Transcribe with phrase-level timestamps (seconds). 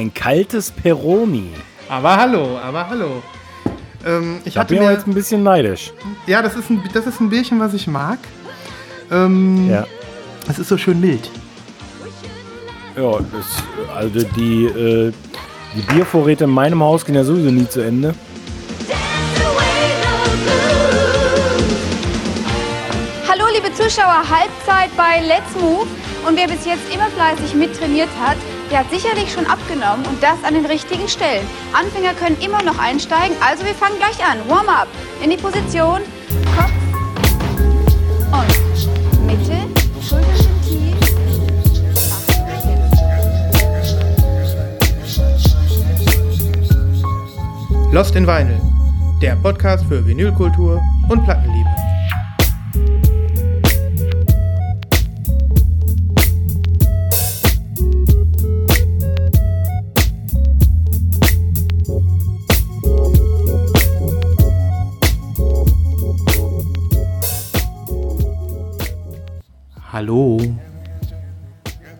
[0.00, 1.50] ein kaltes Peroni.
[1.88, 3.22] Aber hallo, aber hallo.
[4.04, 5.92] Ähm, ich Da hatte bin mir, jetzt ein bisschen neidisch.
[6.26, 8.18] ja, das ist, ein, das ist ein Bierchen, was ich mag.
[9.10, 9.86] Ähm, Ja.
[10.48, 11.30] Es ist so schön mild.
[12.96, 13.62] Ja, das,
[13.94, 15.12] also die, äh,
[15.76, 18.14] die Biervorräte in meinem Haus gehen ja sowieso nie zu Ende.
[23.28, 25.86] Hallo liebe Zuschauer, Halbzeit bei Let's Move.
[26.26, 28.36] Und wer bis jetzt immer fleißig mittrainiert hat,
[28.70, 31.46] der hat sicherlich schon abgenommen und das an den richtigen Stellen.
[31.72, 34.38] Anfänger können immer noch einsteigen, also wir fangen gleich an.
[34.48, 34.88] Warm-up
[35.22, 36.00] in die Position,
[36.56, 36.70] Kopf
[38.32, 39.56] und Mitte,
[40.00, 40.96] Schultern tief.
[47.92, 48.60] Lost in Vinyl,
[49.20, 51.89] der Podcast für Vinylkultur und Plattenliebe.
[70.00, 70.40] Hallo.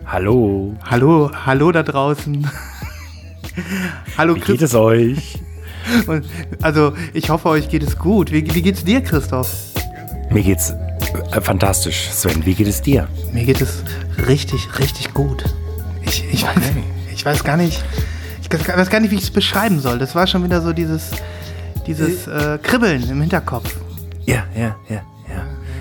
[0.06, 2.50] Hallo, Hallo, hallo da draußen.
[4.16, 5.38] hallo wie geht es euch?
[6.06, 6.24] Und,
[6.62, 8.32] also, ich hoffe, euch geht es gut.
[8.32, 9.54] Wie, wie geht's dir, Christoph?
[10.30, 10.70] Mir geht's
[11.32, 12.08] äh, fantastisch.
[12.10, 13.06] Sven, wie geht es dir?
[13.34, 13.84] Mir geht es
[14.26, 15.44] richtig, richtig gut.
[16.00, 16.56] Ich, ich, weiß,
[17.12, 17.84] ich weiß gar nicht,
[18.40, 19.98] ich weiß gar nicht, wie ich es beschreiben soll.
[19.98, 21.10] Das war schon wieder so dieses,
[21.86, 23.76] dieses äh, Kribbeln im Hinterkopf.
[24.24, 25.02] Ja, ja, ja,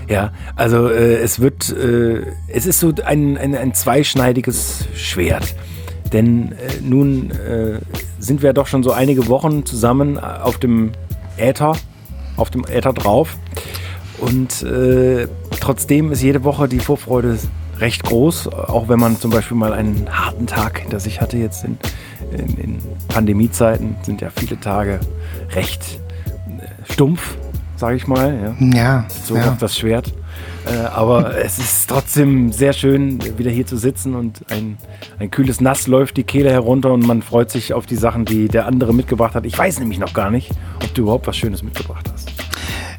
[0.09, 0.33] ja.
[0.55, 5.55] Also äh, es wird, äh, es ist so ein, ein, ein zweischneidiges Schwert.
[6.11, 7.79] Denn äh, nun äh,
[8.19, 10.91] sind wir doch schon so einige Wochen zusammen auf dem
[11.37, 11.73] Äther,
[12.35, 13.37] auf dem Äther drauf.
[14.17, 15.27] Und äh,
[15.59, 17.37] trotzdem ist jede Woche die Vorfreude
[17.79, 21.63] recht groß, auch wenn man zum Beispiel mal einen harten Tag hinter sich hatte jetzt
[21.63, 21.77] in,
[22.31, 22.77] in, in
[23.07, 24.99] Pandemiezeiten, sind ja viele Tage
[25.51, 25.99] recht
[26.47, 27.37] äh, stumpf,
[27.79, 28.55] sage ich mal.
[28.59, 29.57] Ja Ja, so ja.
[29.59, 30.13] das Schwert.
[30.65, 34.77] Äh, aber es ist trotzdem sehr schön, wieder hier zu sitzen und ein,
[35.19, 38.47] ein kühles Nass läuft die Kehle herunter und man freut sich auf die Sachen, die
[38.47, 39.45] der andere mitgebracht hat.
[39.45, 40.51] Ich weiß nämlich noch gar nicht,
[40.83, 42.31] ob du überhaupt was Schönes mitgebracht hast.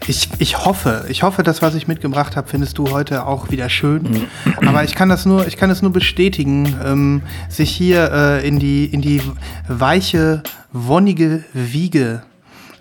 [0.06, 3.69] Ich, ich hoffe, ich hoffe, das, was ich mitgebracht habe, findest du heute auch wieder
[3.69, 4.02] schön.
[4.02, 4.66] Mhm.
[4.66, 8.58] Aber ich kann das nur, ich kann es nur bestätigen, ähm, sich hier äh, in
[8.58, 9.20] die in die
[9.69, 10.42] weiche,
[10.72, 12.22] wonnige Wiege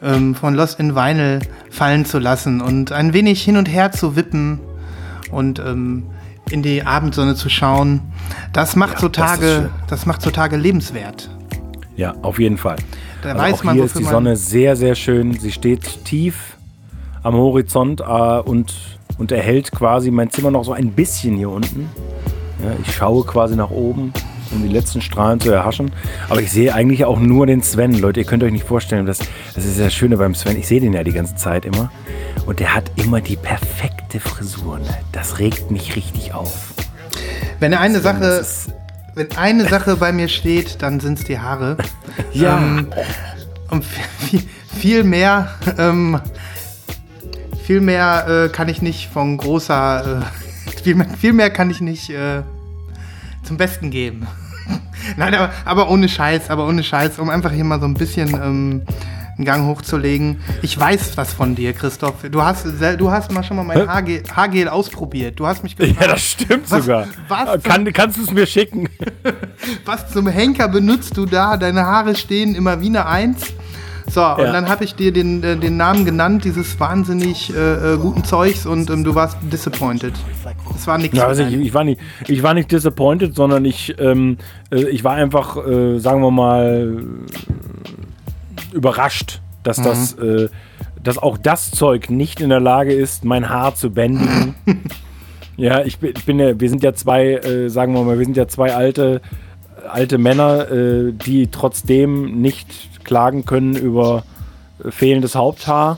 [0.03, 1.39] ähm, von Lost in Vinyl
[1.69, 4.59] fallen zu lassen und ein wenig hin und her zu wippen
[5.31, 6.03] und ähm,
[6.49, 8.01] in die Abendsonne zu schauen.
[8.53, 9.69] Das macht Ja, so das Tage, schön.
[9.87, 11.29] das, macht so Tage lebenswert.
[11.95, 12.77] Ja, auf jeden Fall.
[13.21, 15.37] Da Also weiß auch man, hier ist die Sonne sehr, sehr schön.
[15.37, 16.55] Sie steht tief
[17.21, 18.03] am Horizont äh,
[18.39, 18.73] und,
[19.17, 21.89] und erhält quasi mein Zimmer noch so ein bisschen hier unten.
[22.63, 24.13] Ja, ich schaue quasi nach oben,
[24.51, 25.91] um die letzten Strahlen zu erhaschen.
[26.29, 27.93] Aber ich sehe eigentlich auch nur den Sven.
[27.93, 29.19] Leute, ihr könnt euch nicht vorstellen, das,
[29.55, 30.57] das ist das Schöne beim Sven.
[30.57, 31.91] Ich sehe den ja die ganze Zeit immer.
[32.45, 34.79] Und der hat immer die perfekte Frisur.
[34.79, 34.97] Ne?
[35.11, 36.73] Das regt mich richtig auf.
[37.59, 38.73] Wenn eine Sache, Das ist,
[39.15, 41.77] wenn eine Sache bei mir steht, dann sind es die Haare.
[42.33, 42.87] ja, Ähm,
[43.69, 44.41] und viel,
[44.79, 46.19] viel mehr, ähm,
[47.63, 51.81] viel mehr äh, kann ich nicht von großer, äh, viel, mehr, viel mehr kann ich
[51.81, 52.41] nicht äh,
[53.43, 54.27] zum Besten geben.
[55.17, 58.29] Nein, aber, aber ohne Scheiß, aber ohne Scheiß, um einfach hier mal so ein bisschen
[58.29, 58.81] ähm,
[59.37, 60.39] einen Gang hochzulegen.
[60.61, 62.15] Ich weiß was von dir, Christoph.
[62.29, 62.65] Du hast,
[62.97, 63.87] du hast mal schon mal mein?
[63.87, 65.39] Haargel, Haargel ausprobiert.
[65.39, 67.07] Du hast mich gefragt, ja, das stimmt Was- sogar.
[67.29, 68.89] was- Kann, kannst du es mir schicken?
[69.85, 71.55] was zum Henker benutzt du da?
[71.57, 73.53] Deine Haare stehen immer wie eine Eins.
[74.09, 74.51] So, und Ja.
[74.51, 78.65] dann habe ich dir den, äh, den Namen genannt, dieses wahnsinnig äh, äh, guten Zeugs
[78.65, 80.13] und ähm, du warst disappointed.
[80.75, 81.17] Es war nichts.
[81.17, 84.37] Ja, also ich, ich, war nicht, ich war nicht disappointed, sondern ich, ähm,
[84.71, 87.03] äh, ich war einfach, äh, sagen wir mal,
[88.73, 90.49] überrascht, dass, das, äh,
[91.03, 94.55] dass auch das Zeug nicht in der Lage ist, mein Haar zu bändigen.
[95.57, 98.37] ja, ich bin, ich bin ja, wir sind ja zwei, sagen wir mal, wir sind
[98.37, 99.21] ja zwei alte,
[99.87, 102.67] alte Männer, äh, die trotzdem nicht
[103.09, 104.23] klagen können über
[104.83, 105.97] äh, fehlendes Haupthaar.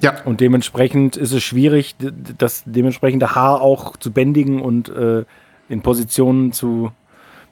[0.00, 1.94] ja, Und dementsprechend ist es schwierig,
[2.38, 5.24] das dementsprechende Haar auch zu bändigen und äh,
[5.68, 6.90] in Positionen zu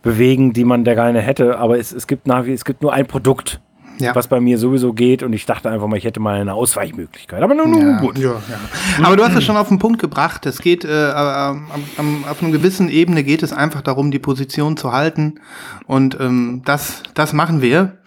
[0.03, 1.59] bewegen, die man da gerne hätte.
[1.59, 3.61] Aber es, es, gibt nach, wie- es gibt nur ein Produkt,
[3.99, 4.15] ja.
[4.15, 5.23] was bei mir sowieso geht.
[5.23, 7.43] Und ich dachte einfach mal, ich hätte mal eine Ausweichmöglichkeit.
[7.43, 8.19] Aber nun, ja, gut.
[8.19, 9.05] ja, ja.
[9.07, 10.47] Aber du hast es schon auf den Punkt gebracht.
[10.47, 11.67] Es geht äh, am,
[11.97, 15.41] am, auf einer gewissen Ebene geht es einfach darum, die Position zu halten.
[15.87, 17.99] Und ähm, das, das machen wir.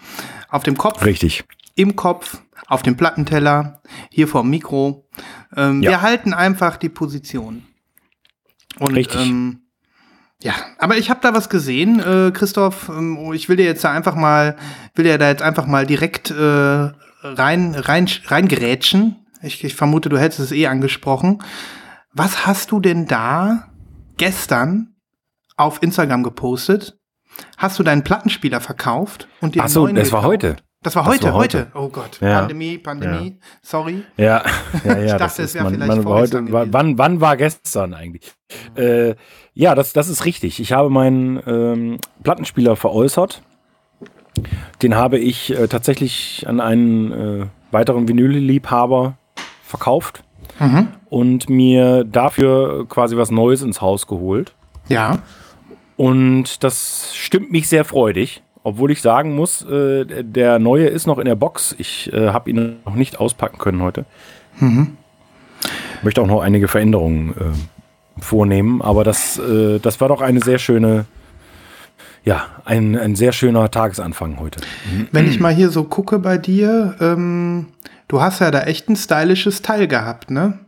[0.50, 1.44] Auf dem Kopf, Richtig.
[1.76, 5.08] im Kopf, auf dem Plattenteller, hier vorm Mikro.
[5.56, 5.92] Ähm, Ja.
[5.92, 7.64] Wir halten einfach die Position.
[8.80, 9.22] Und Richtig.
[9.22, 9.62] Ähm,
[10.40, 12.90] Ja, aber ich habe da was gesehen, äh, Christoph.
[12.90, 14.56] Ähm, ich will dir jetzt da einfach mal,
[14.94, 16.92] will dir da jetzt einfach mal direkt äh,
[17.24, 19.26] rein, rein, reingerätschen.
[19.42, 21.44] Ich, ich vermute, du hättest es eh angesprochen.
[22.14, 23.70] Was hast du denn da
[24.18, 24.96] gestern
[25.56, 27.00] auf Instagram gepostet?
[27.58, 30.58] Hast du deinen Plattenspieler verkauft und dir Ach so, das war heute.
[30.84, 31.72] Das war heute, das war heute, heute.
[31.74, 32.20] Oh Gott.
[32.22, 32.40] Ja.
[32.40, 33.30] Pandemie, Pandemie.
[33.30, 33.48] Ja.
[33.62, 34.04] Sorry.
[34.16, 34.44] Ja,
[34.84, 35.04] ja, ja.
[35.04, 38.32] ich dachte, es wäre vielleicht man heute, wann, wann war gestern eigentlich?
[38.76, 39.16] Äh,
[39.54, 40.60] ja, das, das ist richtig.
[40.60, 43.42] Ich habe meinen ähm, Plattenspieler veräußert.
[44.84, 49.18] Den habe ich äh, tatsächlich an einen äh, weiteren Vinylliebhaber
[49.64, 50.24] verkauft
[50.60, 50.90] mhm.
[51.10, 54.54] und mir dafür quasi was Neues ins Haus geholt.
[54.88, 55.20] Ja.
[55.98, 58.44] Und das stimmt mich sehr freudig.
[58.64, 61.74] Obwohl ich sagen muss, äh, der neue ist noch in der Box.
[61.78, 64.06] Ich äh, habe ihn noch nicht auspacken können heute.
[64.60, 64.98] Mhm.
[66.04, 70.60] Möchte auch noch einige Veränderungen äh, vornehmen, aber das, äh, das war doch eine sehr
[70.60, 71.06] schöne,
[72.26, 74.60] ja, ein, ein sehr schöner Tagesanfang heute.
[75.12, 77.68] Wenn ich mal hier so gucke bei dir, ähm,
[78.08, 80.60] du hast ja da echt ein stylisches Teil gehabt, ne?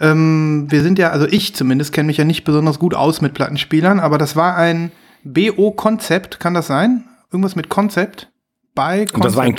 [0.00, 3.34] Ähm, wir sind ja, also ich zumindest kenne mich ja nicht besonders gut aus mit
[3.34, 4.90] Plattenspielern, aber das war ein
[5.24, 7.04] BO-Konzept, kann das sein?
[7.30, 8.30] Irgendwas mit Konzept?
[8.74, 9.24] Bei Concept.
[9.24, 9.56] Das war ein,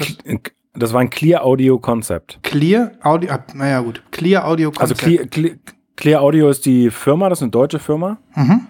[0.73, 2.39] das war ein Clear Audio Konzept.
[2.43, 5.03] Clear Audio, ah, naja gut, Clear Audio Konzept.
[5.03, 5.55] Also Clear, Clear,
[5.95, 8.17] Clear, Audio ist die Firma, das ist eine deutsche Firma.
[8.35, 8.67] Mhm.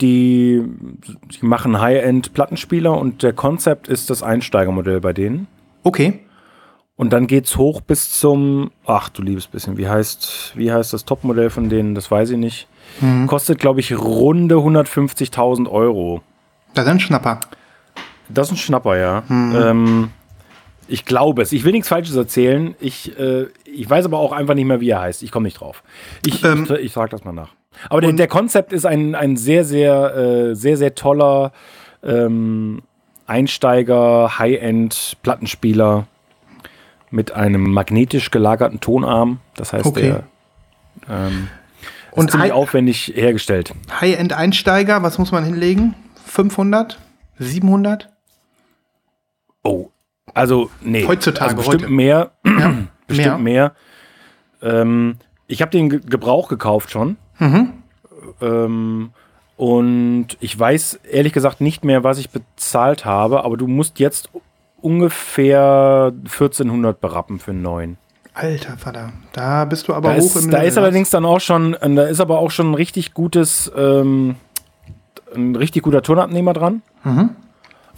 [0.00, 0.62] Die,
[1.30, 5.46] die machen High-End-Plattenspieler und der Konzept ist das Einsteigermodell bei denen.
[5.82, 6.20] Okay.
[7.02, 11.04] Und dann geht's hoch bis zum, ach du liebes bisschen, wie heißt, wie heißt das
[11.04, 11.96] Topmodell von denen?
[11.96, 12.68] Das weiß ich nicht.
[13.00, 13.26] Mhm.
[13.26, 16.22] Kostet, glaube ich, runde 150.000 Euro.
[16.74, 17.40] Das ist ein Schnapper.
[18.28, 19.24] Das ist ein Schnapper, ja.
[19.26, 19.56] Mhm.
[19.56, 20.10] Ähm,
[20.86, 21.50] ich glaube es.
[21.50, 22.76] Ich will nichts Falsches erzählen.
[22.78, 25.24] Ich, äh, ich weiß aber auch einfach nicht mehr, wie er heißt.
[25.24, 25.82] Ich komme nicht drauf.
[26.24, 27.50] Ich, ähm, ich, ich frage das mal nach.
[27.88, 31.50] Aber der, der Konzept ist ein, ein sehr, sehr, äh, sehr, sehr toller
[32.04, 32.82] ähm,
[33.26, 36.06] Einsteiger, High-End Plattenspieler
[37.12, 39.40] mit einem magnetisch gelagerten Tonarm.
[39.54, 40.00] Das heißt, okay.
[40.00, 40.24] der
[41.08, 41.48] ähm,
[42.10, 43.72] ist und ziemlich aufwendig hergestellt.
[44.00, 45.94] High-End-Einsteiger, was muss man hinlegen?
[46.26, 46.98] 500?
[47.38, 48.08] 700?
[49.62, 49.90] Oh,
[50.34, 51.06] also nee.
[51.06, 51.92] Heutzutage, also bestimmt heute.
[51.92, 52.30] mehr.
[52.44, 52.74] Ja,
[53.06, 53.74] bestimmt mehr.
[54.62, 54.80] mehr.
[54.80, 55.16] Ähm,
[55.46, 57.16] ich habe den Ge Gebrauch gekauft schon.
[57.38, 57.72] Mhm.
[58.40, 59.10] Ähm,
[59.56, 64.30] und ich weiß ehrlich gesagt nicht mehr, was ich bezahlt habe, aber du musst jetzt
[64.82, 67.96] ungefähr 1400 berappen für einen neuen.
[68.34, 71.40] Alter Vater, da bist du aber da hoch ist, im Da ist allerdings dann auch
[71.40, 74.36] schon, da ist aber auch schon ein richtig gutes, ähm,
[75.34, 76.82] ein richtig guter Tonabnehmer dran.
[77.04, 77.30] Mhm.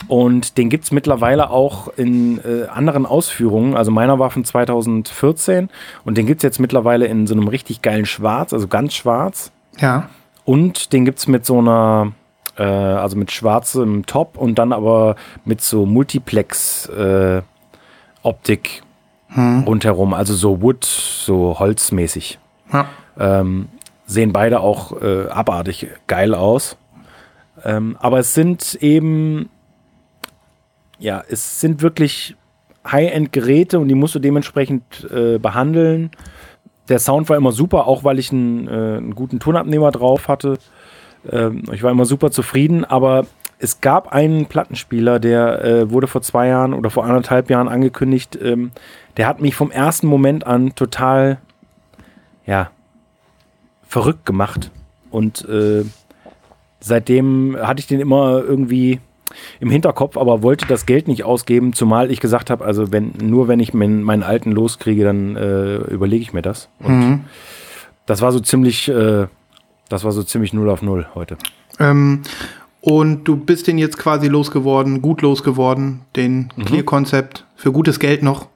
[0.09, 3.77] Und den gibt es mittlerweile auch in äh, anderen Ausführungen.
[3.77, 5.71] Also meiner war von 2014
[6.05, 9.53] und den gibt es jetzt mittlerweile in so einem richtig geilen Schwarz, also ganz schwarz.
[9.79, 10.09] Ja.
[10.45, 12.13] Und den gibt es mit so einer,
[12.57, 18.83] äh, also mit schwarzem Top und dann aber mit so Multiplex-Optik
[19.33, 19.65] äh, hm.
[19.65, 20.15] rundherum.
[20.15, 22.39] Also so Wood, so holzmäßig.
[22.73, 22.87] Ja.
[23.19, 23.69] Ähm,
[24.07, 26.77] sehen beide auch äh, abartig geil aus.
[27.65, 29.49] Ähm, aber es sind eben
[30.99, 32.37] ja, es sind wirklich
[32.87, 36.11] High-End-Geräte und die musst du dementsprechend äh, behandeln.
[36.89, 40.59] Der Sound war immer super, auch weil ich einen, äh, einen guten Tonabnehmer drauf hatte.
[41.31, 43.27] Ähm, ich war immer super zufrieden, aber
[43.59, 48.39] es gab einen Plattenspieler, der äh, wurde vor zwei Jahren oder vor anderthalb Jahren angekündigt.
[48.41, 48.73] Ähm,
[49.17, 51.39] der hat mich vom ersten Moment an total,
[52.47, 52.71] ja,
[53.87, 54.71] verrückt gemacht.
[55.11, 55.85] Und äh,
[56.81, 59.01] seitdem hatte ich den immer irgendwie
[59.61, 63.49] im Hinterkopf, aber wollte das Geld nicht ausgeben, zumal ich gesagt habe, also wenn nur
[63.49, 66.69] wenn ich meinen, meinen alten loskriege, dann äh, überlege ich mir das.
[66.81, 67.25] Und mhm.
[68.07, 69.27] das war so ziemlich, äh,
[69.89, 71.37] das war so ziemlich null auf null heute.
[71.79, 72.23] Ähm,
[72.81, 76.65] und du bist den jetzt quasi losgeworden, gut losgeworden, den mhm.
[76.65, 78.49] Clear-Konzept für gutes Geld noch.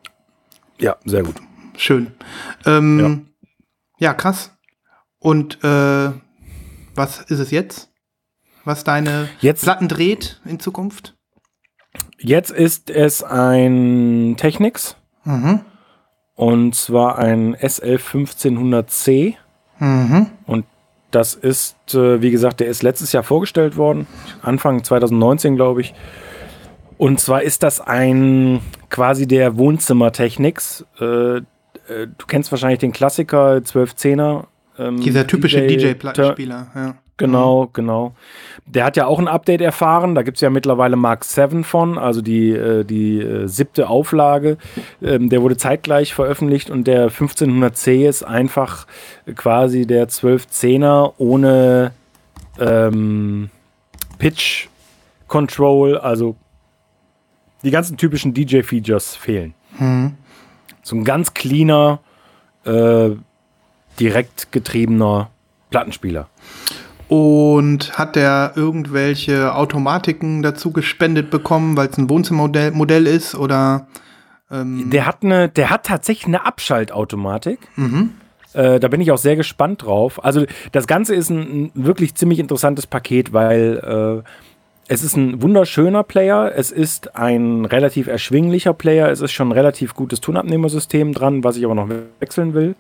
[0.79, 1.37] Ja, sehr gut.
[1.77, 2.13] Schön.
[2.67, 3.27] Ähm,
[3.99, 4.09] ja.
[4.09, 4.15] ja.
[4.15, 4.53] krass.
[5.19, 6.11] Und äh,
[6.95, 7.89] was ist es jetzt?
[8.69, 11.17] was deine jetzt, Platten dreht in Zukunft?
[12.19, 14.97] Jetzt ist es ein Technics.
[15.25, 15.63] Mhm.
[16.37, 19.35] Und zwar ein SL1500C.
[19.81, 20.27] Mhm.
[20.47, 20.67] Und
[21.11, 24.07] das ist, äh, wie gesagt, der ist letztes Jahr vorgestellt worden.
[24.43, 25.95] Anfang 2019, glaube ich.
[26.99, 28.61] Und zwar ist das ein
[28.91, 30.85] quasi der Wohnzimmer-Technics.
[31.01, 31.43] Äh, äh,
[31.89, 34.45] du kennst wahrscheinlich den Klassiker 1210er.
[34.79, 36.95] Ähm, Dieser typische DJ-Plattenspieler, DJ ja.
[37.19, 37.69] Genau, mhm.
[37.75, 38.13] genau.
[38.65, 40.15] Der hat ja auch ein Update erfahren.
[40.15, 44.57] Da gibt es ja mittlerweile Mark 7 von, also die, äh, die äh, siebte Auflage.
[45.03, 48.87] Ähm, der wurde zeitgleich veröffentlicht und der 1500C ist einfach
[49.35, 51.93] quasi der 1210er ohne,
[52.59, 53.51] ähm,
[54.19, 54.69] Pitch
[55.27, 56.37] Control, also
[57.63, 59.55] die ganzen typischen DJ-Features fehlen.
[60.83, 62.01] So ein ganz cleaner,
[62.65, 63.11] äh,
[64.01, 65.31] direkt getriebener
[65.71, 66.29] Plattenspieler.
[67.09, 73.87] Und hat der irgendwelche Automatiken dazu gespendet bekommen, weil es ein Wohnzimmermodell Modell ist oder?
[74.51, 77.61] Ähm der hat eine, der hat tatsächlich eine Abschaltautomatik.
[78.53, 80.23] Äh, da bin ich auch sehr gespannt drauf.
[80.25, 84.29] Also das Ganze ist ein, ein wirklich ziemlich interessantes Paket, weil äh,
[84.89, 89.53] es ist ein wunderschöner Player, es ist ein relativ erschwinglicher Player, es ist schon ein
[89.53, 92.75] relativ gutes Tonabnehmersystem dran, was ich aber noch wechseln will.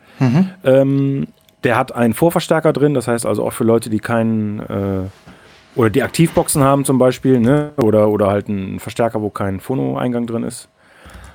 [0.64, 1.28] Ähm,
[1.68, 5.90] der hat einen Vorverstärker drin, das heißt also auch für Leute, die keinen äh, oder
[5.90, 7.72] die Aktivboxen haben zum Beispiel, ne?
[7.76, 10.70] oder, oder halt einen Verstärker, wo kein Phono-Eingang drin ist.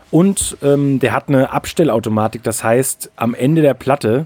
[0.10, 4.26] Und ähm, der hat eine Abstellautomatik, das heißt, am Ende der Platte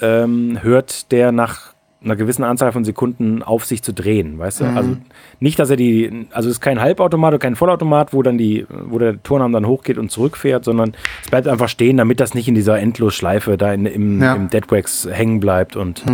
[0.00, 1.72] ähm, hört der nach
[2.04, 4.64] einer gewissen Anzahl von Sekunden auf sich zu drehen, weißt du?
[4.64, 4.96] Also
[5.40, 8.66] nicht, dass er die, also es ist kein Halbautomat oder kein Vollautomat, wo dann die,
[8.68, 12.48] wo der Turnarm dann hochgeht und zurückfährt, sondern es bleibt einfach stehen, damit das nicht
[12.48, 14.34] in dieser Endlosschleife da in, im, Ja.
[14.34, 16.04] im Deadwax hängen bleibt und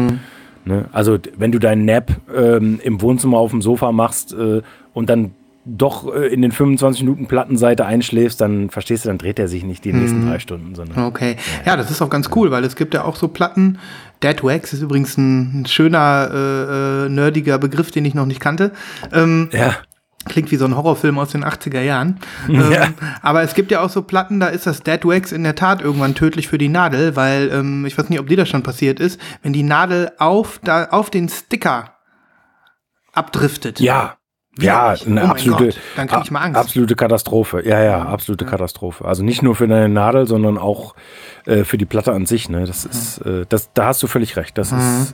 [0.65, 0.85] ne?
[0.93, 4.63] also wenn du deinen Nap ähm, im Wohnzimmer auf dem Sofa machst äh,
[4.95, 5.33] und dann
[5.71, 9.65] doch äh, in den 25 Minuten Plattenseite einschläfst, dann verstehst du, dann dreht er sich
[9.65, 11.37] nicht die nächsten drei Stunden, sondern Okay.
[11.67, 13.79] Ja, das ist auch ganz cool, weil es gibt ja auch so Platten.
[14.23, 18.41] Dead Wax ist übrigens ein, ein schöner, äh, äh, nerdiger Begriff, den ich noch nicht
[18.41, 18.73] kannte.
[19.13, 19.77] Ähm, ja.
[20.27, 22.19] Klingt wie so ein Horrorfilm aus den 80er Jahren.
[22.49, 22.89] Ähm, Ja.
[23.23, 25.81] aber es gibt ja auch so Platten, da ist das Dead Wax in der Tat
[25.81, 29.01] irgendwann tödlich für die Nadel, weil ähm, ich weiß nicht, ob dir das schon passiert
[29.01, 31.95] ist, wenn die Nadel auf, da, auf den Sticker
[33.13, 33.81] abdriftet.
[33.81, 34.18] Ja.
[34.61, 36.59] Ja, eine Oh absolute, dann krieg ich mal Angst.
[36.59, 37.63] absolute Katastrophe.
[37.65, 39.05] Ja, ja, absolute Katastrophe.
[39.05, 40.95] Also nicht nur für deine Nadel, sondern auch
[41.47, 42.49] äh, für die Platte an sich.
[42.49, 42.65] Ne?
[42.65, 44.59] Das ist, äh, das, da hast du völlig recht.
[44.59, 45.13] Das ist,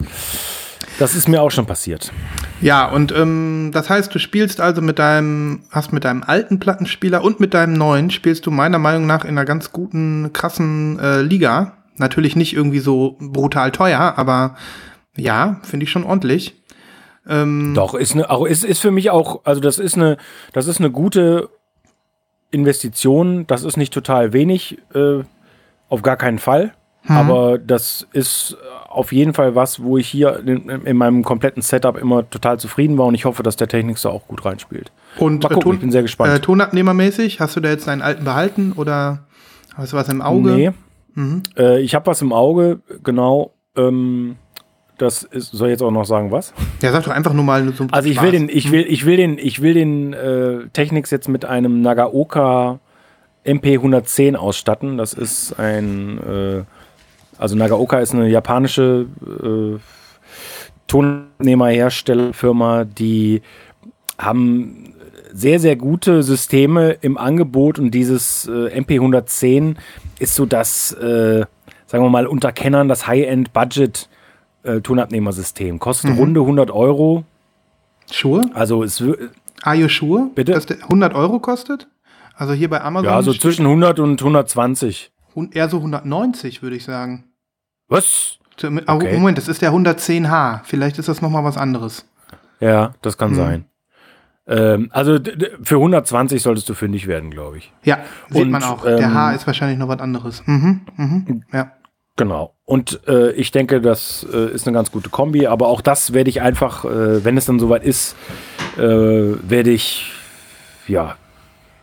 [0.98, 2.12] das ist mir auch schon passiert.
[2.60, 7.22] Ja, und ähm, das heißt, du spielst also mit deinem, hast mit deinem alten Plattenspieler
[7.22, 11.20] und mit deinem neuen, spielst du meiner Meinung nach in einer ganz guten, krassen äh,
[11.20, 11.72] Liga.
[11.96, 14.56] Natürlich nicht irgendwie so brutal teuer, aber
[15.16, 16.60] ja, finde ich schon ordentlich.
[17.26, 20.19] Doch, ist, eine, auch, ist, ist für mich auch, also das ist eine,
[20.52, 21.49] das ist eine gute
[22.50, 23.47] Investition.
[23.47, 25.23] Das ist nicht total wenig, äh,
[25.88, 26.73] auf gar keinen Fall.
[27.07, 28.57] Aber das ist
[28.88, 32.97] auf jeden Fall was, wo ich hier in, in meinem kompletten Setup immer total zufrieden
[32.97, 34.90] war und ich hoffe, dass der Technik da auch gut reinspielt.
[35.19, 36.33] Und Mal gucken, Ton- ich bin sehr gespannt.
[36.33, 39.25] Äh, Tonabnehmermäßig, hast du da jetzt deinen alten behalten oder
[39.75, 40.50] hast du was im Auge?
[40.52, 40.71] Nee.
[41.14, 41.43] Mhm.
[41.59, 43.52] Äh, ich habe was im Auge, genau.
[43.76, 44.37] Ähm,
[44.98, 46.52] das ist, soll jetzt auch noch sagen, was?
[46.82, 49.16] Ja, sag doch einfach nur mal so Also ich will den, ich will, ich will
[49.16, 52.78] den, ich will den äh, Technics jetzt mit einem Nagaoka
[53.44, 54.96] MP110 ausstatten.
[54.96, 56.62] Das ist ein, äh,
[57.38, 59.06] also Nagaoka ist eine japanische
[59.42, 59.78] äh,
[60.86, 63.42] Tonnehmerherstellerfirma, die
[64.18, 64.94] haben
[65.32, 69.74] sehr, sehr gute Systeme im Angebot und dieses äh, MP110
[70.20, 71.44] ist so das, äh,
[71.86, 74.08] sagen wir mal, unter Kennern das High-End-Budget
[74.64, 75.78] äh, Tonabnehmersystem.
[75.78, 77.25] Kostet runde 100 Euro.
[78.11, 78.42] Schuhe?
[78.54, 79.02] Also es
[79.62, 80.30] Are you sure?
[80.35, 80.52] Bitte?
[80.52, 81.88] Dass der 100 Euro kostet?
[82.37, 85.12] Also hier bei Amazon ja, so zwischen 100 und 120.
[85.35, 87.25] hun- eher so 190, würde ich sagen.
[87.88, 88.38] Was?
[88.87, 89.14] Okay.
[89.18, 90.61] Moment, das ist der 110H.
[90.64, 92.04] Vielleicht ist das noch mal was anderes.
[92.61, 93.37] Ja, das kann Hm.
[93.37, 93.64] sein.
[94.47, 95.18] Ähm, also
[95.62, 97.73] für 120 solltest du fündig werden, glaube ich.
[97.83, 98.83] Ja, sieht Und, man auch.
[98.85, 100.42] Der ähm, H ist wahrscheinlich noch was anderes.
[100.47, 101.73] Mhm, mhm, ja.
[102.16, 102.54] Genau.
[102.64, 106.30] Und äh, ich denke, das äh, ist eine ganz gute Kombi, aber auch das werde
[106.30, 108.14] ich einfach, äh, wenn es dann soweit ist,
[108.76, 110.12] äh, werde ich,
[110.87, 111.16] ja,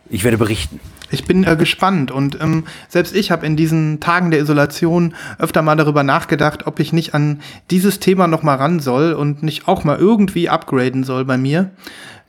[0.08, 0.80] ich werde berichten.
[1.10, 5.60] Ich bin äh, gespannt und ähm, selbst ich habe in diesen Tagen der Isolation öfter
[5.60, 9.68] mal darüber nachgedacht, ob ich nicht an dieses Thema noch mal ran soll und nicht
[9.68, 11.70] auch mal irgendwie upgraden soll bei mir.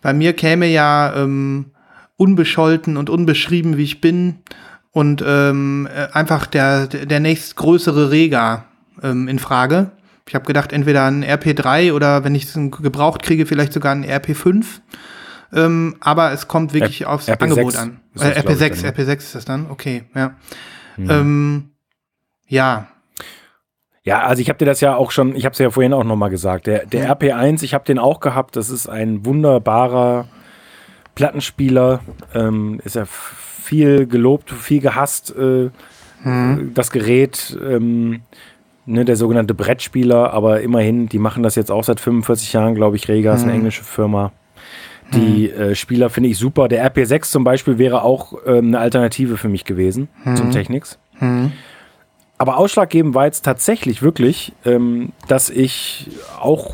[0.01, 1.72] Bei mir käme ja ähm,
[2.17, 4.39] unbescholten und unbeschrieben, wie ich bin
[4.93, 8.65] und ähm, äh, einfach der, der nächstgrößere Rega
[9.01, 9.91] ähm, in Frage.
[10.27, 14.05] Ich habe gedacht, entweder ein RP3 oder wenn ich es gebraucht kriege, vielleicht sogar ein
[14.05, 14.63] RP5.
[15.51, 18.00] Ähm, aber es kommt wirklich R- aufs RP6 Angebot an.
[18.15, 19.03] Äh, das, glaub ich, RP6, dann, ne?
[19.12, 19.69] RP6 ist das dann?
[19.69, 20.35] Okay, ja.
[20.97, 21.71] Ähm,
[22.47, 22.88] ja,
[24.05, 26.03] Ja, also ich habe dir das ja auch schon, ich habe es ja vorhin auch
[26.03, 26.67] nochmal gesagt.
[26.67, 28.55] Der, der RP1, ich habe den auch gehabt.
[28.55, 30.27] Das ist ein wunderbarer
[31.15, 32.01] Plattenspieler.
[32.33, 33.05] Ähm, ist ja
[33.63, 35.70] viel gelobt, viel gehasst, äh,
[36.74, 37.58] das Gerät.
[37.63, 38.22] Ähm,
[38.86, 42.96] ne, der sogenannte Brettspieler, aber immerhin, die machen das jetzt auch seit 45 Jahren, glaube
[42.96, 43.08] ich.
[43.08, 44.32] Rega ist eine englische Firma.
[45.13, 46.67] Die äh, Spieler finde ich super.
[46.67, 50.98] Der RP6 zum Beispiel wäre auch ähm, eine Alternative für mich gewesen zum Technics.
[52.38, 56.74] Aber ausschlaggebend war jetzt tatsächlich wirklich, ähm, dass ich auch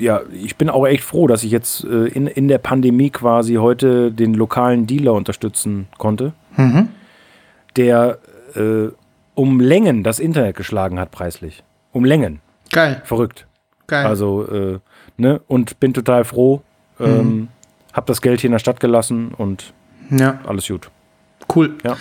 [0.00, 3.54] ja, ich bin auch echt froh, dass ich jetzt äh, in, in der Pandemie quasi
[3.54, 6.88] heute den lokalen Dealer unterstützen konnte, Mhm.
[7.76, 8.18] der
[8.56, 8.88] äh,
[9.34, 11.62] um Längen das Internet geschlagen hat, preislich.
[11.92, 12.40] Um Längen.
[12.72, 13.46] Geil, Verrückt.
[13.86, 14.06] geil.
[14.06, 14.78] Also, äh,
[15.16, 16.62] ne, und bin total froh.
[16.98, 17.48] Ähm,
[17.92, 19.72] hab das Geld hier in der Stadt gelassen und
[20.10, 20.90] ja, alles gut.
[21.54, 21.74] cool.
[21.84, 21.96] Ja.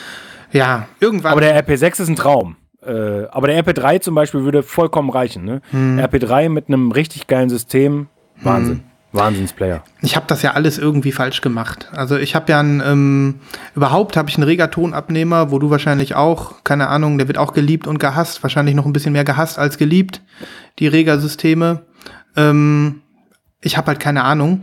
[0.52, 1.32] Ja, irgendwann.
[1.32, 2.56] Aber der RP6 ist ein Traum.
[2.86, 5.44] Äh, aber der RP3 zum Beispiel würde vollkommen reichen.
[5.44, 5.62] Ne?
[5.72, 6.00] Hm.
[6.00, 8.08] RP3 mit einem richtig geilen System,
[8.42, 8.84] Wahnsinn.
[9.12, 9.84] Wahnsinnsplayer.
[10.02, 11.90] Ich habe das ja alles irgendwie falsch gemacht.
[11.94, 13.40] Also ich habe ja ein, ähm,
[13.76, 17.88] überhaupt habe ich einen Regatonabnehmer, wo du wahrscheinlich auch, keine Ahnung, der wird auch geliebt
[17.88, 20.22] und gehasst, wahrscheinlich noch ein bisschen mehr gehasst als geliebt,
[20.78, 21.82] die Rega-Systeme.
[22.36, 23.02] Ähm,
[23.62, 24.62] ich habe halt keine Ahnung.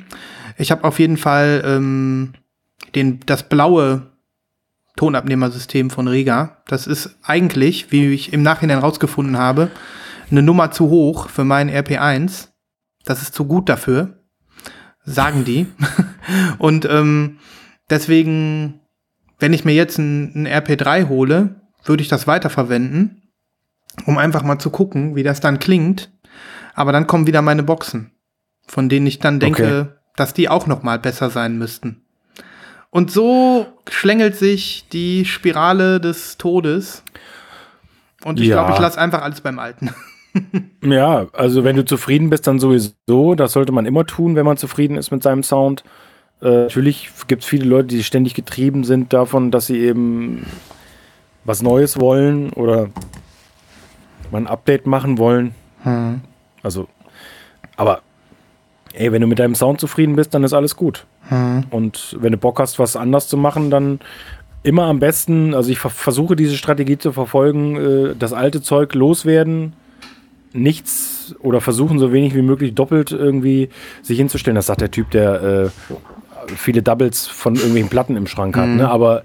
[0.59, 2.35] Ich habe auf jeden Fall ähm,
[2.95, 4.13] den, das blaue
[4.97, 6.63] Tonabnehmersystem von Rega.
[6.67, 9.71] Das ist eigentlich, wie ich im Nachhinein rausgefunden habe,
[10.31, 12.49] eine Nummer zu hoch für meinen RP1.
[13.05, 14.17] Das ist zu gut dafür
[15.07, 15.67] sagen die.
[16.59, 17.39] Und ähm,
[17.89, 18.81] deswegen,
[19.39, 23.23] wenn ich mir jetzt ein, ein RP3 hole, würde ich das weiterverwenden,
[24.05, 26.13] um einfach mal zu gucken, wie das dann klingt.
[26.75, 28.13] Aber dann kommen wieder meine Boxen,
[28.67, 29.99] von denen ich dann denke, Okay.
[30.17, 32.03] dass die auch noch mal besser sein müssten.
[32.97, 37.03] Und so schlängelt sich die Spirale des Todes.
[38.25, 38.55] Und ich Ja.
[38.57, 39.91] glaube, ich lasse einfach alles beim Alten.
[40.83, 43.35] Ja, also wenn du zufrieden bist, dann sowieso.
[43.35, 45.83] Das sollte man immer tun, wenn man zufrieden ist mit seinem Sound.
[46.43, 50.47] Äh, natürlich gibt es viele Leute, die ständig getrieben sind davon, dass sie eben
[51.45, 52.89] was Neues wollen oder
[54.31, 55.55] mal ein Update machen wollen.
[56.63, 56.89] Also,
[57.77, 58.01] aber
[58.97, 61.07] ey, wenn du mit deinem Sound zufrieden bist, dann ist alles gut.
[61.71, 64.01] Und wenn du Bock hast, was anders zu machen, dann
[64.63, 68.95] immer am besten, also ich ver versuche diese Strategie zu verfolgen, äh, das alte Zeug
[68.95, 69.75] loswerden,
[70.53, 73.69] nichts oder versuchen so wenig wie möglich doppelt irgendwie
[74.03, 74.57] sich hinzustellen.
[74.57, 75.69] Das sagt der Typ, der äh,
[76.57, 78.69] viele Doubles von irgendwelchen Platten im Schrank hat.
[78.69, 78.89] Ne?
[78.89, 79.23] Aber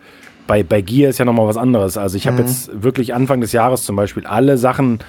[0.52, 1.96] bei, bei Gear ist ja nochmal was anderes.
[1.96, 5.00] Also ich habe jetzt wirklich Anfang des Jahres zum Beispiel alle Sachen,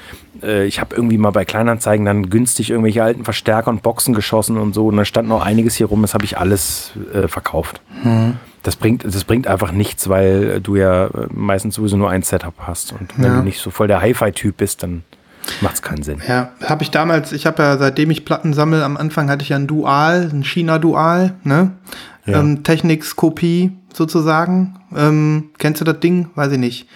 [0.41, 4.57] äh, ich habe irgendwie mal bei Kleinanzeigen dann günstig irgendwelche alten Verstärker und Boxen geschossen
[4.57, 4.87] und so.
[4.87, 7.81] Und da stand noch einiges hier rum, das habe ich alles äh, verkauft.
[8.63, 12.55] Das bringt, das bringt einfach nichts, weil du ja äh, meistens sowieso nur ein Setup
[12.61, 12.93] hast.
[12.93, 13.37] Und wenn Ja.
[13.39, 15.03] du nicht so voll der Hi-Fi-Typ bist, dann
[15.61, 16.19] macht es keinen Sinn.
[16.29, 19.49] Ja, habe ich damals, ich habe ja, seitdem ich Platten sammle, am Anfang hatte ich
[19.49, 21.73] ja ein Dual, ein China-Dual, ne?
[22.25, 22.41] Ja.
[22.41, 24.79] Ähm, Technics-Kopie sozusagen.
[24.97, 26.29] Ähm, kennst du das Ding?
[26.35, 26.87] Weiß ich nicht.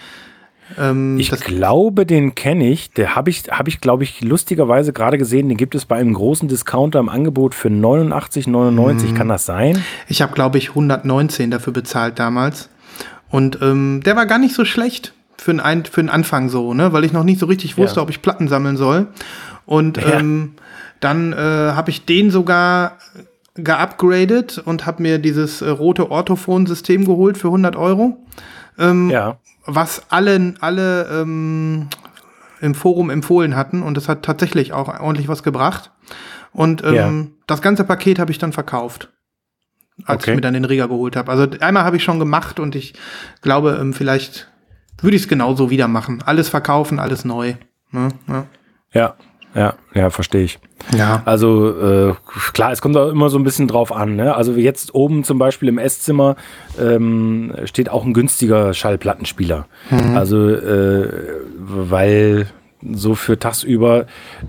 [0.77, 2.91] Ähm, Ich glaube, den kenne ich.
[2.91, 5.49] Der habe ich, habe ich, glaube ich, lustigerweise gerade gesehen.
[5.49, 9.13] Den gibt es bei einem großen Discounter im Angebot für 89,99.
[9.15, 9.81] Kann das sein?
[10.07, 12.69] ich habe, glaube ich, 119 dafür bezahlt damals.
[13.29, 16.73] Und ähm, der war gar nicht so schlecht für den, Ein für den Anfang so,
[16.73, 16.93] ne?
[16.93, 18.03] Weil ich noch nicht so richtig wusste, Ja.
[18.03, 19.07] ob ich Platten sammeln soll.
[19.65, 20.19] Und Ja.
[20.19, 20.53] ähm,
[20.99, 22.97] dann äh, habe ich den sogar
[23.57, 28.17] geupgradet und habe mir dieses äh, rote Orthophon-System geholt für 100 Euro.
[28.79, 29.37] Ähm, Ja.
[29.65, 31.87] was alle, alle ähm,
[32.61, 35.91] im Forum empfohlen hatten und das hat tatsächlich auch ordentlich was gebracht.
[36.53, 37.13] Und ähm, Ja.
[37.47, 39.11] das ganze Paket habe ich dann verkauft,
[40.05, 40.31] als Okay.
[40.31, 41.31] ich mir dann den Reger geholt habe.
[41.31, 42.93] Also einmal habe ich schon gemacht und ich
[43.41, 44.47] glaube, ähm, vielleicht
[45.01, 46.23] würde ich es genauso wieder machen.
[46.25, 47.55] Alles verkaufen, alles neu.
[47.91, 48.09] Ne?
[48.27, 48.45] Ja.
[48.93, 49.15] Ja.
[49.55, 50.59] Ja, ja, verstehe ich.
[50.95, 51.21] ja.
[51.25, 52.13] Also äh,
[52.53, 54.15] klar, es kommt auch immer so ein bisschen drauf an.
[54.15, 54.35] Ne?
[54.35, 56.35] Also jetzt oben zum Beispiel im Esszimmer
[56.79, 59.65] ähm, steht auch ein günstiger Schallplattenspieler.
[60.13, 61.09] Also äh,
[61.57, 62.47] weil
[62.93, 64.05] so für tagsüber,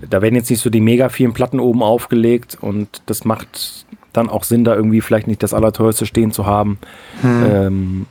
[0.07, 4.29] da werden jetzt nicht so die mega vielen Platten oben aufgelegt und das macht dann
[4.29, 6.77] auch Sinn, da irgendwie vielleicht nicht das Allerteuerste stehen zu haben.
[7.23, 8.05] Ähm,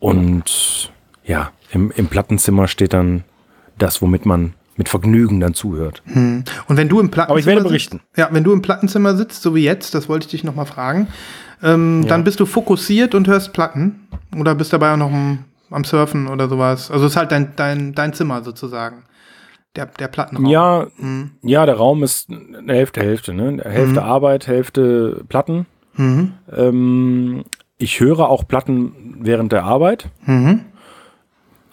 [0.00, 0.92] und
[1.24, 3.24] ja, im, im Plattenzimmer steht dann
[3.78, 6.02] das, womit man mit Vergnügen dann zuhört.
[6.06, 8.00] Und wenn du im Plattenzimmer Aber ich werde sitzt- berichten.
[8.16, 10.64] Ja, wenn du im Plattenzimmer sitzt, so wie jetzt, das wollte ich dich noch mal
[10.64, 11.06] fragen,
[11.62, 14.08] ähm, dann bist du fokussiert und hörst Platten
[14.38, 16.90] oder bist dabei auch noch am, am Surfen oder sowas.
[16.90, 19.04] Also es ist halt dein, dein, dein Zimmer sozusagen.
[19.76, 20.46] Der, der Plattenraum.
[20.46, 20.86] Ja,
[21.42, 23.34] ja, der Raum ist eine Hälfte, Hälfte.
[23.34, 23.60] Ne?
[23.64, 25.66] Hälfte Arbeit, Hälfte Platten.
[25.96, 26.32] Mhm.
[26.56, 27.44] Ähm,
[27.78, 30.60] ich höre auch Platten während der Arbeit, Mhm.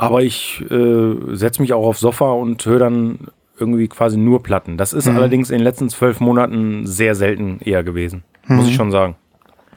[0.02, 3.20] Aber ich äh, setze mich auch aufs Sofa und höre dann
[3.58, 4.78] irgendwie quasi nur Platten.
[4.78, 8.92] Das ist allerdings in den letzten zwölf Monaten sehr selten eher gewesen, muss ich schon
[8.92, 9.16] sagen.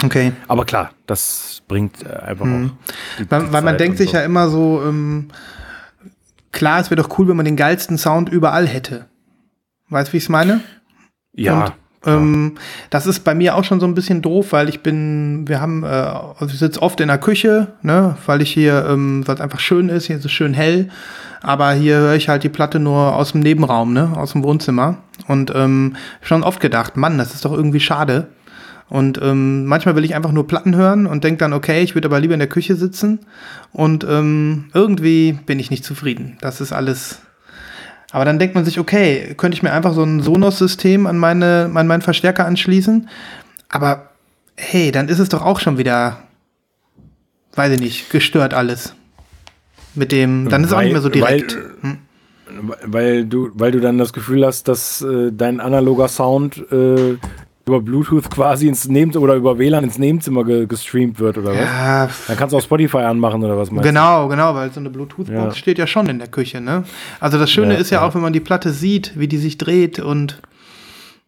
[0.02, 0.32] Okay.
[0.48, 2.48] Aber klar, das bringt äh, einfach auch.
[2.48, 2.72] Mhm.
[3.28, 4.16] Weil, die weil man denkt sich so.
[4.16, 5.28] ja immer so, ähm,
[6.52, 9.06] klar, es wäre doch cool, wenn man den geilsten Sound überall hätte.
[9.90, 10.60] Weißt du, wie ich es meine?
[11.32, 11.72] Ja, Und,
[12.06, 12.52] ähm,
[12.90, 15.82] das ist bei mir auch schon so ein bisschen doof, weil ich bin, wir haben,
[15.84, 19.40] äh, also ich sitze oft in der Küche, ne, weil ich hier, ähm, weil es
[19.40, 20.88] einfach schön ist, hier ist es schön hell,
[21.42, 24.98] aber hier höre ich halt die Platte nur aus dem Nebenraum, ne, aus dem Wohnzimmer.
[25.28, 28.28] Und ähm, schon oft gedacht, Mann, das ist doch irgendwie schade.
[28.88, 32.08] Und ähm, manchmal will ich einfach nur Platten hören und denke dann, okay, ich würde
[32.08, 33.20] aber lieber in der Küche sitzen.
[33.72, 36.36] Und ähm, irgendwie bin ich nicht zufrieden.
[36.40, 37.20] Das ist alles.
[38.14, 41.68] Aber dann denkt man sich, okay, könnte ich mir einfach so ein Sonos-System an, meine,
[41.74, 43.08] an meinen Verstärker anschließen.
[43.68, 44.10] Aber
[44.54, 46.18] hey, dann ist es doch auch schon wieder,
[47.56, 48.94] weiß ich nicht, gestört alles.
[49.96, 51.56] Mit dem, dann ist es auch nicht mehr so direkt.
[51.56, 51.98] Weil, hm?
[52.84, 57.16] weil, du, weil du dann das Gefühl hast, dass äh, dein analoger Sound äh,
[57.66, 62.06] über Bluetooth quasi ins Nebenzimmer oder über WLAN ins Nebenzimmer ge gestreamt wird oder ja,
[62.06, 62.26] was?
[62.26, 64.30] Dann kannst du auch Spotify anmachen oder was meinst Genau, du?
[64.30, 65.54] genau, weil so eine Bluetooth-Box ja.
[65.54, 66.84] steht ja schon in der Küche, ne?
[67.20, 69.38] Also das Schöne ja, ist ja, ja, auch, wenn man die Platte sieht, wie die
[69.38, 70.40] sich dreht und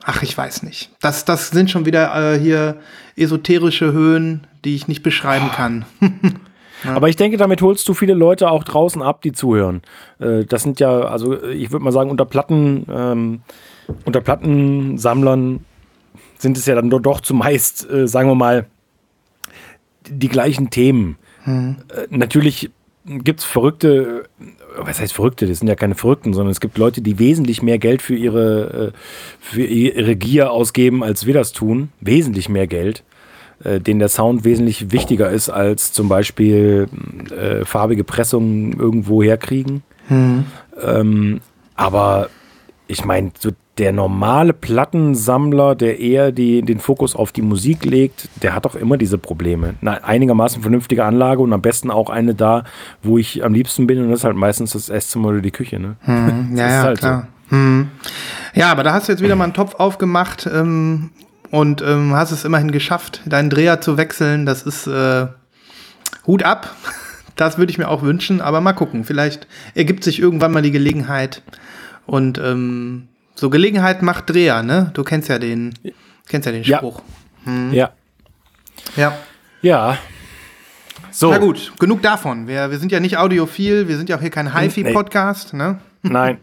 [0.05, 0.91] ach, ich weiß nicht.
[1.01, 2.77] Das, das sind schon wieder äh, hier
[3.17, 5.85] esoterische Höhen, die ich nicht beschreiben kann.
[6.85, 6.95] Ja.
[6.95, 9.81] Aber ich denke, damit holst du viele Leute auch draußen ab, die zuhören.
[10.19, 13.41] Äh, das sind ja, also ich würde mal sagen, unter Platten, ähm,
[14.05, 15.65] unter Plattensammlern
[16.39, 18.67] sind es ja dann doch zumeist, äh, sagen wir mal,
[20.09, 21.17] die gleichen Themen.
[21.45, 21.77] Hm.
[21.89, 22.71] Äh, natürlich
[23.05, 24.29] gibt es Verrückte,
[24.77, 25.47] was heißt Verrückte?
[25.47, 28.93] Das sind ja keine Verrückten, sondern es gibt Leute, die wesentlich mehr Geld für ihre,
[29.39, 31.91] für ihre Gier ausgeben, als wir das tun.
[32.01, 33.05] Wesentlich mehr Geld
[33.65, 36.89] äh, denen der Sound wesentlich wichtiger ist als zum Beispiel
[37.31, 39.83] äh, farbige Pressungen irgendwo herkriegen.
[40.09, 40.45] Mhm.
[40.83, 41.41] Ähm,
[41.75, 42.29] aber
[42.87, 48.29] ich meine, so der normale Plattensammler, der eher die, den Fokus auf die Musik legt,
[48.43, 49.75] der hat auch immer diese Probleme.
[49.83, 52.65] Eine einigermaßen vernünftige Anlage und am besten auch eine da,
[53.03, 55.79] wo ich am liebsten bin und das ist halt meistens das Esszimmer oder die Küche.
[55.79, 55.97] Ne?
[56.01, 57.29] Hm, ja, ja, halt klar.
[57.51, 57.57] So.
[57.57, 57.89] Hm.
[58.55, 61.11] Ja, aber da hast du jetzt wieder mal einen Topf aufgemacht, ähm,
[61.51, 64.47] und ähm, hast es immerhin geschafft, deinen Dreher zu wechseln.
[64.47, 65.27] Das ist äh,
[66.27, 66.75] Hut ab.
[67.39, 69.05] Das würde ich mir auch wünschen, aber mal gucken.
[69.05, 71.43] Vielleicht ergibt sich irgendwann mal die Gelegenheit.
[72.07, 74.91] Und ähm, so Gelegenheit macht Dreher, ne?
[74.95, 75.75] Du kennst ja den,
[76.29, 77.03] kennst ja den Spruch.
[77.45, 77.53] Ja.
[77.53, 77.73] Hm.
[77.73, 77.91] Ja.
[78.97, 79.13] Ja.
[79.63, 79.99] Ja.
[81.11, 81.31] So.
[81.31, 82.49] Na gut, genug davon.
[82.49, 85.79] Wir, wir sind ja nicht audiophil, wir sind ja auch hier kein HiFi-Podcast, ne?
[86.03, 86.39] Nein.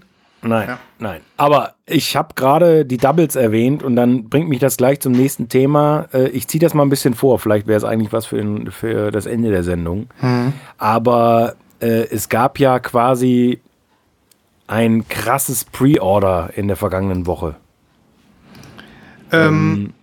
[0.45, 0.79] Nein, ja.
[0.99, 1.21] nein.
[1.37, 5.47] Aber ich habe gerade die Doubles erwähnt und dann bringt mich das gleich zum nächsten
[5.47, 6.07] Thema.
[6.13, 7.39] Äh, ich ziehe das mal ein bisschen vor.
[7.39, 10.09] Vielleicht wäre es eigentlich was für, für, das Ende der Sendung.
[10.21, 10.51] Mhm.
[10.77, 13.61] Aber äh, es gab ja quasi
[14.67, 17.55] ein krasses Pre-Order in der vergangenen Woche.
[19.31, 19.93] Ähm,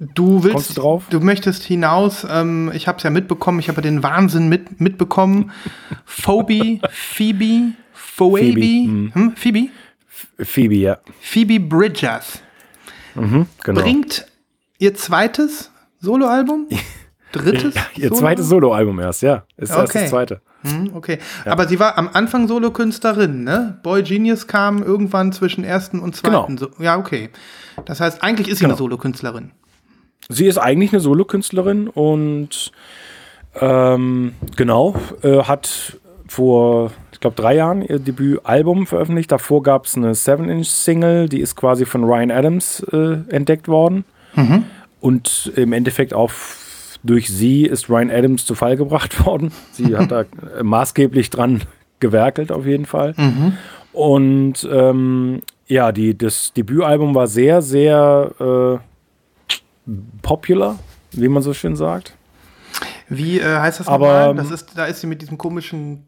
[0.00, 2.26] ähm, du willst, du, du, möchtest hinaus.
[2.28, 3.60] Ähm, ich habe es ja mitbekommen.
[3.60, 5.52] Ich habe den Wahnsinn mit, mitbekommen.
[6.04, 9.14] Phoebe, Phoebe, Phoebe, Phoebe, mhm.
[9.14, 9.36] hm?
[9.36, 9.68] Phoebe?
[10.38, 10.98] Phoebe, ja.
[11.20, 12.42] Phoebe Bridgers
[13.14, 13.80] mhm, genau.
[13.80, 14.26] bringt
[14.78, 15.70] ihr zweites
[16.00, 16.68] Soloalbum?
[17.32, 17.74] Drittes?
[17.96, 19.44] ihr Solo zweites Soloalbum erst, ja.
[19.56, 19.80] Ist okay.
[19.80, 20.40] erst das zweite.
[20.62, 21.18] Hm, okay.
[21.44, 21.52] Ja.
[21.52, 23.78] Aber sie war am Anfang Solokünstlerin, ne?
[23.82, 26.56] Boy Genius kam irgendwann zwischen ersten und zweiten.
[26.56, 26.70] Genau.
[26.76, 27.30] So ja, okay.
[27.84, 28.74] Das heißt, eigentlich ist sie genau.
[28.74, 29.50] eine Solokünstlerin.
[30.28, 32.70] Sie ist eigentlich eine Solokünstlerin und
[33.60, 36.92] ähm, genau, äh, hat vor
[37.22, 39.32] glaube, drei Jahren ihr Debütalbum veröffentlicht.
[39.32, 44.04] Davor gab es eine 7-Inch-Single, die ist quasi von Ryan Adams äh, entdeckt worden.
[44.34, 44.64] Mhm.
[45.00, 46.30] Und im Endeffekt auch
[47.02, 49.52] durch sie ist Ryan Adams zu Fall gebracht worden.
[49.72, 50.24] Sie hat da
[50.62, 51.62] maßgeblich dran
[52.00, 53.14] gewerkelt, auf jeden Fall.
[53.16, 53.56] Mhm.
[53.92, 58.80] Und ähm, ja, die, das Debütalbum war sehr, sehr
[59.86, 59.90] äh,
[60.22, 60.78] popular,
[61.12, 62.14] wie man so schön sagt.
[63.08, 66.06] Wie äh, heißt das Aber, Das ist, da ist sie mit diesem komischen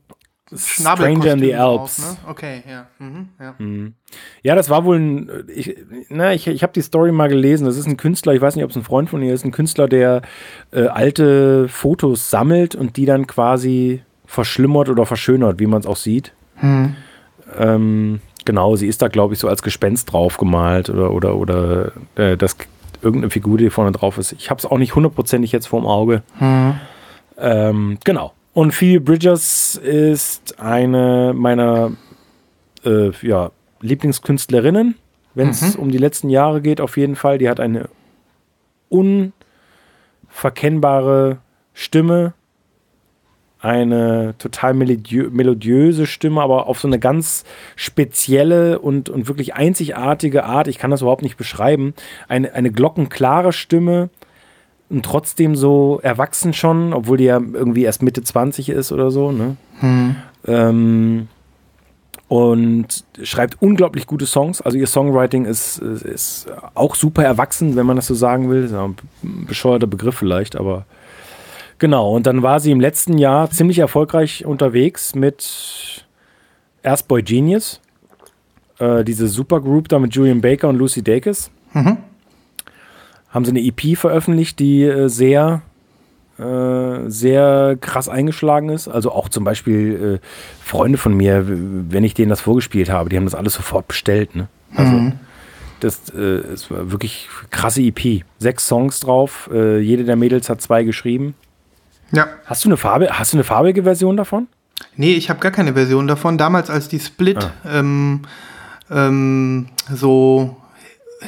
[0.52, 1.96] Stranger in the Alps.
[1.96, 2.30] Drauf, ne?
[2.30, 2.86] Okay, ja.
[2.98, 3.54] Mhm, ja.
[3.58, 3.94] Mhm.
[4.42, 4.54] ja.
[4.54, 5.30] das war wohl ein.
[5.54, 5.76] Ich,
[6.10, 7.66] na, ich, ich habe die Story mal gelesen.
[7.66, 9.52] Das ist ein Künstler, ich weiß nicht, ob es ein Freund von ihr ist, ein
[9.52, 10.22] Künstler, der
[10.70, 15.96] äh, alte Fotos sammelt und die dann quasi verschlimmert oder verschönert, wie man es auch
[15.96, 16.32] sieht.
[16.60, 16.96] Mhm.
[17.56, 22.36] Ähm, genau, sie ist da, glaube ich, so als Gespenst draufgemalt oder, oder, oder äh,
[22.36, 22.56] das,
[23.00, 24.32] irgendeine Figur, die vorne drauf ist.
[24.32, 26.22] Ich habe es auch nicht hundertprozentig jetzt vorm Auge.
[26.38, 26.74] Mhm.
[27.38, 28.33] Ähm, genau.
[28.54, 31.90] Und Phoebe Bridgers ist eine meiner
[32.84, 34.94] äh, ja, Lieblingskünstlerinnen,
[35.34, 35.82] wenn es mhm.
[35.82, 37.38] um die letzten Jahre geht, auf jeden Fall.
[37.38, 37.88] Die hat eine
[38.88, 41.38] unverkennbare
[41.72, 42.34] Stimme,
[43.58, 47.42] eine total melodiö melodiöse Stimme, aber auf so eine ganz
[47.74, 50.68] spezielle und, und wirklich einzigartige Art.
[50.68, 51.92] Ich kann das überhaupt nicht beschreiben.
[52.28, 54.10] Eine, eine glockenklare Stimme,
[54.90, 59.32] und trotzdem so erwachsen schon, obwohl die ja irgendwie erst Mitte 20 ist oder so.
[59.32, 59.56] Ne?
[59.80, 60.16] Hm.
[60.46, 61.28] Ähm,
[62.28, 64.60] und schreibt unglaublich gute Songs.
[64.60, 68.64] Also ihr Songwriting ist, ist, ist, auch super erwachsen, wenn man das so sagen will.
[68.64, 70.86] Ist ein bescheuerter Begriff vielleicht, aber
[71.78, 72.14] genau.
[72.14, 76.04] Und dann war sie im letzten Jahr ziemlich erfolgreich unterwegs mit
[76.82, 77.80] erst Boy Genius
[78.78, 81.50] äh, diese Supergroup da mit Julian Baker und Lucy Dacus.
[81.72, 81.98] Mhm.
[83.34, 85.60] Haben sie eine EP veröffentlicht, die äh, sehr,
[86.38, 88.88] äh, sehr krass eingeschlagen ist.
[88.88, 90.26] Also auch zum Beispiel äh,
[90.64, 94.36] Freunde von mir, wenn ich denen das vorgespielt habe, die haben das alles sofort bestellt.
[94.36, 94.46] Ne?
[94.76, 95.12] Also Mhm.
[95.80, 98.22] das äh, war wirklich krasse EP.
[98.38, 101.34] Sechs Songs drauf, äh, jede der Mädels hat zwei geschrieben.
[102.12, 102.28] Ja.
[102.46, 104.46] Hast du eine Farbe, hast du eine farbige Version davon?
[104.96, 106.38] Nee, ich habe gar keine Version davon.
[106.38, 108.22] Damals, als die Split ähm,
[108.90, 110.56] ähm, so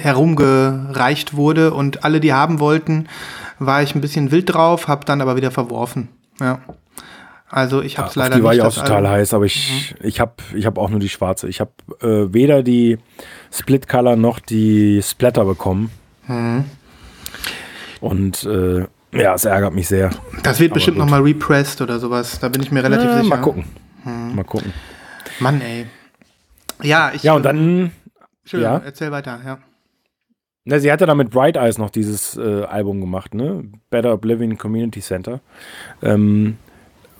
[0.00, 3.08] herumgereicht wurde und alle die haben wollten,
[3.58, 6.08] war ich ein bisschen wild drauf, habe dann aber wieder verworfen.
[6.40, 6.60] Ja.
[7.48, 8.58] Also ich habe es Auf leider die war nicht.
[8.58, 9.10] ich auch das total Album.
[9.12, 11.48] heiß, aber ich, ich habe ich hab auch nur die schwarze.
[11.48, 11.70] Ich habe
[12.02, 12.98] äh, weder die
[13.52, 15.90] Split Color noch die Splatter bekommen.
[18.00, 18.80] Und äh,
[19.12, 20.10] ja, es ärgert mich sehr.
[20.42, 21.04] Das wird bestimmt gut.
[21.06, 22.38] nochmal repressed oder sowas.
[22.40, 23.28] Da bin ich mir relativ Äh, sicher.
[23.28, 23.64] mal gucken.
[24.04, 24.72] Mal gucken.
[25.40, 25.86] Mann, ey.
[26.82, 27.22] Ja, ich.
[27.22, 27.92] Ja, und dann,
[28.42, 28.82] Entschuldigung, ja.
[28.84, 29.58] erzähl weiter, ja.
[30.66, 33.64] Na, sie hatte da mit Bright Eyes noch dieses äh, Album gemacht, ne?
[33.88, 35.40] Better Oblivion Community Center.
[36.02, 36.58] Ähm,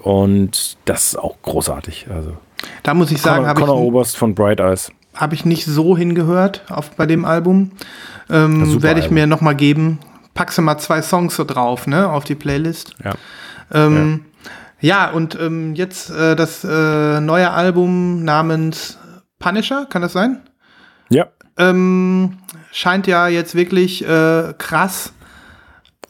[0.01, 2.09] und das ist auch großartig.
[2.13, 2.37] Also
[2.83, 4.91] Da muss ich sagen, habe ich, Conor Oberst von Bright Eyes.
[5.15, 7.73] hab ich nicht so hingehört auf, bei dem Album.
[8.29, 9.15] Ja, Ähm, Werde ich Album.
[9.15, 9.99] mir nochmal geben.
[10.35, 12.95] Packst du mal zwei Songs so drauf, ne, auf die Playlist.
[13.03, 13.15] Ja.
[13.73, 14.27] Ähm,
[14.81, 15.11] ja.
[15.11, 18.99] und ähm, jetzt äh, das äh, neue Album namens
[19.39, 20.41] Punisher, kann das sein?
[21.09, 21.27] Ja.
[21.59, 22.37] Ähm,
[22.77, 25.15] scheint ja jetzt wirklich äh, krass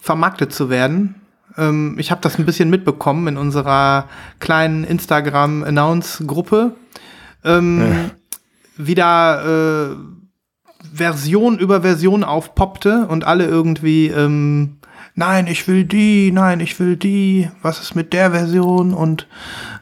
[0.00, 1.14] vermarktet zu werden.
[1.56, 4.08] Ähm, ich habe das ein bisschen mitbekommen in unserer
[4.40, 6.72] kleinen Instagram-Announce-Gruppe.
[7.44, 8.10] Ähm,
[8.76, 9.96] Wieder äh,
[10.92, 14.78] Version über Version aufpoppte und alle irgendwie, ähm,
[15.14, 18.92] nein, ich will die, nein, ich will die, was ist mit der Version?
[18.92, 19.28] Und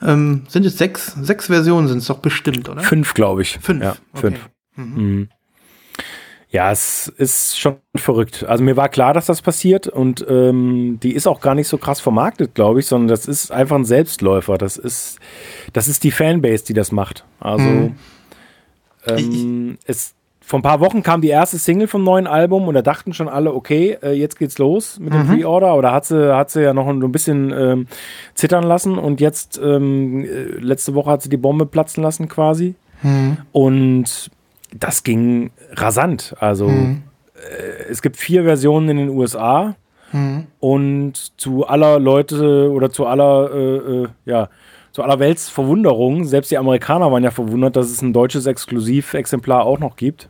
[0.03, 1.17] ähm, sind es sechs?
[1.21, 2.83] Sechs Versionen sind es doch bestimmt, oder?
[2.83, 3.59] Fünf, glaube ich.
[3.63, 3.83] Fünf.
[3.83, 4.21] Ja, okay.
[4.21, 4.51] fünf.
[4.77, 5.29] Mhm.
[6.55, 8.45] Ja, es ist schon verrückt.
[8.49, 11.79] Also mir war klar, dass das passiert und ähm, die ist auch gar nicht so
[11.79, 14.57] krass vermarktet, glaube ich, sondern das ist einfach ein Selbstläufer.
[14.57, 15.19] Das ist,
[15.73, 17.25] das ist die Fanbase, die das macht.
[17.41, 17.97] Also Mhm.
[19.09, 20.15] ähm, es,
[20.47, 23.29] vor ein paar Wochen kam die erste Single vom neuen Album und da dachten schon
[23.29, 25.67] alle, okay, äh, jetzt geht's los mit dem Pre-Order.
[25.69, 27.87] Aber da hat sie, hat sie ja noch ein, ein bisschen ähm,
[28.35, 32.77] zittern lassen und jetzt, ähm, äh, letzte Woche hat sie die Bombe platzen lassen quasi.
[33.51, 34.31] Und
[34.75, 36.35] das ging rasant.
[36.39, 39.75] Also äh, es gibt vier Versionen in den USA
[40.61, 44.49] und zu aller Leute oder zu aller äh, äh, ja
[44.93, 49.65] zu aller Welts Verwunderung, selbst die Amerikaner waren ja verwundert, dass es ein deutsches Exklusivexemplar
[49.65, 50.29] auch noch gibt.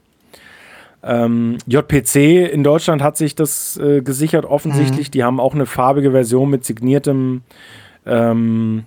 [1.02, 5.10] Ähm, JPC in Deutschland hat sich das äh, gesichert offensichtlich.
[5.10, 7.42] Die haben auch eine farbige Version mit signiertem
[8.06, 8.84] ähm,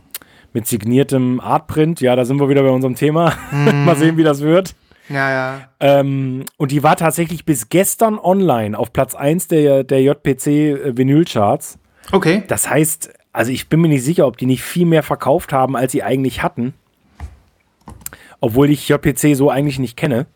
[0.51, 2.01] mit signiertem Artprint.
[2.01, 3.33] Ja, da sind wir wieder bei unserem Thema.
[3.51, 4.73] Mal sehen, wie das wird.
[5.09, 5.69] Ja, ja.
[5.79, 10.97] Ähm, und die war tatsächlich bis gestern online auf Platz 1 der, der JPC äh,
[10.97, 11.79] Vinylcharts.
[12.11, 12.43] Okay.
[12.47, 15.75] Das heißt, also ich bin mir nicht sicher, ob die nicht viel mehr verkauft haben,
[15.75, 16.73] als sie eigentlich hatten.
[18.39, 20.27] Obwohl ich JPC so eigentlich nicht kenne.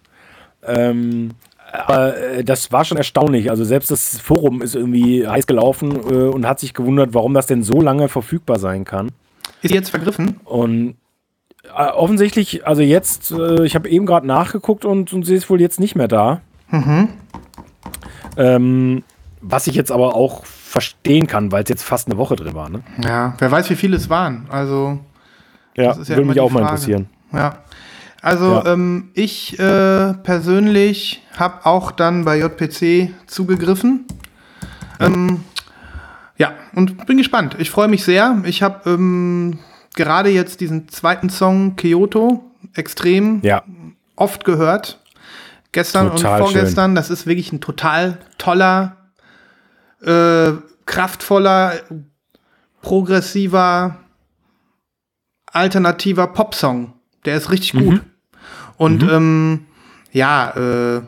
[0.64, 1.32] Ähm,
[1.72, 3.50] aber äh, das war schon erstaunlich.
[3.50, 7.48] Also selbst das Forum ist irgendwie heiß gelaufen äh, und hat sich gewundert, warum das
[7.48, 9.12] denn so lange verfügbar sein kann.
[9.62, 10.40] Ist jetzt vergriffen?
[10.44, 10.96] Und
[11.74, 15.80] offensichtlich, also jetzt, äh, ich habe eben gerade nachgeguckt und, und sie ist wohl jetzt
[15.80, 16.42] nicht mehr da.
[18.38, 19.04] Ähm,
[19.42, 22.70] was ich jetzt aber auch verstehen kann, weil es jetzt fast eine Woche drin war.
[22.70, 22.82] Ne?
[23.04, 24.46] Ja, wer weiß, wie viele es waren.
[24.50, 25.00] Also,
[25.76, 26.74] Ja, Das ist ja würde mich auch mal Frage.
[26.76, 27.10] interessieren.
[27.34, 27.58] ja.
[28.22, 28.66] Also, Ja.
[28.74, 34.06] ähm, ich äh, persönlich habe auch dann bei JPC zugegriffen.
[35.00, 35.44] Ähm,
[36.38, 37.56] ja, und bin gespannt.
[37.58, 38.38] Ich freue mich sehr.
[38.46, 39.58] Ich habe ähm,
[39.96, 43.64] gerade jetzt diesen zweiten Song Kyoto extrem Ja,
[44.16, 45.00] oft gehört.
[45.72, 46.96] Gestern Total und vorgestern.
[46.96, 48.98] Das ist wirklich ein total toller,
[50.02, 50.52] äh,
[50.86, 51.74] kraftvoller,
[52.82, 53.98] progressiver,
[55.46, 56.94] alternativer Popsong.
[57.26, 58.02] Der ist richtig gut.
[58.78, 59.68] Und ähm,
[60.12, 60.50] ja,
[60.98, 61.02] äh,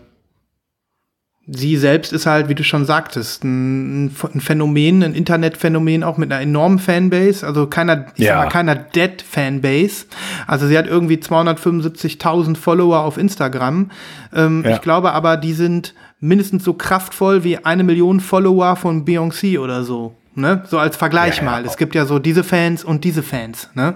[1.46, 6.32] sie selbst ist halt, wie du schon sagtest, ein, ein Phänomen, ein Internetphänomen, auch mit
[6.32, 7.46] einer enormen Fanbase.
[7.46, 8.36] Also keiner, ich Ja.
[8.36, 10.06] sag mal, keiner Dead-Fanbase.
[10.48, 13.92] Also sie hat irgendwie 275.000 Follower auf Instagram.
[14.34, 14.76] Ähm, Ja.
[14.76, 19.84] Ich glaube aber, die sind mindestens so kraftvoll wie eine Million Follower von Beyoncé oder
[19.84, 20.16] so.
[20.36, 20.64] Ne?
[20.68, 21.50] So als Vergleich Ja, ja.
[21.52, 21.66] mal.
[21.66, 23.70] Es gibt ja so diese Fans und diese Fans.
[23.76, 23.96] Ne?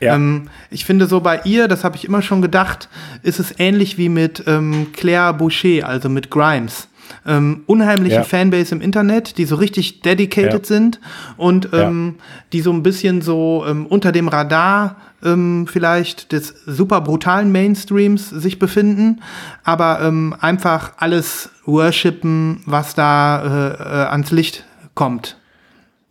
[0.00, 0.14] Ja.
[0.14, 2.88] Ähm, ich finde so bei ihr, das habe ich immer schon gedacht,
[3.22, 6.88] ist es ähnlich wie mit ähm, Claire Boucher, also mit Grimes.
[7.26, 8.24] ähm, unheimliche.
[8.24, 11.00] Fanbase im Internet, die so richtig dedicated sind
[11.36, 12.16] und ähm,
[12.52, 18.30] die so ein bisschen so ähm, unter dem Radar ähm, vielleicht des super brutalen Mainstreams
[18.30, 19.20] sich befinden,
[19.64, 25.36] aber einfach alles worshipen, was da äh, äh, ans Licht kommt.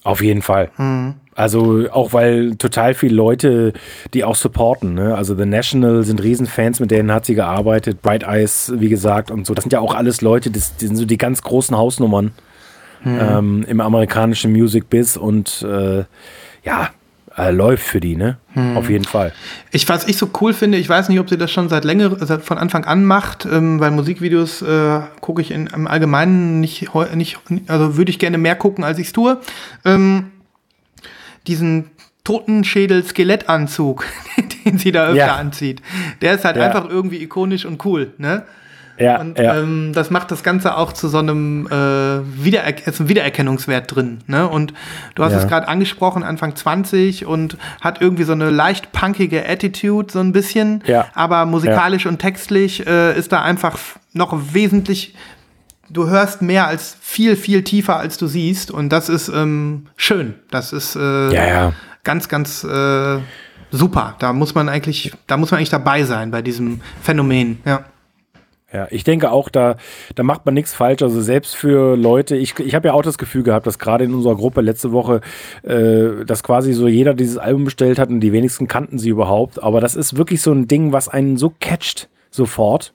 [0.04, 0.70] Auf jeden Fall.
[0.78, 1.16] Mhm.
[1.36, 3.74] Also auch weil total viele Leute
[4.13, 4.94] die auch supporten.
[4.94, 5.16] Ne?
[5.16, 8.02] Also The National sind Riesenfans, mit denen hat sie gearbeitet.
[8.02, 9.54] Bright Eyes, wie gesagt, und so.
[9.54, 12.34] Das sind ja auch alles Leute, das, die sind so die ganz großen Hausnummern
[13.06, 13.20] Mhm.
[13.20, 16.06] ähm, im amerikanischen Music Biz und äh,
[16.63, 16.89] ja,
[17.38, 18.38] äh, läuft für die, ne?
[18.54, 18.78] Mhm.
[18.78, 19.34] Auf jeden Fall.
[19.72, 22.15] Ich, was ich so cool finde, ich weiß nicht, ob sie das schon seit länger,
[22.26, 26.89] seit von Anfang an macht, ähm, weil Musikvideos äh, gucke ich in, im Allgemeinen nicht,
[27.15, 29.39] nicht, also würde ich gerne mehr gucken, als ich es tue.
[29.84, 30.32] Ähm,
[31.48, 31.89] diesen
[32.24, 34.06] Totenschädel-Skelettanzug,
[34.65, 35.36] den sie da öfter Ja.
[35.36, 35.82] anzieht,
[36.22, 36.63] der ist halt Ja.
[36.63, 38.43] einfach irgendwie ikonisch und cool, ne?
[38.98, 39.58] Ja, Und ja.
[39.58, 41.72] ähm, das macht das Ganze auch zu so einem äh,
[42.44, 44.20] Wiederer ein Wiedererkennungswert drin.
[44.28, 44.48] Ne?
[44.48, 44.74] Und
[45.16, 45.40] du hast Ja.
[45.40, 50.32] es gerade angesprochen, Anfang 20 und hat irgendwie so eine leicht punkige Attitude, so ein
[50.32, 50.84] bisschen.
[50.86, 51.08] Ja.
[51.16, 53.80] Aber musikalisch und textlich äh, ist da einfach
[54.14, 55.16] noch wesentlich.
[55.90, 58.72] Du hörst mehr als viel, viel tiefer, als du siehst.
[58.72, 60.36] Und das ist ähm, schön.
[60.52, 61.30] Das ist äh,
[62.04, 63.18] ganz, ganz äh,
[63.72, 64.16] super.
[64.20, 67.60] Da muss man eigentlich, da muss man eigentlich dabei sein bei diesem Phänomen.
[67.66, 67.86] Ja.
[68.74, 69.76] Ja, ich denke auch, da,
[70.16, 71.04] da macht man nichts falsch.
[71.04, 74.16] Also selbst für Leute, ich, ich habe ja auch das Gefühl gehabt, dass gerade in
[74.16, 75.22] unserer Gruppe letzte Woche,
[75.62, 79.62] äh, dass quasi so jeder dieses Album bestellt hat und die wenigsten kannten sie überhaupt.
[79.62, 82.94] Aber das ist wirklich so ein Ding, was einen so catcht sofort.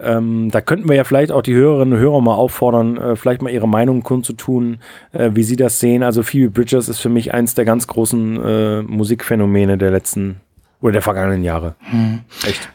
[0.00, 3.42] Ähm, da könnten wir ja vielleicht auch die Hörerinnen und Hörer mal auffordern, äh, vielleicht
[3.42, 4.78] mal ihre Meinung kundzutun,
[5.12, 6.02] äh, wie sie das sehen.
[6.02, 10.40] Also Phoebe Bridgers ist für mich eins der ganz großen äh, Musikphänomene der letzten
[10.80, 11.74] oder der vergangenen Jahre.
[12.44, 12.70] Echt.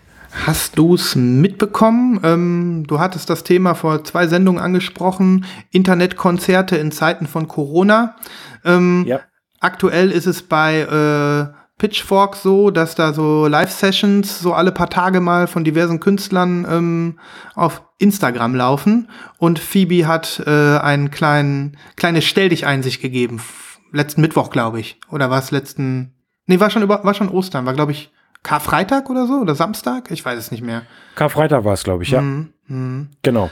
[0.45, 2.19] Hast du es mitbekommen?
[2.23, 8.15] Ähm, du hattest das Thema vor zwei Sendungen angesprochen, Internetkonzerte in Zeiten von Corona.
[8.63, 9.21] Ähm, Ja.
[9.61, 15.21] Aktuell ist es bei äh, Pitchfork so, dass da so Live-Sessions so alle paar Tage
[15.21, 17.19] mal von diversen Künstlern ähm,
[17.55, 19.09] auf Instagram laufen.
[19.37, 23.37] Und Phoebe hat äh, einen kleinen, kleine Stell-dich-Einsicht gegeben.
[23.37, 24.99] F- Letzten Mittwoch, glaube ich.
[25.09, 26.13] Oder war es letzten.
[26.47, 28.11] Nee, war schon über, war schon Ostern, war, glaube ich,
[28.45, 29.33] Karfreitag oder so?
[29.41, 30.11] Oder Samstag?
[30.11, 30.83] Ich weiß es nicht mehr.
[31.15, 32.21] Karfreitag war es, glaube ich, ja.
[32.21, 32.53] Mhm.
[32.67, 33.09] Mhm.
[33.23, 33.49] Genau.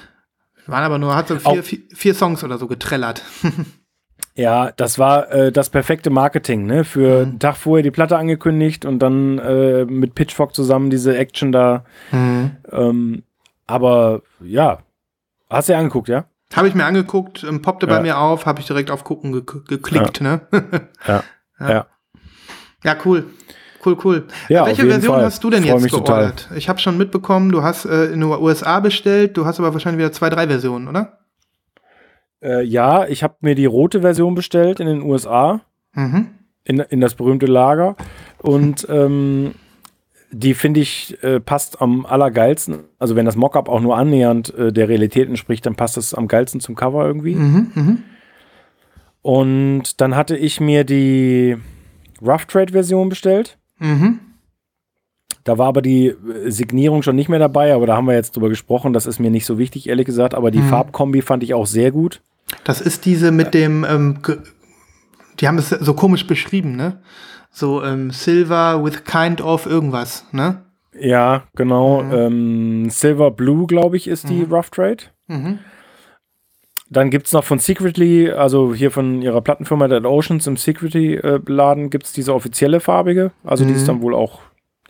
[0.68, 3.24] Waren aber nur, hat so vier, vier, vier Songs oder so getrellert.
[4.36, 6.86] Ja, das war äh, das perfekte Marketing, ne?
[6.86, 11.52] Für einen Tag vorher die Platte angekündigt und dann äh, mit Pitchfork zusammen diese Action
[11.52, 11.86] da.
[12.12, 13.22] Ähm,
[13.68, 14.80] aber ja,
[15.52, 16.26] hast du dir angeguckt, ja?
[16.56, 18.02] Habe ich mir angeguckt, ähm, poppte bei Ja.
[18.02, 20.42] mir auf, habe ich direkt auf Gucken ge geklickt, ne?
[21.08, 21.24] Ja.
[21.60, 21.70] Ja.
[21.70, 21.86] Ja.
[22.84, 23.26] ja, cool.
[23.86, 24.24] Cool, cool.
[24.50, 25.26] Ja, Welche auf jeden Version Fall.
[25.26, 26.50] hast du denn Freu jetzt geordert?
[26.56, 30.00] Ich habe schon mitbekommen, du hast äh, in den USA bestellt, du hast aber wahrscheinlich
[30.00, 31.20] wieder zwei, drei Versionen, oder?
[32.42, 35.62] Äh, ja, ich habe mir die rote Version bestellt in den USA,
[35.96, 36.28] Mhm.
[36.64, 37.96] in, in das berühmte Lager.
[38.40, 39.54] Und ähm,
[40.32, 42.80] die finde ich äh, passt am allergeilsten.
[43.00, 46.28] Also wenn das Mockup auch nur annähernd äh, der Realität entspricht, dann passt das am
[46.28, 47.36] geilsten zum Cover irgendwie.
[47.36, 48.04] Mhm, mhm.
[49.22, 51.58] Und dann hatte ich mir die
[52.22, 53.58] Rough Trade Version bestellt.
[53.84, 54.20] Mhm.
[55.44, 56.16] Da war aber die äh,
[56.50, 58.94] Signierung schon nicht mehr dabei, aber da haben wir jetzt drüber gesprochen.
[58.94, 60.34] Das ist mir nicht so wichtig, ehrlich gesagt.
[60.34, 60.70] Aber die Mhm.
[60.70, 62.22] Farbkombi fand ich auch sehr gut.
[62.64, 64.20] Das ist diese mit dem, ähm,
[65.40, 67.02] die haben es so komisch beschrieben, ne?
[67.52, 70.64] So ähm, Silver with kind of irgendwas, ne?
[70.98, 72.04] Ja, genau.
[72.04, 75.04] Ähm, Silver Blue, glaube ich, ist die Rough Trade.
[75.28, 75.60] Mhm.
[76.94, 81.90] Dann gibt es noch von Secretly, also hier von ihrer Plattenfirma Dead Oceans im Secretly-Laden
[81.90, 84.42] gibt es diese offizielle farbige, also die es dann wohl auch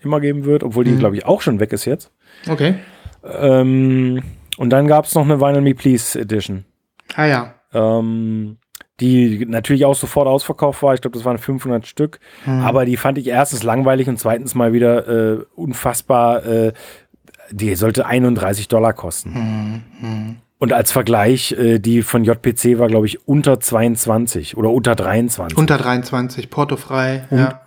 [0.02, 2.12] immer geben wird, obwohl die, glaube ich, auch schon weg ist jetzt.
[2.50, 2.76] Okay.
[3.24, 4.22] Ähm,
[4.58, 6.66] und dann gab es noch eine Vinyl Me Please Edition.
[7.16, 7.54] Ah ja.
[7.74, 8.58] ähm,
[9.00, 10.94] die natürlich auch sofort ausverkauft war.
[10.94, 12.20] Ich glaube, das waren 500 Stück.
[12.46, 16.46] Aber die fand ich erstens langweilig und zweitens mal wieder äh, unfassbar.
[16.46, 16.74] Äh,
[17.52, 20.43] die sollte 31 Dollar kosten.
[20.64, 25.58] Und als Vergleich, äh, die von JPC war, glaube ich, unter 22 oder unter 23.
[25.58, 27.60] Unter 23, portofrei, ja.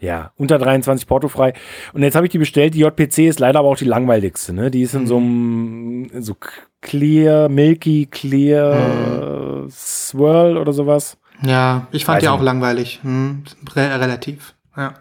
[0.00, 1.54] Ja, unter 23 portofrei.
[1.94, 2.74] Und jetzt habe ich die bestellt.
[2.74, 4.52] Die JPC ist leider aber auch die langweiligste.
[4.52, 4.70] Ne?
[4.70, 6.36] Die ist in so einem so
[6.82, 11.16] clear, milky, clear swirl oder sowas.
[11.42, 12.44] Ja, ich fand Weiß die auch nicht.
[12.44, 13.00] langweilig.
[13.02, 13.44] Hm,
[13.74, 14.52] re relativ.
[14.76, 14.92] Ja.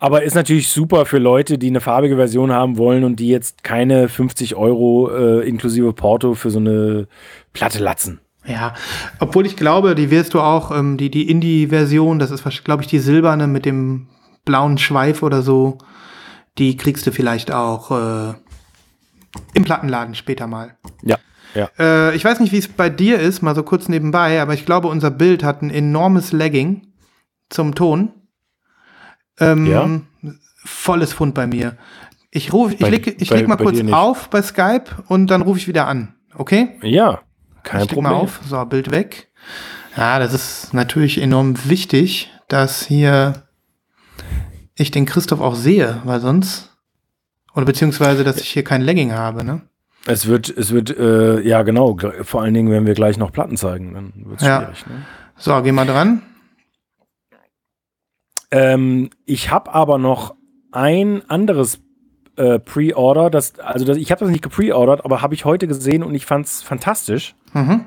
[0.00, 3.62] Aber ist natürlich super für Leute, die eine farbige Version haben wollen und die jetzt
[3.62, 7.06] keine 50 Euro äh, inklusive Porto für so eine
[7.52, 8.18] Platte latzen.
[8.46, 8.72] Ja,
[9.18, 12.88] obwohl ich glaube, die wirst du auch, ähm, die, die Indie-Version, das ist, glaube ich,
[12.88, 14.08] die silberne mit dem
[14.46, 15.76] blauen Schweif oder so,
[16.56, 18.34] die kriegst du vielleicht auch äh,
[19.52, 20.76] im Plattenladen später mal.
[21.02, 21.18] Ja.
[21.54, 21.68] Ja.
[21.78, 24.64] Äh, ich weiß nicht, wie es bei dir ist, mal so kurz nebenbei, aber ich
[24.64, 26.86] glaube, unser Bild hat ein enormes Lagging
[27.50, 28.12] zum Ton.
[29.40, 29.88] Ähm, Ja?
[30.64, 31.76] Volles Fund bei mir.
[32.30, 35.28] Ich ruf, ich Bei- leg, ich bei- leg mal bei kurz auf bei Skype und
[35.30, 36.14] dann rufe ich wieder an.
[36.34, 36.78] Okay?
[36.82, 37.20] Ja,
[37.62, 38.12] kein ich Problem.
[38.12, 38.40] mal auf.
[38.46, 39.28] So, Bild weg.
[39.96, 43.42] Ja, das ist natürlich enorm wichtig, dass hier
[44.76, 46.76] ich den Christoph auch sehe, weil sonst
[47.54, 49.62] oder beziehungsweise, dass ich hier kein Lagging habe, ne?
[50.06, 53.56] Es wird, es wird, äh, ja genau, vor allen Dingen, wenn wir gleich noch Platten
[53.56, 54.60] zeigen, dann wird es Ja.
[54.62, 54.86] schwierig.
[54.86, 55.02] Ne?
[55.36, 56.22] So, geh mal dran.
[58.50, 60.34] Ähm, ich habe aber noch
[60.72, 61.80] ein anderes
[62.36, 66.02] äh, Pre-Order, das, also das, ich habe das nicht gepreordert, aber habe ich heute gesehen
[66.02, 67.34] und ich fand's fantastisch.
[67.52, 67.86] Mhm.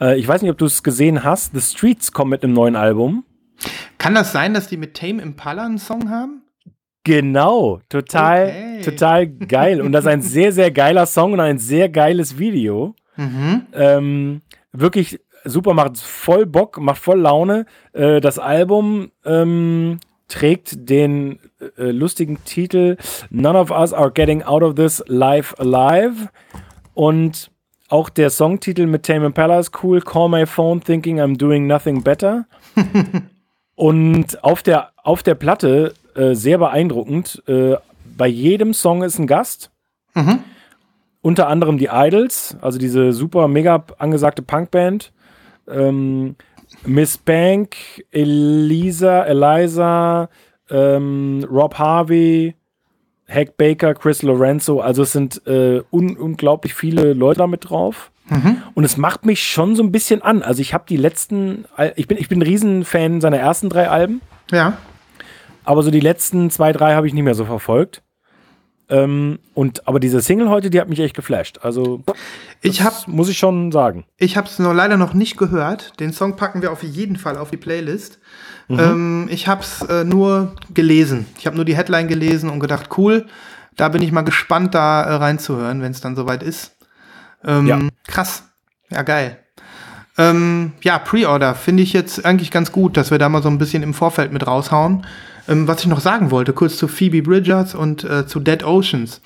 [0.00, 1.52] Äh, ich weiß nicht, ob du es gesehen hast.
[1.54, 3.24] The Streets kommen mit einem neuen Album.
[3.98, 6.42] Kann das sein, dass die mit Tame Impala einen Song haben?
[7.04, 8.80] Genau, total, Okay.
[8.82, 9.80] total geil.
[9.80, 12.94] Und das ist ein sehr, sehr geiler Song und ein sehr geiles Video.
[13.16, 13.66] Mhm.
[13.72, 14.40] Ähm,
[14.72, 17.66] wirklich super, macht voll Bock, macht voll Laune.
[17.92, 21.38] Äh, das Album ähm, trägt den
[21.76, 22.96] äh, lustigen Titel
[23.30, 26.28] None of Us Are Getting Out of This Life Alive.
[26.94, 27.50] Und
[27.88, 30.00] auch der Songtitel mit Tame Impala ist cool.
[30.00, 32.46] Call my phone thinking I'm doing nothing better.
[33.76, 37.42] Und auf der, auf der Platte äh, sehr beeindruckend.
[37.46, 37.76] Äh,
[38.16, 39.70] bei jedem Song ist ein Gast.
[40.14, 40.40] Mhm.
[41.22, 45.12] Unter anderem die Idols, also diese super mega angesagte Punkband.
[45.68, 46.36] Ähm,
[46.84, 47.76] Miss Bank,
[48.10, 50.28] Elisa, Eliza,
[50.70, 52.54] ähm, Rob Harvey,
[53.28, 54.80] Hack Baker, Chris Lorenzo.
[54.80, 58.10] Also es sind äh, un unglaublich viele Leute da mit drauf.
[58.28, 58.62] Mhm.
[58.74, 60.42] Und es macht mich schon so ein bisschen an.
[60.42, 64.22] Also ich habe die letzten, ich bin, ich bin ein Riesenfan seiner ersten drei Alben,
[64.50, 64.78] Ja.
[65.64, 68.02] aber so die letzten zwei, drei habe ich nicht mehr so verfolgt.
[68.90, 71.58] Ähm, und aber diese Single heute, die hat mich echt geflasht.
[71.62, 72.02] Also
[72.60, 74.04] Ich hab- muss ich schon sagen.
[74.18, 75.98] Ich habe es noch leider noch nicht gehört.
[76.00, 78.18] Den Song packen wir auf jeden Fall auf die Playlist.
[78.68, 78.78] Mhm.
[78.78, 81.26] Ähm, ich habe es äh, nur gelesen.
[81.38, 83.26] Ich habe nur die Headline gelesen und gedacht, cool.
[83.76, 86.76] Da bin ich mal gespannt, da äh, reinzuhören, wenn es dann soweit ist.
[87.44, 87.78] Ähm, Ja.
[88.06, 88.44] Krass.
[88.90, 89.38] Ja, geil.
[90.16, 93.58] Ähm, ja, Pre-Order finde ich jetzt eigentlich ganz gut, dass wir da mal so ein
[93.58, 95.04] bisschen im Vorfeld mit raushauen.
[95.48, 99.20] Ähm, was ich noch sagen wollte, kurz zu Phoebe Bridgers und äh, zu Dead Oceans.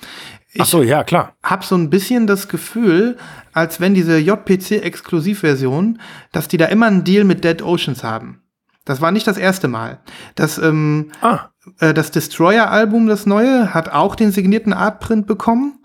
[0.57, 1.35] Ach so, ja, klar.
[1.43, 3.17] habe so ein bisschen das Gefühl,
[3.53, 5.99] als wenn diese JPC-Exklusivversion,
[6.31, 8.41] dass die da immer einen Deal mit Dead Oceans haben.
[8.83, 9.99] Das war nicht das erste Mal.
[10.33, 11.49] Das, ähm, Ah,
[11.79, 15.79] äh, das Destroyer-Album, das neue, hat auch den signierten Artprint bekommen.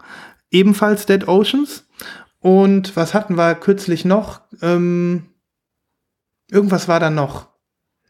[0.51, 1.87] Ebenfalls Dead Oceans.
[2.41, 4.41] Und was hatten wir kürzlich noch?
[4.63, 5.27] Ähm,
[6.51, 7.49] irgendwas war da noch.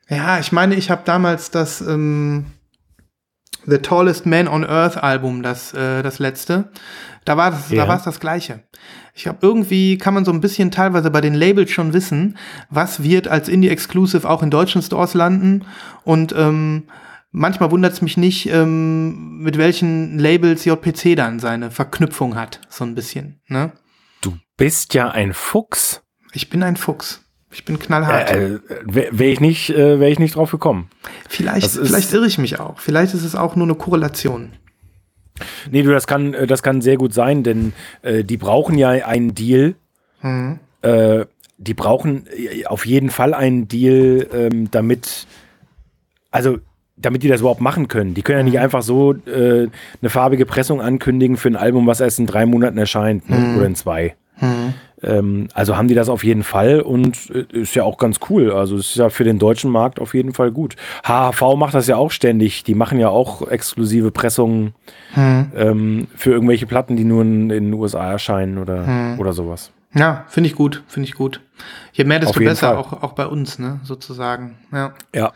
[0.08, 2.46] Ja, ich meine, ich habe damals das ähm,
[3.66, 6.70] The Tallest Man on Earth Album, das, äh, das letzte.
[7.24, 7.86] Da war es Ja.
[7.86, 8.62] da das gleiche.
[9.14, 12.36] Ich glaube, irgendwie kann man so ein bisschen teilweise bei den Labels schon wissen,
[12.68, 15.64] was wird als Indie-Exclusive auch in deutschen Stores landen.
[16.04, 16.88] Und ähm,
[17.30, 22.60] manchmal wundert es mich nicht, ähm, mit welchen Labels JPC dann seine Verknüpfung hat.
[22.68, 23.40] So ein bisschen.
[23.46, 23.72] Ne?
[24.20, 26.02] du bist ja ein Fuchs.
[26.32, 27.23] Ich bin ein Fuchs.
[27.54, 28.32] Ich bin knallhart.
[28.32, 30.90] Äh, äh, Wäre wär ich, nicht, äh, wär ich nicht drauf gekommen.
[31.28, 32.80] vielleicht, das vielleicht irre ich mich auch.
[32.80, 34.50] Vielleicht ist es auch nur eine Korrelation.
[35.70, 38.90] Nee, du, das kann, äh, das kann sehr gut sein, denn äh, die brauchen ja
[38.90, 39.76] einen Deal.
[40.20, 40.58] Mhm.
[40.82, 41.26] Äh,
[41.56, 45.28] die brauchen äh, auf jeden Fall einen Deal, ähm, damit,
[46.32, 46.58] also
[46.96, 48.14] damit die das überhaupt machen können.
[48.14, 49.68] Die können ja nicht einfach so äh,
[50.00, 53.54] eine farbige Pressung ankündigen für ein Album, was erst in drei Monaten erscheint ne?
[53.56, 54.16] oder in zwei.
[55.02, 58.52] Ähm, also haben die das auf jeden Fall und äh, ist ja auch ganz cool.
[58.52, 60.76] Also ist ja für den deutschen Markt auf jeden Fall gut.
[61.04, 62.64] HHV macht das ja auch ständig.
[62.64, 64.74] Die machen ja auch exklusive Pressungen
[65.16, 69.70] ähm, für irgendwelche Platten, die nur in, in den USA erscheinen oder, oder sowas.
[69.94, 71.40] Ja, finde ich gut, finde ich gut.
[71.92, 72.76] Je mehr, desto besser, Fall.
[72.76, 74.56] auch, auch bei uns, ne, sozusagen.
[74.72, 75.32] Ja, Ja.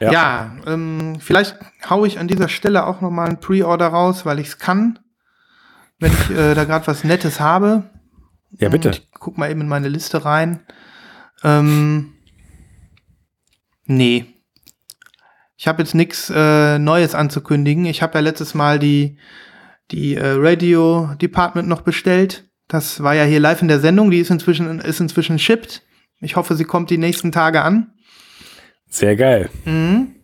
[0.00, 0.56] ja.
[0.66, 1.56] ähm, vielleicht
[1.88, 4.98] haue ich an dieser Stelle auch noch mal ein Pre-Order raus, weil ich es kann,
[6.00, 7.84] wenn ich äh, da gerade was Nettes habe.
[8.58, 8.90] Ja, bitte.
[8.90, 10.60] Ich guck mal eben in meine Liste rein.
[11.42, 12.14] Ähm,
[13.86, 14.26] nee.
[15.56, 17.84] Ich habe jetzt nichts äh, Neues anzukündigen.
[17.86, 19.18] Ich habe ja letztes Mal die,
[19.90, 22.48] die äh, Radio Department noch bestellt.
[22.68, 24.10] Das war ja hier live in der Sendung.
[24.10, 25.82] Die ist inzwischen, ist inzwischen shipped.
[26.20, 27.92] Ich hoffe, sie kommt die nächsten Tage an.
[28.88, 29.50] Sehr geil.
[29.64, 30.16] Mhm.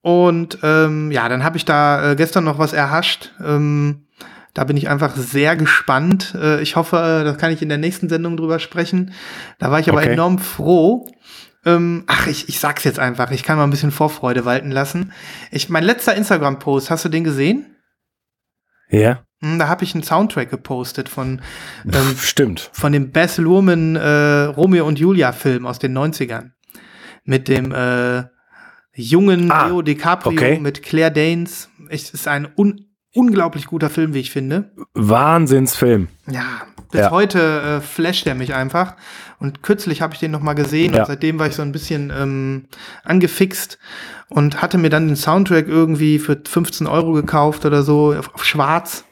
[0.00, 3.32] Und ähm, ja, dann habe ich da äh, gestern noch was erhascht.
[3.44, 4.05] Ähm,
[4.56, 6.34] da bin ich einfach sehr gespannt.
[6.34, 9.12] Äh, ich hoffe, äh, da kann ich in der nächsten Sendung drüber sprechen.
[9.58, 10.12] Da war ich aber Okay.
[10.12, 11.06] enorm froh.
[11.66, 13.30] Ähm, ach, ich, ich sag's jetzt einfach.
[13.32, 15.12] Ich kann mal ein bisschen Vorfreude walten lassen.
[15.50, 17.66] Ich, mein letzter Instagram-Post, hast du den gesehen?
[18.88, 19.24] Ja.
[19.42, 21.42] Hm, Da habe ich einen Soundtrack gepostet von,
[21.84, 22.70] ähm, Stimmt.
[22.72, 26.52] von dem Bess Luhrmann äh, Romeo und Julia Film aus den 90ern.
[27.24, 28.24] Mit dem äh,
[28.94, 30.58] jungen Ah, Leo DiCaprio, okay.
[30.60, 31.68] mit Claire Danes.
[31.90, 32.85] Es ist ein un
[33.16, 34.70] unglaublich guter Film, wie ich finde.
[34.94, 36.08] Wahnsinnsfilm.
[36.30, 36.44] Ja,
[36.92, 37.10] bis Ja.
[37.10, 38.94] heute äh, flasht er mich einfach.
[39.38, 41.00] Und kürzlich habe ich den noch mal gesehen Ja.
[41.00, 42.66] und seitdem war ich so ein bisschen ähm,
[43.04, 43.78] angefixt
[44.28, 48.44] und hatte mir dann den Soundtrack irgendwie für 15 Euro gekauft oder so auf, auf
[48.44, 49.04] Schwarz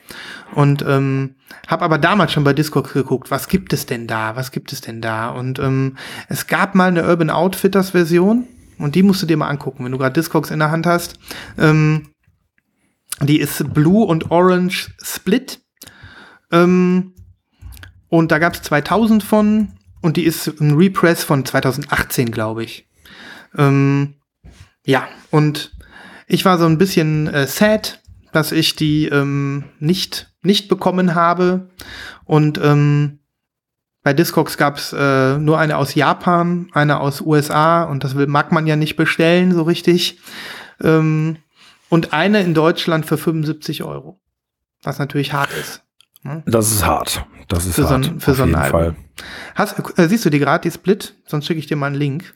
[0.55, 1.35] und ähm,
[1.67, 4.81] habe aber damals schon bei Discogs geguckt, was gibt es denn da, was gibt es
[4.81, 5.97] denn da und ähm,
[6.29, 8.45] es gab mal eine Urban Outfitters Version
[8.79, 11.19] und die musst du dir mal angucken, wenn du gerade Discogs in der Hand hast.
[11.59, 12.09] Ähm,
[13.21, 15.61] die ist Blue und Orange Split.
[16.51, 17.15] Ähm,
[18.09, 19.69] und da gab es 2000 von
[20.01, 22.89] und die ist ein Repress von 2018, glaube ich.
[23.57, 24.15] Ähm,
[24.85, 25.73] ja, und
[26.27, 28.03] ich war so ein bisschen äh, sad,
[28.33, 31.71] dass ich die ähm, nicht, nicht bekommen habe.
[32.25, 33.21] Und ähm,
[34.03, 38.27] bei Discogs gab es äh, nur eine aus Japan, eine aus USA und das will,
[38.27, 40.21] mag man ja nicht bestellen so richtig.
[40.83, 41.39] Ähm,
[41.95, 44.21] und eine in Deutschland für 75 Euro.
[44.83, 45.83] Was natürlich hart ist.
[46.47, 47.25] Das ist hart.
[47.49, 48.07] Das ist Für so hart.
[48.09, 48.81] ein- für auf so jeden Album.
[48.81, 48.97] Fall.
[49.55, 51.15] Hast, äh, siehst du die gerade, die Split?
[51.27, 52.35] Sonst schicke ich dir mal einen Link.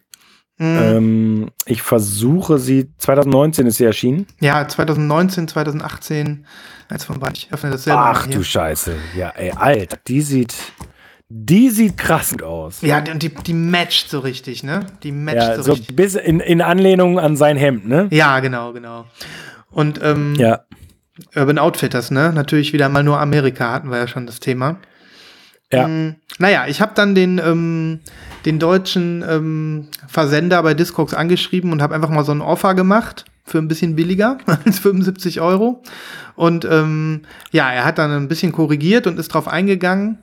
[0.58, 0.78] Mhm.
[0.80, 4.26] Ähm, ich versuche sie, 2019 ist sie erschienen.
[4.40, 6.46] Ja, 2019, 2018,
[6.88, 7.36] als von beiden.
[7.36, 8.42] Ich öffne das selber Ach du.
[8.42, 8.94] Scheiße.
[9.16, 10.54] Ja, ey, Alter, die sieht,
[11.30, 12.80] die sieht krass aus.
[12.80, 14.86] Ja, und die, die matcht so richtig, ne?
[15.02, 15.94] Die matcht Ja, so, so richtig.
[15.94, 18.08] bis in, in Anlehnung an sein Hemd, ne?
[18.10, 19.04] Ja, genau, genau.
[19.70, 20.60] Und ähm, Ja.
[21.34, 22.32] Urban Outfitters, ne?
[22.32, 24.78] Natürlich wieder mal nur Amerika, hatten wir ja schon das Thema.
[25.72, 25.86] Ja.
[25.86, 28.00] Mm, Naja, ich habe dann den, ähm,
[28.46, 33.26] den deutschen ähm, Versender bei Discogs angeschrieben und habe einfach mal so ein Offer gemacht
[33.44, 35.82] für ein bisschen billiger als 75 Euro.
[36.36, 40.18] Und ähm, ja, er hat dann ein bisschen korrigiert und ist drauf eingegangen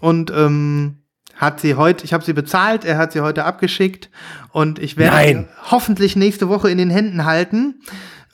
[0.00, 0.98] und ähm,
[1.36, 4.10] hat sie heute, ich habe sie bezahlt, er hat sie heute abgeschickt
[4.52, 5.48] und ich werde Nein.
[5.48, 7.80] sie hoffentlich nächste Woche in den Händen halten.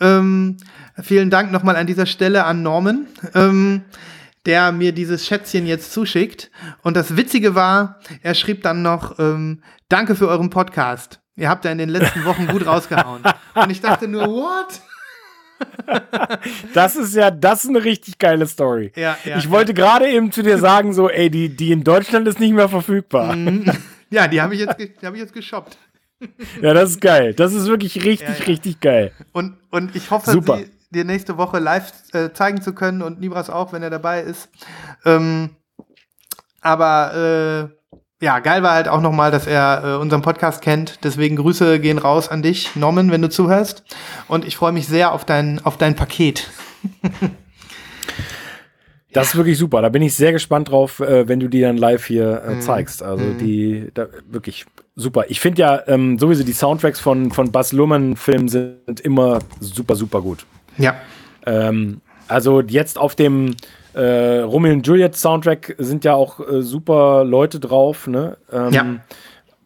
[0.00, 0.56] Ähm,
[1.00, 3.06] vielen Dank nochmal an dieser Stelle an Norman.
[3.34, 3.82] Ähm,
[4.46, 6.50] der mir dieses Schätzchen jetzt zuschickt.
[6.82, 11.20] Und das Witzige war, er schrieb dann noch, ähm, danke für euren Podcast.
[11.34, 13.22] Ihr habt ja in den letzten Wochen gut rausgehauen.
[13.54, 14.80] Und ich dachte nur, what?
[16.74, 18.92] Das ist ja, das ist eine richtig geile Story.
[18.96, 22.26] Ja, ja, ich wollte gerade eben zu dir sagen, so, ey, die, die in Deutschland
[22.28, 23.34] ist nicht mehr verfügbar.
[23.36, 23.70] Mhm.
[24.10, 25.78] Ja, die habe ich, jetzt die hab ich jetzt geshoppt.
[26.62, 27.34] Ja, das ist geil.
[27.34, 28.44] Das ist wirklich richtig, Ja, ja.
[28.44, 29.12] richtig geil.
[29.32, 30.58] Und, und ich hoffe, Super.
[30.58, 34.22] sie dir nächste Woche live äh, zeigen zu können und Nibras auch, wenn er dabei
[34.22, 34.48] ist.
[35.04, 35.50] Ähm,
[36.60, 37.75] aber äh,
[38.20, 41.00] ja, geil war halt auch nochmal, dass er äh, unseren Podcast kennt.
[41.04, 43.84] Deswegen Grüße gehen raus an dich, Norman, wenn du zuhörst.
[44.28, 46.48] Und ich freue mich sehr auf dein, auf dein Paket.
[49.12, 49.80] Das ist wirklich super.
[49.80, 52.58] Da bin ich sehr gespannt drauf, äh, wenn du die dann live hier Mhm.
[52.58, 53.02] äh, zeigst.
[53.02, 55.24] Also die, da, wirklich super.
[55.28, 60.20] Ich finde ja ähm, sowieso die Soundtracks von, von Baz Luhrmann-Filmen sind immer super, super
[60.20, 60.44] gut.
[60.76, 60.96] Ja.
[61.46, 63.56] Ähm, also jetzt auf dem
[63.96, 68.36] äh, Romeo und Juliet Soundtrack sind ja auch äh, super Leute drauf, ne?
[68.52, 68.84] Ähm, Ja.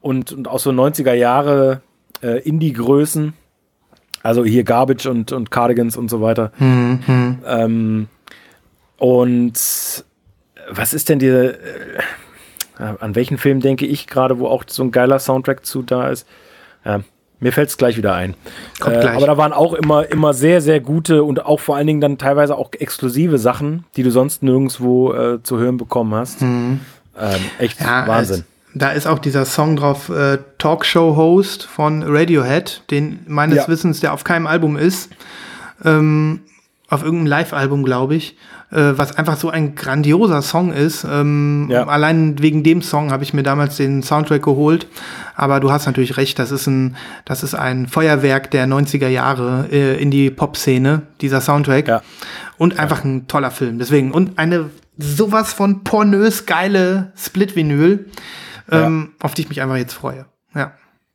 [0.00, 1.82] Und, und auch so 90er Jahre
[2.22, 3.34] äh, Indie-Größen.
[4.22, 6.52] Also hier Garbage und, und Cardigans und so weiter.
[7.46, 8.08] Ähm,
[8.98, 9.54] und
[10.70, 11.98] was ist denn diese, äh,
[12.78, 16.26] an welchen Film denke ich gerade, wo auch so ein geiler Soundtrack zu da ist?
[16.84, 17.00] Ja,
[17.40, 18.34] mir fällt es gleich wieder ein.
[18.78, 19.16] Kommt Äh, gleich.
[19.16, 22.18] aber da waren auch immer, immer sehr, sehr gute und auch vor allen Dingen dann
[22.18, 26.42] teilweise auch exklusive Sachen, die du sonst nirgendwo äh, zu hören bekommen hast.
[26.42, 26.80] Ähm,
[27.58, 27.86] echt Mhm.
[27.86, 28.36] Ja, Wahnsinn.
[28.36, 33.68] als- da ist auch dieser Song drauf, äh, Talkshow-Host von Radiohead, den meines Ja.
[33.68, 35.10] Wissens, der auf keinem Album ist.
[35.84, 36.40] Ähm,
[36.90, 38.36] auf irgendeinem Live-Album, glaube ich.
[38.72, 41.04] Äh, was einfach so ein grandioser Song ist.
[41.08, 41.86] Ähm, Ja.
[41.86, 44.86] Allein wegen dem Song habe ich mir damals den Soundtrack geholt.
[45.34, 49.68] Aber du hast natürlich recht, das ist ein, das ist ein Feuerwerk der 90er Jahre
[49.72, 51.88] äh, in die Pop-Szene, dieser Soundtrack.
[51.88, 52.02] Ja.
[52.58, 53.78] Und einfach ein toller Film.
[53.78, 54.12] Deswegen.
[54.12, 58.06] Und eine sowas von pornös geile Split-Vinyl,
[58.70, 60.26] ähm, auf die ich mich einfach jetzt freue.
[60.54, 60.72] Ja.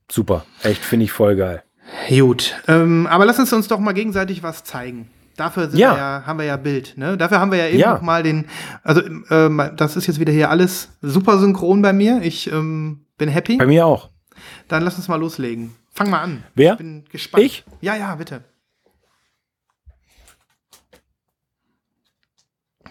[0.10, 0.46] Super.
[0.64, 1.64] Echt, finde ich voll geil.
[2.10, 2.56] Gut.
[2.68, 5.10] Ähm, aber lass uns uns doch mal gegenseitig was zeigen.
[5.38, 5.96] Dafür Ja.
[5.98, 6.94] ja, haben wir ja Bild.
[6.98, 7.18] Ne?
[7.18, 7.94] Dafür haben wir ja eben Ja.
[7.96, 8.46] noch mal den.
[8.84, 12.22] Also ähm, das ist jetzt wieder hier alles super synchron bei mir.
[12.24, 13.58] Ich ähm, bin happy.
[13.58, 14.10] Bei mir auch.
[14.68, 15.76] Dann lass uns mal loslegen.
[15.92, 16.44] Fang mal an.
[16.56, 16.74] Wer?
[16.74, 17.44] Ich bin gespannt.
[17.44, 17.64] Ich?
[17.82, 18.44] Ja, ja, bitte.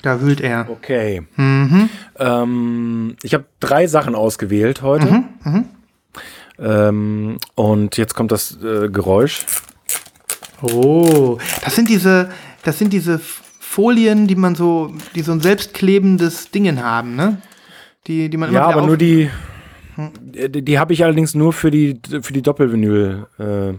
[0.02, 0.68] Da wühlt er.
[0.68, 1.22] Okay.
[1.36, 1.88] Mhm.
[2.18, 5.24] Ähm, ich habe drei Sachen ausgewählt heute.
[5.44, 5.68] Mhm,
[6.58, 9.44] Ähm, und jetzt kommt das äh, Geräusch.
[10.64, 12.30] Oh, das sind diese,
[12.62, 17.38] das sind diese Folien, die man so, die so ein selbstklebendes Dingen haben, ne?
[18.06, 19.30] Die, die man immer Ja, aber nur die,
[19.96, 23.26] die, die habe ich allerdings nur für die, für die Doppelvinyl.
[23.38, 23.74] Äh,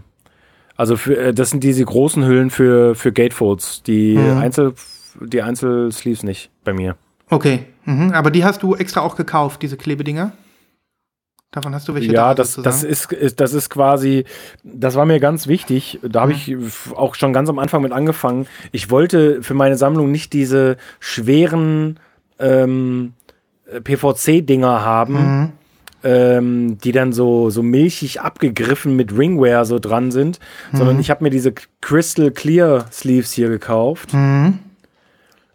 [0.76, 3.82] also für, äh, das sind diese großen Hüllen für, für Gatefolds.
[3.84, 4.38] Die Mhm.
[4.38, 4.74] Einzel,
[5.20, 6.96] die Einzelsleeves nicht bei mir.
[7.30, 8.12] Okay, mhm.
[8.12, 10.32] aber die hast du extra auch gekauft, diese Klebedinger?
[11.52, 14.24] Davon hast du welche ja, da das, das ist, ist, das ist quasi,
[14.62, 15.98] das war mir ganz wichtig.
[16.02, 18.46] Da habe ich f- auch schon ganz am Anfang mit angefangen.
[18.72, 21.98] Ich wollte für meine Sammlung nicht diese schweren
[22.38, 23.14] ähm,
[23.82, 25.52] PVC-Dinger haben, Mhm.
[26.04, 30.40] ähm, die dann so, so milchig abgegriffen mit Ringwear so dran sind,
[30.72, 30.76] Mhm.
[30.76, 34.58] sondern ich habe mir diese Crystal Clear Sleeves hier gekauft Mhm.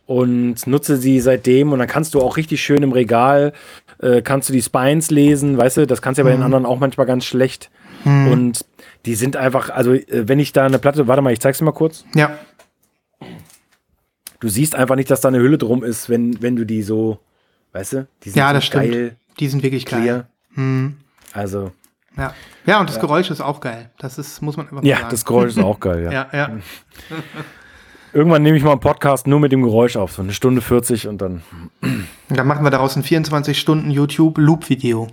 [0.07, 3.53] und nutze sie seitdem und dann kannst du auch richtig schön im Regal
[4.01, 6.65] äh, kannst du die Spines lesen, weißt du, das kannst du ja bei den anderen
[6.65, 7.69] auch manchmal ganz schlecht
[8.03, 8.65] und
[9.05, 11.65] die sind einfach, also äh, wenn ich da eine Platte, warte mal, ich zeig's dir
[11.65, 12.03] mal kurz.
[12.15, 12.37] Ja,
[14.39, 17.19] Du siehst einfach nicht, dass da eine Hülle drum ist, wenn, wenn du die so,
[17.73, 18.83] weißt du, die sind ja, so das stimmt.
[18.91, 20.01] geil, Die sind wirklich geil.
[20.01, 20.27] clear.
[20.55, 20.97] Mhm.
[21.31, 21.71] Also,
[22.17, 22.33] Ja.
[22.65, 23.91] ja, und das Geräusch ist auch geil.
[23.99, 25.07] Das ist, muss man einfach ja, sagen.
[25.11, 26.11] das Geräusch ist auch geil, ja.
[26.11, 26.49] Ja, ja.
[28.13, 31.07] Irgendwann nehme ich mal einen Podcast nur mit dem Geräusch auf, so eine Stunde 40
[31.07, 31.41] und dann.
[32.29, 35.07] Dann machen wir daraus ein 24 Stunden YouTube Loop Video.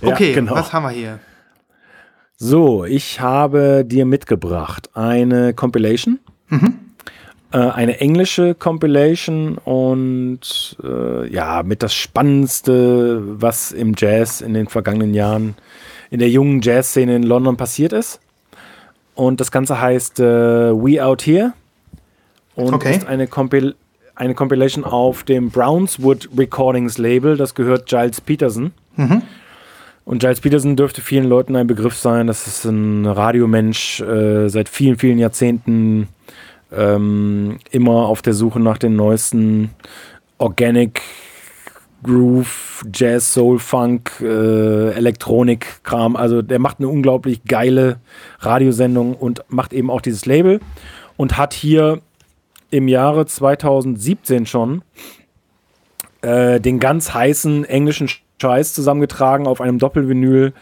[0.00, 0.54] Ja, Okay, genau.
[0.54, 1.20] was haben wir hier?
[2.36, 6.18] So, ich habe dir mitgebracht eine Compilation.
[7.52, 14.66] Äh, eine englische Compilation und äh, ja, mit das Spannendste, was im Jazz in den
[14.66, 15.54] vergangenen Jahren
[16.10, 18.20] in der jungen Jazzszene in London passiert ist.
[19.14, 20.24] Und das Ganze heißt äh,
[20.74, 21.52] We Out Here
[22.56, 22.96] und Okay.
[22.96, 23.74] ist eine, Compil
[24.14, 27.36] eine Compilation auf dem Brownswood Recordings Label.
[27.36, 28.72] Das gehört Giles Peterson.
[30.06, 32.26] Und Giles Peterson dürfte vielen Leuten ein Begriff sein.
[32.26, 36.08] Das ist ein Radiomensch, äh, seit vielen, vielen Jahrzehnten
[36.72, 39.70] ähm, immer auf der Suche nach den neuesten
[40.38, 41.02] Organic
[42.02, 46.14] Groove, Jazz, Soul, Funk, äh, Elektronik-Kram.
[46.16, 47.98] Also der macht eine unglaublich geile
[48.40, 50.60] Radiosendung und macht eben auch dieses Label
[51.16, 52.00] und hat hier
[52.70, 54.82] im Jahre 2017 schon
[56.22, 58.08] äh, den ganz heißen englischen
[58.40, 60.52] Scheiß zusammengetragen auf einem Doppelvinyl.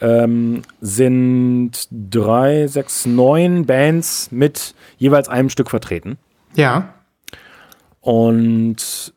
[0.00, 6.18] Ähm, sind drei, sechs, neun Bands mit jeweils einem Stück vertreten.
[6.56, 6.94] Ja.
[8.00, 9.14] Und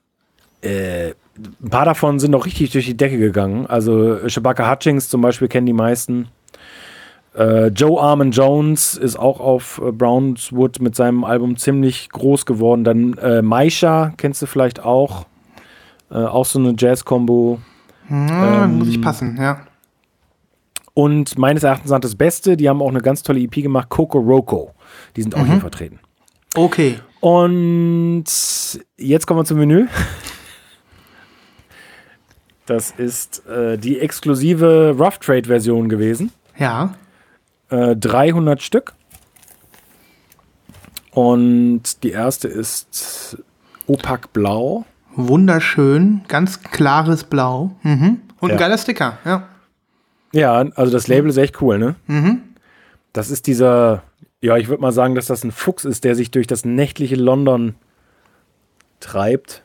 [0.61, 3.65] äh, ein paar davon sind noch richtig durch die Decke gegangen.
[3.65, 6.29] Also Shabaka Hutchings zum Beispiel kennen die meisten.
[7.37, 12.83] Äh, Joe Armin Jones ist auch auf äh, Brownswood mit seinem Album ziemlich groß geworden.
[12.83, 15.25] Dann äh, Maisha kennst du vielleicht auch.
[16.09, 17.59] Äh, auch so eine Jazz-Kombo.
[18.09, 19.59] Ja, Ähm, muss ich passen, ja.
[20.93, 24.73] Und meines Erachtens das Beste, die haben auch eine ganz tolle EP gemacht, Coco Roco.
[25.15, 25.99] Die sind auch hier vertreten.
[26.55, 26.99] Okay.
[27.19, 28.25] Und
[28.97, 29.85] jetzt kommen wir zum Menü.
[32.65, 36.31] Das ist äh, die exklusive Rough Trade Version gewesen.
[36.57, 36.95] Ja.
[37.69, 38.93] Äh, 300 Stück.
[41.11, 43.37] Und die erste ist
[43.87, 44.85] Opak Blau.
[45.15, 46.21] Wunderschön.
[46.27, 47.71] Ganz klares Blau.
[47.83, 48.21] Mhm.
[48.39, 48.55] Und Ja.
[48.55, 49.47] ein geiler Sticker, ja.
[50.31, 51.95] Ja, also das Label ist echt cool, ne?
[52.05, 52.41] Mhm.
[53.13, 54.03] Das ist dieser,
[54.41, 57.15] ja, ich würde mal sagen, dass das ein Fuchs ist, der sich durch das nächtliche
[57.15, 57.75] London
[58.99, 59.63] treibt.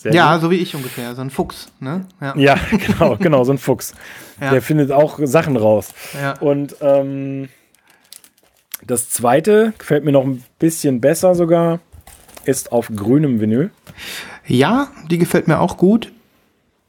[0.00, 1.16] Sehr Ja, so wie ich ungefähr.
[1.16, 2.06] So ein Fuchs, ne?
[2.20, 2.36] Ja.
[2.36, 2.54] Ja,
[2.86, 3.94] genau, genau, so ein Fuchs.
[4.40, 4.52] Ja.
[4.52, 5.92] Der findet auch Sachen raus.
[6.14, 6.38] Ja.
[6.38, 7.48] Und ähm,
[8.86, 11.80] das zweite gefällt mir noch ein bisschen besser sogar,
[12.44, 13.72] ist auf grünem Vinyl.
[14.46, 16.12] Ja, die gefällt mir auch gut.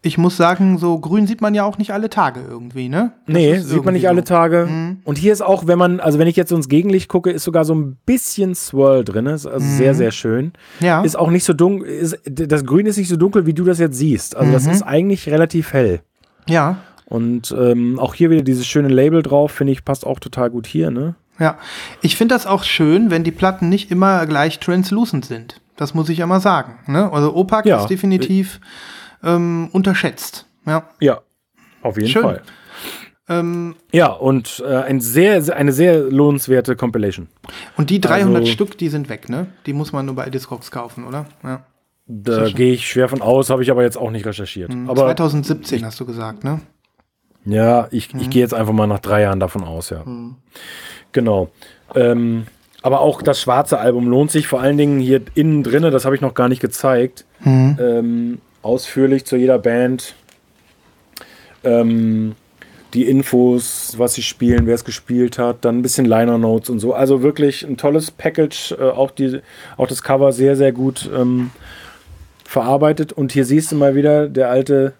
[0.02, 3.12] Ich muss sagen, so grün sieht man ja auch nicht alle Tage irgendwie, ne?
[3.28, 4.24] Das Nee, sieht man nicht alle.
[4.24, 4.96] Tage.
[5.04, 7.44] Und hier ist auch, wenn man, also wenn ich jetzt so ins Gegenlicht gucke, ist
[7.44, 9.26] sogar so ein bisschen Swirl drin.
[9.26, 10.54] Ist also sehr, sehr schön.
[10.80, 11.02] Ja.
[11.02, 13.78] Ist auch nicht so dunkel, ist, das Grün ist nicht so dunkel, wie du das
[13.80, 14.38] jetzt siehst.
[14.38, 16.00] Also das ist eigentlich relativ hell.
[16.48, 16.78] Ja.
[17.06, 20.66] Und ähm, auch hier wieder dieses schöne Label drauf, finde ich, passt auch total gut
[20.68, 21.16] hier, ne?
[21.40, 21.58] Ja,
[22.02, 25.60] ich finde das auch schön, wenn die Platten nicht immer gleich translucent sind.
[25.76, 26.74] Das muss ich ja mal sagen.
[26.88, 27.12] Ne?
[27.12, 27.80] Also Opak Ja.
[27.82, 28.60] ist definitiv
[29.24, 30.46] ähm, unterschätzt.
[30.66, 30.90] Ja.
[31.00, 31.22] Ja,
[31.82, 32.22] auf jeden Schön.
[32.24, 32.42] Fall.
[33.28, 37.28] Ähm, Ja, und äh, ein sehr, eine sehr lohnenswerte Compilation.
[37.78, 39.48] und die 300 Also- Stück, die sind weg, ne?
[39.66, 41.26] Die muss man nur bei Discogs kaufen, oder?
[41.44, 41.64] Ja.
[42.08, 44.72] Da gehe ich schwer von aus, habe ich aber jetzt auch nicht recherchiert.
[44.88, 46.60] Aber 2017 hast du gesagt, ne?
[47.46, 50.04] ja, ich, ich gehe jetzt einfach mal nach drei Jahren davon aus, ja.
[51.12, 51.50] Genau.
[51.94, 52.48] Ähm,
[52.82, 56.16] aber auch das schwarze Album lohnt sich, vor allen Dingen hier innen drinne, das habe
[56.16, 60.16] ich noch gar nicht gezeigt, ähm, ausführlich zu jeder Band.
[61.64, 62.36] Ähm,
[62.94, 66.80] die Infos, was sie spielen, wer es gespielt hat, dann ein bisschen Liner Notes und
[66.80, 66.94] so.
[66.94, 69.42] Also wirklich ein tolles Package, äh, auch, die,
[69.78, 71.52] auch das Cover sehr, sehr gut ähm,
[72.46, 73.14] verarbeitet.
[73.14, 74.94] Und hier siehst du mal wieder der alte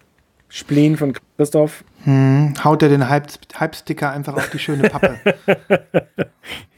[0.48, 1.84] Spleen von Christoph.
[2.04, 5.18] Hm, haut er den Hype-Sticker einfach auf die schöne Pappe.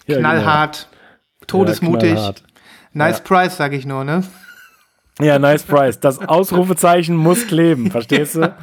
[0.06, 0.88] Ja, knallhart,
[1.46, 2.08] todesmutig.
[2.08, 2.42] Ja, knallhart.
[2.92, 4.24] Nice Price, sag ich nur, ne?
[5.20, 6.00] Ja, nice price.
[6.00, 8.54] Das Ausrufezeichen muss kleben, verstehst du?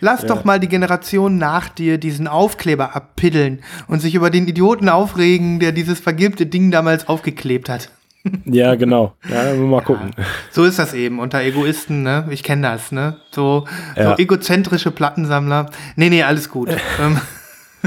[0.00, 4.88] Lass doch mal die Generation nach dir diesen Aufkleber abpiddeln und sich über den Idioten
[4.88, 7.90] aufregen, der dieses vergilbte Ding damals aufgeklebt hat.
[8.44, 9.14] Ja, genau.
[9.28, 10.12] Ja, mal gucken.
[10.52, 12.28] So ist das eben unter Egoisten, ne?
[12.30, 13.16] Ich kenne das, ne?
[13.32, 13.66] So,
[13.96, 14.10] Ja.
[14.10, 15.70] so egozentrische Plattensammler.
[15.96, 16.68] Nee, nee, alles gut.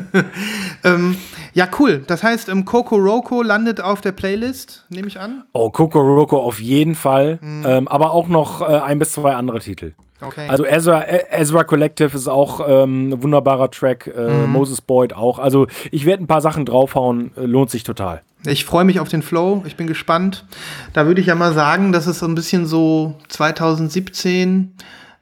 [0.83, 1.17] ähm,
[1.53, 2.03] ja, cool.
[2.05, 5.43] Das heißt, ähm, Coco Roco landet auf der Playlist, nehme ich an.
[5.53, 7.39] Oh, Coco Roco auf jeden Fall.
[7.41, 9.93] Ähm, aber auch noch äh, ein bis zwei andere Titel.
[10.21, 10.47] Okay.
[10.47, 14.07] Also Ezra, Ezra Collective ist auch ähm, ein wunderbarer Track.
[14.07, 15.39] Äh, Moses Boyd auch.
[15.39, 17.31] Also ich werde ein paar Sachen draufhauen.
[17.35, 18.21] Äh, lohnt sich total.
[18.45, 20.45] Ich freue mich auf den Flow, ich bin gespannt.
[20.93, 24.73] Da würde ich ja mal sagen, das ist so ein bisschen so 2017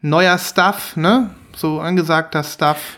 [0.01, 1.29] neuer Stuff, ne?
[1.55, 2.97] So angesagter Stuff.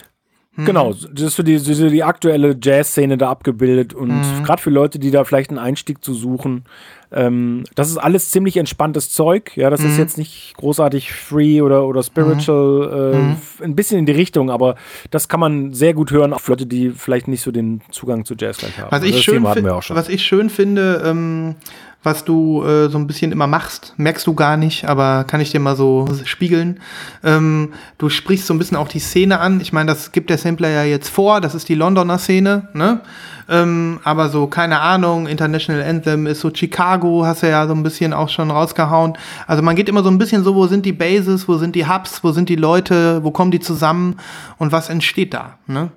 [0.57, 4.99] Genau, das ist für die, so die aktuelle Jazz-Szene da abgebildet und gerade für Leute,
[4.99, 6.63] die da vielleicht einen Einstieg zu suchen.
[7.11, 9.55] Ähm, das ist alles ziemlich entspanntes Zeug.
[9.55, 14.05] Ja, das ist jetzt nicht großartig free oder, oder spiritual, äh, f- ein bisschen in
[14.05, 14.75] die Richtung, aber
[15.11, 18.25] das kann man sehr gut hören, auch für Leute, die vielleicht nicht so den Zugang
[18.25, 18.87] zu Jazz gleich haben.
[18.87, 19.95] Was Also ich, das schön Thema hatten fi- wir auch schon.
[19.95, 21.55] was ich schön finde, ähm,
[22.03, 25.51] was du äh, so ein bisschen immer machst, merkst du gar nicht, aber kann ich
[25.51, 26.79] dir mal so spiegeln.
[27.23, 29.59] Ähm, du sprichst so ein bisschen auch die Szene an.
[29.59, 33.01] Ich meine, das gibt der Sampler ja jetzt vor, das ist die Londoner Szene, ne?
[33.47, 37.83] Ähm, aber so, keine Ahnung, International Anthem ist so Chicago, hast du ja so ein
[37.83, 39.17] bisschen auch schon rausgehauen.
[39.45, 41.87] Also man geht immer so ein bisschen so, wo sind die Bases, wo sind die
[41.87, 44.17] Hubs, wo sind die Leute, wo kommen die zusammen
[44.57, 45.91] und was entsteht da, ne?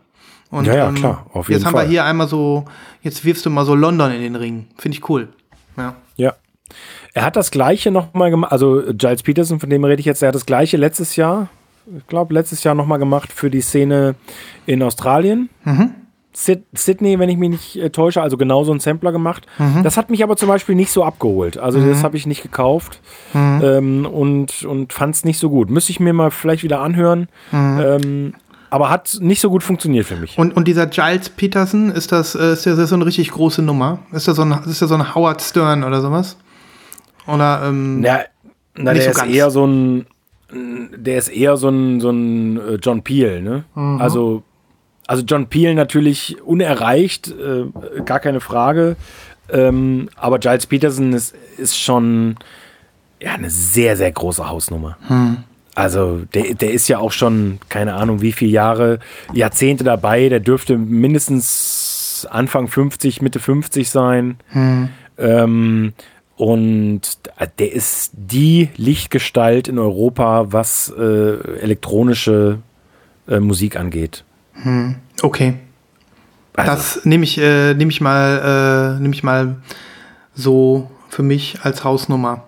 [0.51, 1.85] Und, Ja, ja, klar, auf jeden jetzt haben Fall.
[1.85, 2.65] wir hier einmal so,
[3.03, 4.67] jetzt wirfst du mal so London in den Ring.
[4.79, 5.29] Finde ich cool.
[5.77, 5.95] Ja.
[6.17, 6.35] Ja.
[7.15, 10.29] Er hat das gleiche nochmal gemacht, also Giles Peterson, von dem rede ich jetzt, er
[10.29, 11.49] hat das gleiche letztes Jahr,
[11.97, 14.15] ich glaube, letztes Jahr nochmal gemacht für die Szene
[14.67, 15.49] in Australien.
[16.33, 19.47] Syd Sydney, wenn ich mich nicht äh, täusche, also genau so ein Sampler gemacht.
[19.83, 21.59] Das hat mich aber zum Beispiel nicht so abgeholt.
[21.59, 23.01] Also das habe ich nicht gekauft
[23.35, 25.71] ähm, und, und fand es nicht so gut.
[25.71, 27.29] Müsste ich mir mal vielleicht wieder anhören.
[27.53, 28.35] Ähm,
[28.71, 30.39] aber hat nicht so gut funktioniert für mich.
[30.39, 34.01] Und, und dieser Giles Peterson, ist das, äh, ist das so eine richtig große Nummer?
[34.13, 36.37] Ist das so ein, ist das so ein Howard Stern oder sowas?
[37.27, 38.21] Oder, ähm, Na,
[38.77, 39.33] na der so ist ganz.
[39.33, 40.07] eher so ein,
[40.53, 43.65] der ist eher so ein, so ein äh, John Peel, ne?
[43.75, 44.01] Mhm.
[44.01, 44.43] Also,
[45.09, 47.65] also John Peel natürlich unerreicht, äh,
[48.05, 48.97] gar keine Frage.
[49.51, 52.37] Ähm, aber Giles Peterson ist, ist schon
[53.19, 54.99] ja, eine sehr, sehr große Hausnummer.
[55.09, 55.39] Hm.
[55.75, 58.99] Also der, der ist ja auch schon, keine Ahnung, wie viele Jahre,
[59.33, 60.29] Jahrzehnte dabei.
[60.29, 64.37] Der dürfte mindestens Anfang 50, Mitte 50 sein.
[64.49, 64.91] Hm.
[65.17, 65.93] Ähm,
[66.37, 67.01] und
[67.59, 72.59] der ist die Lichtgestalt in Europa, was äh, elektronische
[73.27, 74.25] äh, Musik angeht.
[75.23, 75.55] Okay.
[76.55, 79.57] Also, Das nehme ich, äh, nehme ich mal, äh, nehme ich mal
[80.35, 82.48] so für mich als Hausnummer.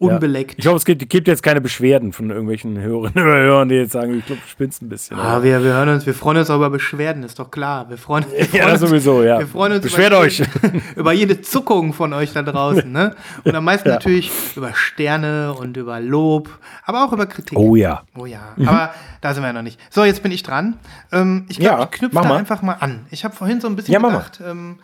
[0.00, 0.54] Unbeleckt.
[0.58, 3.90] Ich hoffe, es gibt, gibt jetzt keine Beschwerden von irgendwelchen Hörerinnen oder Hörern, die jetzt
[3.92, 5.18] sagen, ich glaube, du spinnst ein bisschen.
[5.18, 7.90] Ah, wir, wir hören uns, wir freuen uns auch über Beschwerden, ist doch klar.
[7.90, 9.40] Wir freuen, wir freuen Ja, uns, sowieso, ja.
[9.40, 10.40] Wir freuen uns Beschwert über, euch.
[10.96, 13.16] über jede Zuckung von euch da draußen, ne?
[13.42, 13.94] Und am meisten Ja.
[13.96, 16.48] natürlich über Sterne und über Lob,
[16.84, 17.58] aber auch über Kritik.
[17.58, 18.02] Oh ja.
[18.16, 19.80] Oh ja, aber da sind wir ja noch nicht.
[19.90, 20.76] So, jetzt bin ich dran.
[21.10, 22.36] Ähm, ich glaube, Ja, ich knüpfe da mal.
[22.36, 23.06] einfach mal an.
[23.10, 24.78] Ich habe vorhin so ein bisschen Ja, gedacht, ähm,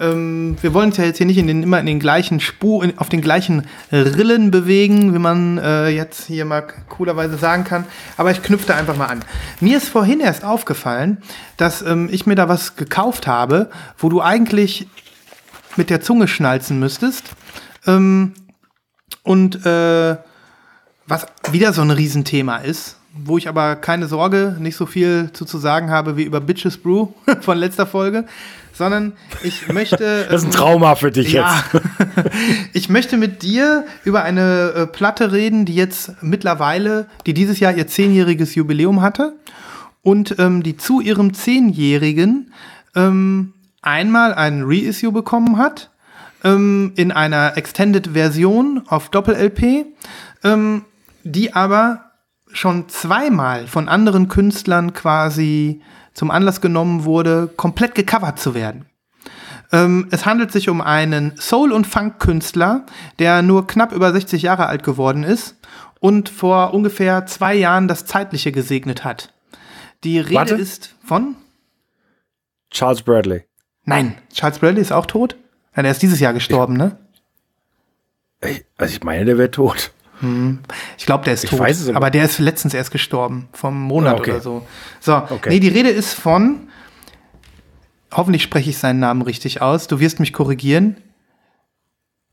[0.00, 2.82] ähm, wir wollen uns ja jetzt hier nicht in den, immer in den gleichen Spur,
[2.82, 7.84] in, auf den gleichen Rillen bewegen, wie man äh, jetzt hier mal coolerweise sagen kann.
[8.16, 9.24] Aber ich knüpfe da einfach mal an.
[9.60, 11.18] Mir ist vorhin erst aufgefallen,
[11.56, 14.88] dass ähm, ich mir da was gekauft habe, wo du eigentlich
[15.76, 17.30] mit der Zunge schnalzen müsstest.
[17.86, 18.34] Ähm,
[19.22, 20.16] und äh,
[21.06, 25.44] was wieder so ein Riesenthema ist, wo ich aber keine Sorge, nicht so viel zu,
[25.44, 27.08] zu sagen habe wie über Bitches Brew
[27.40, 28.26] von letzter Folge,
[28.74, 30.26] sondern ich möchte.
[30.34, 31.84] Das ist ein Trauma für dich ja, jetzt.
[32.72, 37.72] ich möchte mit dir über eine äh, Platte reden, die jetzt mittlerweile, die dieses Jahr
[37.74, 39.36] ihr zehnjähriges Jubiläum hatte
[40.02, 42.52] und ähm, die zu ihrem zehnjährigen
[42.94, 45.90] ähm, einmal ein Reissue bekommen hat
[46.42, 49.86] ähm, in einer Extended-Version auf Doppel-LP,
[50.44, 50.84] ähm,
[51.22, 52.12] die aber
[52.52, 55.82] schon zweimal von anderen Künstlern quasi
[56.14, 58.86] zum Anlass genommen wurde, komplett gecovert zu werden.
[59.72, 62.86] Ähm, es handelt sich um einen Soul- und Funk-Künstler,
[63.18, 65.56] der nur knapp über 60 Jahre alt geworden ist
[66.00, 69.32] und vor ungefähr zwei Jahren das Zeitliche gesegnet hat.
[70.04, 70.54] Die Rede Warte.
[70.54, 71.36] ist von.
[72.70, 73.44] Charles Bradley.
[73.84, 75.36] Nein, Charles Bradley ist auch tot?
[75.74, 76.98] Ja, der ist dieses Jahr gestorben, ne?
[78.42, 79.92] Ich, also ich meine, der wäre tot.
[80.98, 81.58] Ich glaube, der ist Ich tot.
[81.60, 84.30] weiß es aber- aber der ist letztens erst gestorben, vom Monat Ah, okay.
[84.32, 84.66] oder so.
[85.00, 85.48] So, Okay.
[85.50, 86.68] nee, die Rede ist von.
[88.12, 89.86] Hoffentlich spreche ich seinen Namen richtig aus.
[89.88, 90.96] Du wirst mich korrigieren.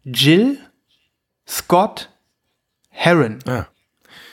[0.03, 0.57] Jill
[1.47, 2.09] Scott
[2.89, 3.39] Heron.
[3.47, 3.65] Ah.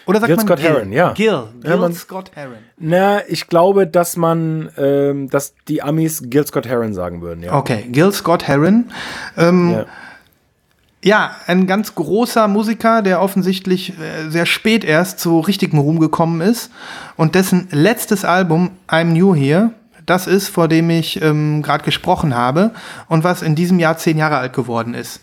[0.06, 0.68] Oder sagt Gil man Scott Gil?
[0.68, 1.12] Heron, ja.
[1.12, 1.48] Gil.
[1.60, 2.56] Gil Ja, man- Scott Heron.
[2.78, 7.54] Na, ich glaube, dass man, ähm, dass die Amis Gil Scott Heron sagen würden, ja.
[7.54, 8.90] Okay, Gil Scott Heron.
[9.36, 9.86] Ähm, Ja.
[11.02, 16.40] Ja, ein ganz großer Musiker, der offensichtlich äh, sehr spät erst zu richtigem Ruhm gekommen
[16.40, 16.72] ist
[17.16, 19.70] und dessen letztes Album I'm New Here,
[20.06, 22.72] das ist, vor dem ich ähm, gerade gesprochen habe
[23.08, 25.20] und was in diesem Jahr zehn Jahre alt geworden ist.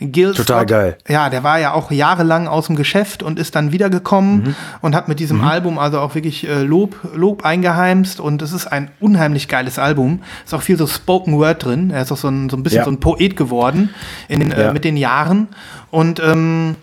[0.00, 0.98] Gil Total geil.
[1.08, 4.54] Ja, der war ja auch jahrelang aus dem Geschäft und ist dann wiedergekommen Mhm.
[4.80, 8.66] und hat mit diesem Album also auch wirklich äh, Lob, Lob eingeheimst und es ist
[8.66, 10.22] ein unheimlich geiles Album.
[10.44, 11.90] Ist auch viel so Spoken Word drin.
[11.90, 12.84] Er ist auch so ein, so ein bisschen Ja.
[12.84, 13.90] so ein Poet geworden
[14.28, 14.72] in den, äh, Ja.
[14.72, 15.48] mit den Jahren
[15.90, 16.76] und ähm,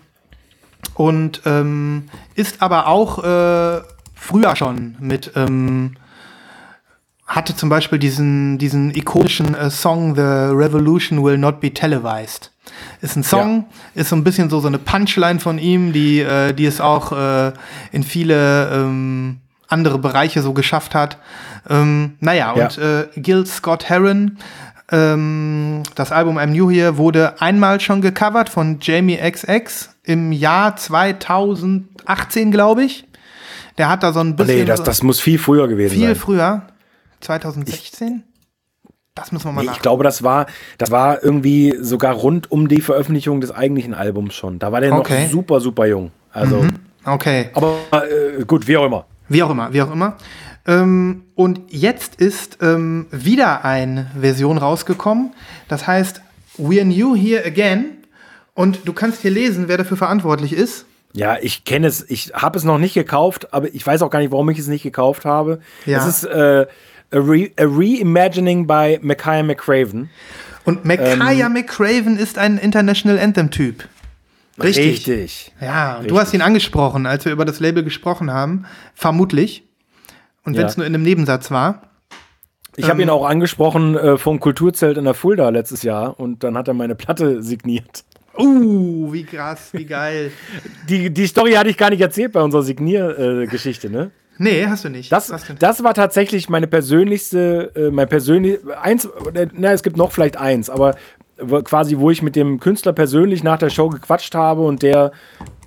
[0.94, 3.80] und ähm, ist aber auch äh,
[4.14, 5.92] früher schon mit ähm,
[7.26, 10.20] hatte zum Beispiel diesen, diesen ikonischen äh, Song The
[10.54, 12.51] Revolution Will Not Be Televised.
[13.00, 16.52] Ist ein Song, ist so ein bisschen so, so eine Punchline von ihm, die, äh,
[16.52, 17.52] die es auch äh,
[17.90, 19.38] in viele ähm,
[19.68, 21.18] andere Bereiche so geschafft hat.
[21.68, 22.64] Ähm, naja, Ja.
[22.66, 24.38] und äh, Gil Scott Heron,
[24.90, 30.76] ähm, das Album I'm New Here wurde einmal schon gecovert von Jamie XX im Jahr
[30.76, 33.06] 2018, glaube ich.
[33.78, 36.16] Der hat da so ein bisschen Nee, das, das muss viel früher gewesen viel sein.
[36.16, 36.62] früher.
[37.22, 38.22] 2016?
[39.14, 39.76] Das müssen wir mal Nee, nach.
[39.76, 40.46] ich glaube, das war,
[40.78, 44.58] das war irgendwie sogar rund um die Veröffentlichung des eigentlichen Albums schon.
[44.58, 45.24] Da war der Okay.
[45.24, 46.12] noch super, super jung.
[46.32, 46.64] Also,
[47.04, 47.50] Okay.
[47.52, 49.04] aber äh, gut, wie auch immer.
[49.28, 50.16] Wie auch immer, wie auch immer.
[50.66, 55.32] Ähm, und jetzt ist ähm, wieder eine Version rausgekommen.
[55.68, 56.22] Das heißt,
[56.58, 57.84] We're New Here Again.
[58.54, 60.86] Und du kannst hier lesen, wer dafür verantwortlich ist.
[61.14, 64.20] Ja, ich kenne es, ich habe es noch nicht gekauft, aber ich weiß auch gar
[64.20, 65.60] nicht, warum ich es nicht gekauft habe.
[65.84, 65.98] Ja.
[65.98, 66.66] Es ist äh,
[67.12, 70.10] a, Re a Reimagining by Micaiah McCraven.
[70.64, 71.52] Und Micaiah Ähm.
[71.52, 73.88] McCraven ist ein International Anthem-Typ.
[74.62, 74.86] Richtig.
[75.08, 75.52] Richtig.
[75.60, 76.18] Ja, und du Richtig.
[76.20, 78.66] hast ihn angesprochen, als wir über das Label gesprochen haben.
[78.94, 79.64] Vermutlich.
[80.44, 80.68] Und wenn Ja.
[80.68, 81.82] es nur in einem Nebensatz war.
[82.76, 86.56] Ich habe ihn auch angesprochen äh, vom Kulturzelt in der Fulda letztes Jahr und dann
[86.56, 88.04] hat er meine Platte signiert.
[88.38, 90.32] Uh, wie krass, wie geil.
[90.88, 94.10] Die, die Story hatte ich gar nicht erzählt bei unserer Signiergeschichte, äh, ne?
[94.38, 95.12] Nee, hast du nicht.
[95.12, 95.62] Das, du nicht.
[95.62, 99.04] das war tatsächlich meine persönlichste, äh, mein persönlich, eins,
[99.34, 100.96] äh, na, es gibt noch vielleicht eins, aber
[101.64, 105.12] quasi, wo ich mit dem Künstler persönlich nach der Show gequatscht habe und der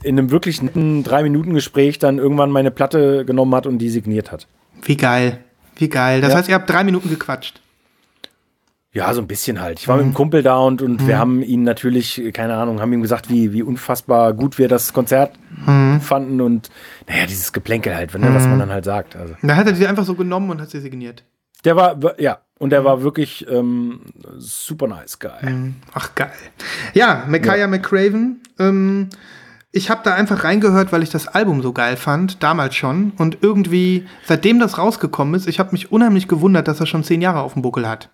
[0.04, 4.48] in einem wirklich netten Drei-Minuten-Gespräch dann irgendwann meine Platte genommen hat und die signiert hat.
[4.84, 5.40] Wie geil.
[5.78, 6.22] Wie geil.
[6.22, 6.38] Das Ja.
[6.38, 7.60] heißt, ihr habt drei Minuten gequatscht.
[8.96, 9.80] Ja, so ein bisschen halt.
[9.80, 11.08] Ich war mit einem Kumpel da und, und Mhm.
[11.08, 14.94] wir haben ihn natürlich, keine Ahnung, haben ihm gesagt, wie, wie unfassbar gut wir das
[14.94, 15.34] Konzert
[15.66, 16.00] Mhm.
[16.00, 16.70] fanden und
[17.08, 19.16] naja, dieses Geplänkel halt, ne, was man dann halt sagt.
[19.18, 19.36] Also.
[19.42, 21.24] Dann hat er sie einfach so genommen und hat sie signiert.
[21.66, 22.70] Der war, ja, und Mhm.
[22.70, 24.00] der war wirklich ähm,
[24.38, 25.74] super nice guy.
[25.94, 26.32] Ach, geil.
[26.94, 28.40] Ja, Micaiah McCraven.
[28.60, 29.10] Ähm,
[29.76, 33.12] ich habe da einfach reingehört, weil ich das Album so geil fand, damals schon.
[33.18, 37.22] Und irgendwie, seitdem das rausgekommen ist, ich habe mich unheimlich gewundert, dass er schon zehn
[37.22, 38.10] Jahre auf dem Buckel hat.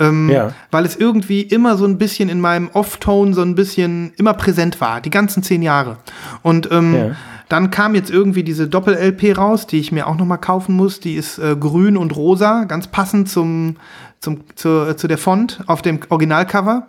[0.00, 0.52] Ähm, Ja.
[0.70, 4.80] Weil es irgendwie immer so ein bisschen in meinem Off-Tone so ein bisschen immer präsent
[4.80, 5.98] war, die ganzen zehn Jahre.
[6.42, 7.10] Und ähm, Ja.
[7.50, 11.00] dann kam jetzt irgendwie diese Doppel-LP raus, die ich mir auch noch mal kaufen muss.
[11.00, 13.76] Die ist äh, grün und rosa, ganz passend zum,
[14.20, 16.86] zum, zu, zu der Font auf dem Originalcover.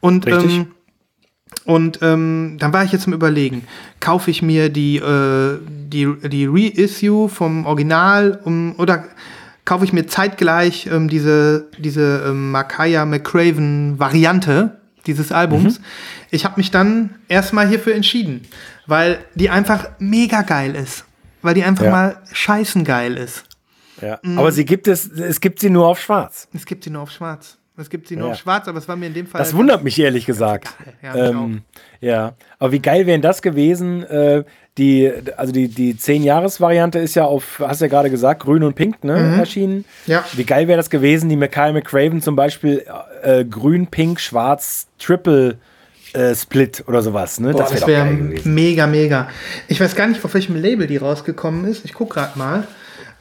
[0.00, 0.56] Und Richtig.
[0.56, 0.66] ähm,
[1.68, 3.68] und ähm, dann war ich jetzt zum Überlegen,
[4.00, 9.04] kaufe ich mir die, äh, die, die Reissue vom Original um, oder
[9.66, 15.82] kaufe ich mir zeitgleich ähm, diese, diese ähm, Makaya McCraven Variante dieses Albums.
[16.30, 18.46] Ich habe mich dann erstmal hierfür entschieden,
[18.86, 21.04] weil die einfach mega geil ist.
[21.42, 21.90] Weil die einfach Ja.
[21.90, 23.44] mal scheißen geil ist.
[24.00, 24.18] Ja.
[24.22, 24.38] Mhm.
[24.38, 26.48] Aber sie gibt es, es gibt sie nur auf schwarz.
[26.54, 27.58] Es gibt sie nur auf schwarz.
[27.80, 28.34] Es gibt sie nur Ja.
[28.34, 29.38] schwarz, aber es war mir in dem Fall.
[29.38, 30.68] Das wundert mich ehrlich gesagt.
[31.02, 31.62] Ja, ähm,
[32.00, 34.02] ja, aber wie geil wäre das gewesen?
[34.04, 34.44] Äh,
[34.78, 38.74] die, also die, die 10-Jahres-Variante ist ja auf, hast du ja gerade gesagt, grün und
[38.74, 39.78] pink ne, erschienen.
[39.78, 39.84] Mhm.
[40.12, 40.24] Ja.
[40.34, 42.84] Wie geil wäre das gewesen, die Mackay McCraven zum Beispiel
[43.22, 45.58] äh, grün, pink, schwarz, Triple
[46.14, 47.38] äh, Split oder sowas.
[47.40, 47.52] Ne?
[47.52, 48.54] Boah, das wäre gewesen.
[48.54, 49.28] mega, mega.
[49.68, 51.84] Ich weiß gar nicht, auf welchem Label die rausgekommen ist.
[51.84, 52.66] Ich gucke gerade mal.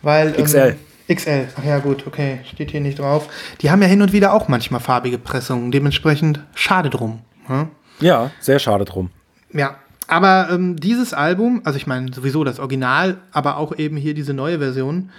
[0.01, 0.57] Weil, XL.
[0.57, 0.75] Ähm,
[1.13, 1.47] XL.
[1.57, 2.39] Ach ja, gut, okay.
[2.51, 3.29] Steht hier nicht drauf.
[3.61, 5.71] Die haben ja hin und wieder auch manchmal farbige Pressungen.
[5.71, 7.21] Dementsprechend schade drum.
[7.45, 7.69] Hm?
[7.99, 9.09] Ja, sehr schade drum.
[9.53, 9.77] Ja.
[10.07, 14.33] Aber ähm, dieses Album, also ich meine sowieso das Original, aber auch eben hier diese
[14.33, 15.11] neue Version,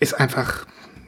[0.00, 0.66] ist einfach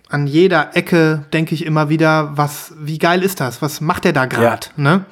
[0.08, 3.60] an jeder Ecke denke ich immer wieder, was, wie geil ist das?
[3.60, 4.68] Was macht der da gerade?
[4.76, 4.82] Ja.
[4.82, 5.04] Ne?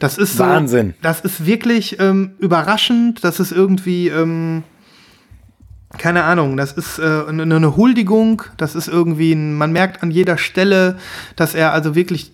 [0.00, 0.94] Das ist so, Wahnsinn.
[1.02, 3.22] Das ist wirklich ähm, überraschend.
[3.22, 4.64] Das ist irgendwie, ähm,
[5.98, 6.56] keine Ahnung.
[6.56, 8.42] Das ist äh, eine, Huldigung.
[8.56, 10.98] Das ist irgendwie, ein, man merkt an jeder Stelle,
[11.34, 12.32] dass er also wirklich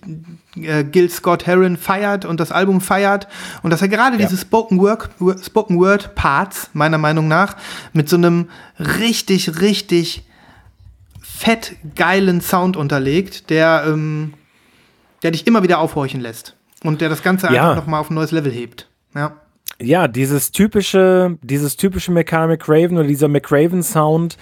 [0.55, 3.27] äh, Gil Scott Heron feiert und das Album feiert
[3.63, 4.25] und dass er gerade ja.
[4.25, 5.09] diese Spoken Word,
[5.43, 7.55] Spoken Word Parts meiner Meinung nach
[7.93, 10.23] mit so einem richtig, richtig
[11.19, 14.33] fett geilen Sound unterlegt, der, ähm,
[15.23, 16.55] der dich immer wieder aufhorchen lässt.
[16.83, 17.69] Und der das Ganze ja.
[17.71, 18.87] einfach nochmal auf ein neues Level hebt.
[19.15, 19.33] Ja.
[19.79, 24.37] Ja, dieses typische, dieses typische McCann McRaven oder dieser McRaven-Sound,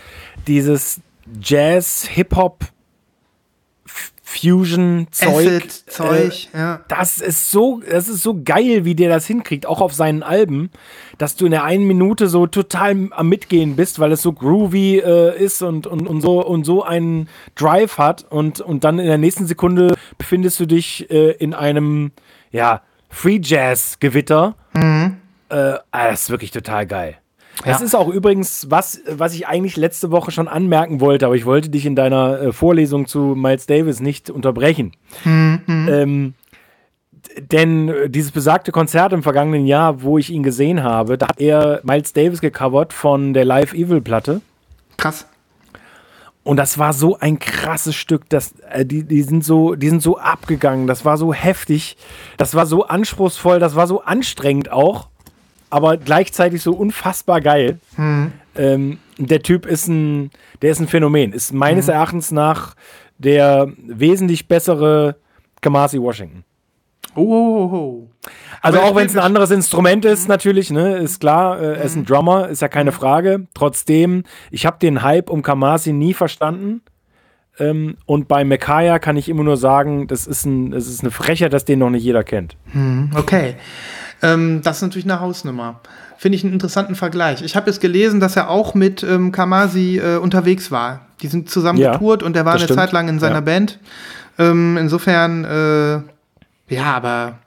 [0.47, 1.01] dieses
[1.41, 2.65] Jazz, Hip-Hop,
[4.23, 5.69] Fusion-Zeug.
[5.87, 6.81] Zeug, äh, ja.
[6.87, 10.71] Das ist so, das ist so geil, wie der das hinkriegt, auch auf seinen Alben,
[11.17, 14.97] dass du in der einen Minute so total am Mitgehen bist, weil es so groovy
[14.99, 19.05] äh, ist und, und, und so und so einen Drive hat und, und dann in
[19.05, 22.11] der nächsten Sekunde befindest du dich äh, in einem,
[22.51, 24.55] ja, Free Jazz-Gewitter.
[24.73, 25.14] Mhm.
[25.49, 27.17] Äh, ah, das ist wirklich total geil.
[27.63, 27.85] Das ja.
[27.85, 31.69] ist auch übrigens was, was ich eigentlich letzte Woche schon anmerken wollte, aber ich wollte
[31.69, 34.91] dich in deiner äh, Vorlesung zu Miles Davis nicht unterbrechen.
[35.23, 35.61] Mhm.
[35.67, 36.33] Ähm,
[37.39, 41.81] denn dieses besagte Konzert im vergangenen Jahr, wo ich ihn gesehen habe, da hat er
[41.83, 44.41] Miles Davis gecovert von der Live Evil Platte.
[44.97, 45.27] Krass.
[46.43, 50.03] Und das war so ein krasses Stück, das, äh, die, die, sind so, die sind
[50.03, 51.97] so abgegangen, das war so heftig,
[52.37, 55.07] das war so anspruchsvoll, das war so anstrengend auch
[55.75, 57.79] aber gleichzeitig so unfassbar geil.
[57.97, 58.31] Hm.
[58.55, 61.33] Ähm, der Typ ist ein, der ist ein Phänomen.
[61.33, 61.95] Ist meines hm.
[61.95, 62.75] Erachtens nach
[63.17, 65.17] der wesentlich bessere
[65.59, 66.45] Kamasi Washington.
[67.13, 67.75] Oh, oh, oh.
[67.75, 68.07] oh.
[68.61, 71.97] Also auch wenn es ein anderes Instrument ist, natürlich, ne, ist klar, äh, er ist
[71.97, 72.05] ein mhm.
[72.05, 72.95] Drummer, ist ja keine mhm.
[72.95, 73.47] Frage.
[73.53, 76.83] Trotzdem, ich habe den Hype um Kamasi nie verstanden.
[77.59, 81.11] Ähm, und bei Mekaya kann ich immer nur sagen, das ist, ein, das ist eine
[81.11, 82.55] Frechheit, dass den noch nicht jeder kennt.
[82.71, 83.55] Hm, okay.
[84.33, 85.79] Ähm, das ist natürlich eine Hausnummer.
[86.17, 87.41] Finde ich einen interessanten Vergleich.
[87.41, 91.01] Ich habe jetzt gelesen, dass er auch mit ähm, Kamasi äh, unterwegs war.
[91.21, 92.79] Die sind zusammen ja, getourt und er war eine stimmt.
[92.79, 93.41] Zeit lang in seiner ja.
[93.41, 93.79] Band.
[94.37, 97.39] Ähm, insofern, äh, ja, aber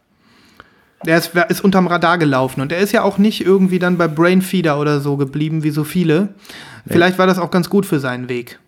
[1.06, 4.08] er ist, ist unterm Radar gelaufen und er ist ja auch nicht irgendwie dann bei
[4.08, 6.30] Brainfeeder oder so geblieben wie so viele.
[6.86, 8.58] Vielleicht war das auch ganz gut für seinen Weg.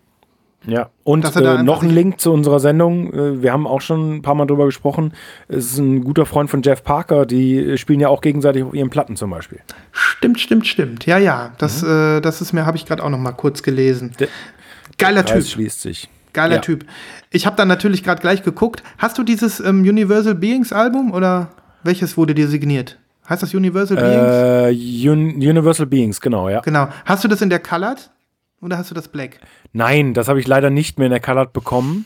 [0.67, 3.11] Ja, und äh, noch ein Link zu unserer Sendung.
[3.13, 5.13] Äh, wir haben auch schon ein paar Mal drüber gesprochen.
[5.47, 7.25] Es ist ein guter Freund von Jeff Parker.
[7.25, 9.59] Die spielen ja auch gegenseitig auf ihren Platten zum Beispiel.
[9.91, 11.05] Stimmt, stimmt, stimmt.
[11.07, 11.53] Ja, ja.
[11.57, 12.17] Das, mhm.
[12.17, 14.11] äh, das ist mir, habe ich gerade auch noch mal kurz gelesen.
[14.19, 14.27] De
[14.99, 15.43] Geiler Typ.
[15.43, 16.09] schließt sich.
[16.33, 16.61] Geiler ja.
[16.61, 16.85] Typ.
[17.31, 18.83] Ich habe dann natürlich gerade gleich geguckt.
[18.99, 21.49] Hast du dieses ähm, Universal Beings Album oder
[21.83, 22.99] welches wurde dir signiert?
[23.27, 24.75] Heißt das Universal Beings?
[24.77, 26.59] Äh, Un Universal Beings, genau, ja.
[26.61, 26.87] Genau.
[27.05, 28.11] Hast du das in der Colored?
[28.61, 29.39] Oder hast du das Black?
[29.73, 32.05] Nein, das habe ich leider nicht mehr in der Colored bekommen.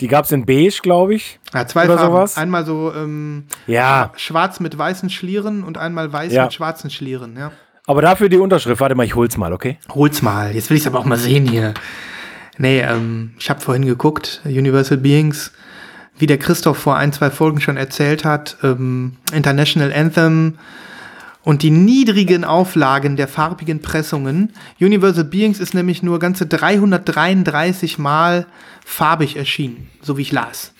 [0.00, 1.38] Die gab es in beige, glaube ich.
[1.52, 2.12] Ja, zwei oder Farben.
[2.12, 2.36] Sowas.
[2.36, 4.12] Einmal so ähm, ja.
[4.16, 6.44] schwarz mit weißen Schlieren und einmal weiß ja.
[6.44, 7.52] mit schwarzen Schlieren, ja.
[7.86, 8.80] Aber dafür die Unterschrift.
[8.80, 9.78] Warte mal, ich hol's mal, okay?
[9.90, 10.54] Hol's mal.
[10.54, 11.74] Jetzt will ich es aber auch mal sehen hier.
[12.58, 15.52] Nee, ähm, ich habe vorhin geguckt, Universal Beings,
[16.18, 20.58] wie der Christoph vor ein, zwei Folgen schon erzählt hat, ähm, International Anthem,
[21.44, 24.52] und die niedrigen Auflagen der farbigen Pressungen.
[24.80, 28.46] Universal Beings ist nämlich nur ganze 333 Mal
[28.84, 30.72] farbig erschienen, so wie ich las.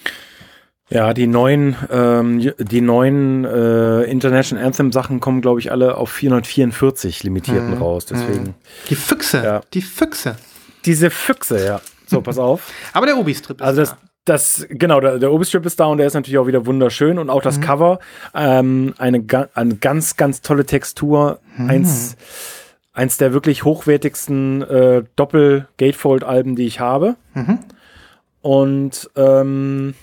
[0.88, 6.10] Ja, die neuen, ähm, die neuen äh, International Anthem Sachen kommen, glaube ich, alle auf
[6.10, 7.82] 444 limitierten mhm.
[7.82, 8.04] raus.
[8.04, 8.54] Deswegen.
[8.90, 9.60] Die Füchse, ja.
[9.72, 10.36] die Füchse.
[10.84, 11.80] Diese Füchse, ja.
[12.06, 12.70] So, pass auf.
[12.92, 15.99] Aber der Obi-Strip ist Also das, da das, genau, der, der Obi-Strip ist da und
[15.99, 17.62] der ist natürlich auch wieder wunderschön und auch das mhm.
[17.62, 17.99] Cover,
[18.35, 21.41] ähm, eine, eine ganz, ganz tolle Textur.
[21.57, 21.70] Mhm.
[21.70, 22.16] Eins,
[22.93, 27.16] eins der wirklich hochwertigsten äh, Doppel-Gatefold-Alben, die ich habe.
[27.35, 27.59] Mhm.
[28.43, 29.95] Und, ähm,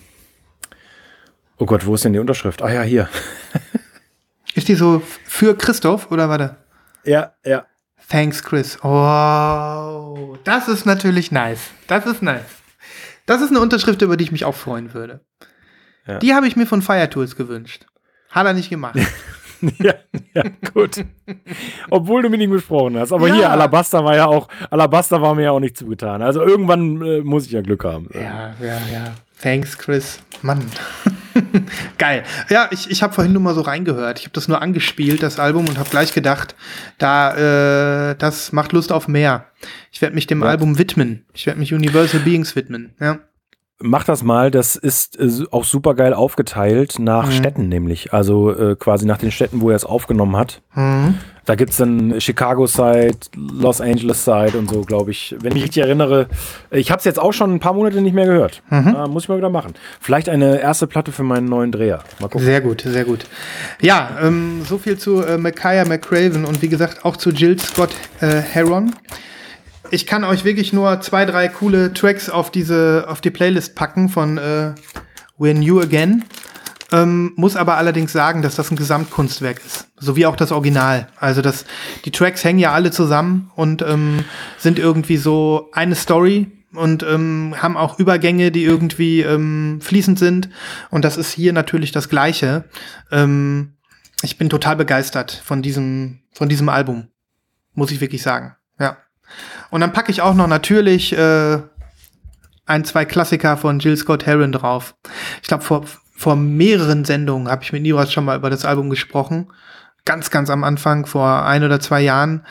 [1.58, 2.62] oh Gott, wo ist denn die Unterschrift?
[2.62, 3.08] Ah ja, hier.
[4.54, 6.58] ist die so für Christoph oder warte?
[7.06, 7.66] Ja, ja.
[8.10, 8.84] Thanks, Chris.
[8.84, 11.60] Oh, das ist natürlich nice.
[11.88, 12.59] Das ist nice.
[13.30, 15.20] Das ist eine Unterschrift, über die ich mich auch freuen würde.
[16.08, 16.18] Ja.
[16.18, 17.86] Die habe ich mir von Fire Tools gewünscht.
[18.32, 18.98] Hat er nicht gemacht.
[19.78, 19.94] ja,
[20.34, 21.06] ja, gut.
[21.92, 23.14] Obwohl du mich nicht besprochen hast.
[23.14, 23.34] Aber ja.
[23.36, 26.24] hier, Alabaster war ja auch, Alabaster war mir ja auch nicht zugetan.
[26.24, 28.10] Also irgendwann äh, muss ich ja Glück haben.
[28.16, 29.14] Ja, ja, ja.
[29.42, 30.20] Thanks, Chris.
[30.42, 30.66] Mann.
[31.98, 32.24] Geil.
[32.50, 34.20] Ja, ich, ich habe vorhin nur mal so reingehört.
[34.20, 36.56] Ich habe das nur angespielt, das Album, und habe gleich gedacht,
[36.98, 39.46] da, äh, das macht Lust auf mehr.
[39.92, 40.50] Ich werde mich dem ja.
[40.50, 41.26] Album widmen.
[41.34, 42.94] Ich werde mich Universal Beings widmen.
[43.00, 43.20] Ja.
[43.82, 44.52] Mach das mal.
[44.52, 47.32] Das ist äh, auch super geil aufgeteilt nach Mhm.
[47.32, 48.14] Städten nämlich.
[48.14, 50.62] Also äh, quasi nach den Städten, wo er es aufgenommen hat.
[50.76, 51.16] Mhm.
[51.46, 55.36] Da gibt's dann Chicago Side, Los Angeles Side und so, glaube ich.
[55.40, 56.28] Wenn ich mich richtig erinnere.
[56.70, 58.62] Ich habe es jetzt auch schon ein paar Monate nicht mehr gehört.
[58.70, 58.96] Mhm.
[58.96, 59.74] Ah, muss ich mal wieder machen.
[60.00, 62.04] Vielleicht eine erste Platte für meinen neuen Dreher.
[62.20, 62.46] Mal gucken.
[62.46, 63.26] Sehr gut, sehr gut.
[63.82, 67.96] Ja, ähm, so viel zu äh, Micaiah McCraven und wie gesagt auch zu Jill Scott
[68.22, 68.94] äh, Heron.
[69.92, 74.10] Ich kann euch wirklich nur zwei, drei coole Tracks auf diese, auf die Playlist packen
[74.10, 74.74] von äh,
[75.40, 76.26] We're New Again.
[76.92, 79.88] Ähm, muss aber allerdings sagen, dass das ein Gesamtkunstwerk ist.
[79.98, 81.08] So wie auch das Original.
[81.18, 81.66] Also das,
[82.06, 84.26] die Tracks hängen ja alle zusammen und ähm,
[84.58, 90.50] sind irgendwie so eine Story und ähm, haben auch Übergänge, die irgendwie ähm, fließend sind.
[90.90, 92.66] Und das ist hier natürlich das Gleiche.
[93.12, 93.74] Ähm,
[94.22, 97.08] ich bin total begeistert von diesem, von diesem Album.
[97.74, 98.56] Muss ich wirklich sagen.
[98.80, 98.98] Ja.
[99.70, 101.60] Und dann packe ich auch noch natürlich äh,
[102.66, 104.96] ein, zwei Klassiker von Jill Scott Heron drauf.
[105.42, 108.90] Ich glaube, vor, vor mehreren Sendungen habe ich mit Niras schon mal über das Album
[108.90, 109.52] gesprochen.
[110.06, 112.46] Ganz, ganz am Anfang, vor ein oder zwei Jahren.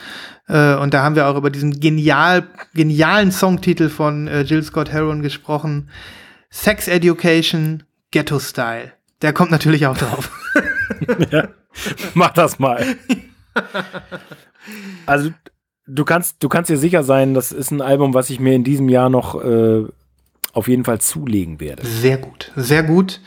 [0.47, 4.91] Äh, und da haben wir auch über diesen genial, genialen Songtitel von äh, Jill Scott
[4.91, 5.89] Heron gesprochen.
[6.49, 8.93] Sex Education, Ghetto Style.
[9.21, 10.31] Der kommt natürlich auch drauf.
[12.13, 12.85] Mach das mal.
[15.05, 15.31] Also,
[15.89, 18.63] du kannst, du kannst dir sicher sein, das ist ein Album, was ich mir in
[18.63, 19.85] diesem Jahr noch äh,
[20.53, 21.85] auf jeden Fall zulegen werde.
[21.85, 23.21] Sehr gut, sehr gut.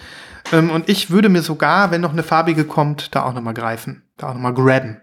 [0.53, 3.53] Ähm, und ich würde mir sogar, wenn noch eine farbige kommt, da auch noch mal
[3.53, 5.01] greifen, da auch noch mal grabben.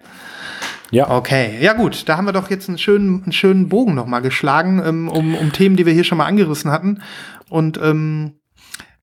[0.92, 1.10] Ja.
[1.12, 4.22] Okay, ja gut, da haben wir doch jetzt einen schönen, einen schönen Bogen noch mal
[4.22, 7.02] geschlagen, ähm, um, um Themen, die wir hier schon mal angerissen hatten.
[7.48, 8.40] Und ähm,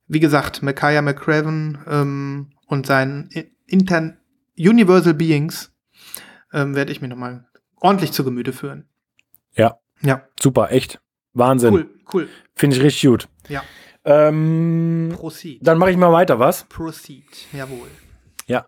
[0.08, 4.16] wie gesagt, Micaiah McCraven ähm, und sein I- Intern
[4.58, 5.72] Universal Beings
[6.52, 7.46] ähm, werde ich mir noch mal
[7.80, 8.84] ordentlich zu Gemüte führen.
[9.54, 11.00] Ja, Ja, super, echt.
[11.34, 11.74] Wahnsinn.
[11.74, 12.28] cool, cool.
[12.54, 13.28] Finde ich richtig gut.
[13.48, 13.62] Ja,
[14.04, 15.58] Ähm, proceed.
[15.66, 16.64] dann mache ich mal weiter, was?
[16.64, 17.88] Proceed, jawohl.
[18.46, 18.66] Ja.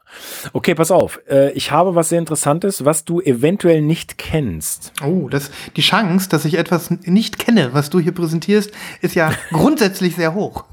[0.52, 1.20] Okay, pass auf.
[1.28, 4.92] Äh, ich habe was sehr Interessantes, was du eventuell nicht kennst.
[5.04, 9.32] Oh, das, die Chance, dass ich etwas nicht kenne, was du hier präsentierst, ist ja
[9.52, 10.64] grundsätzlich sehr hoch.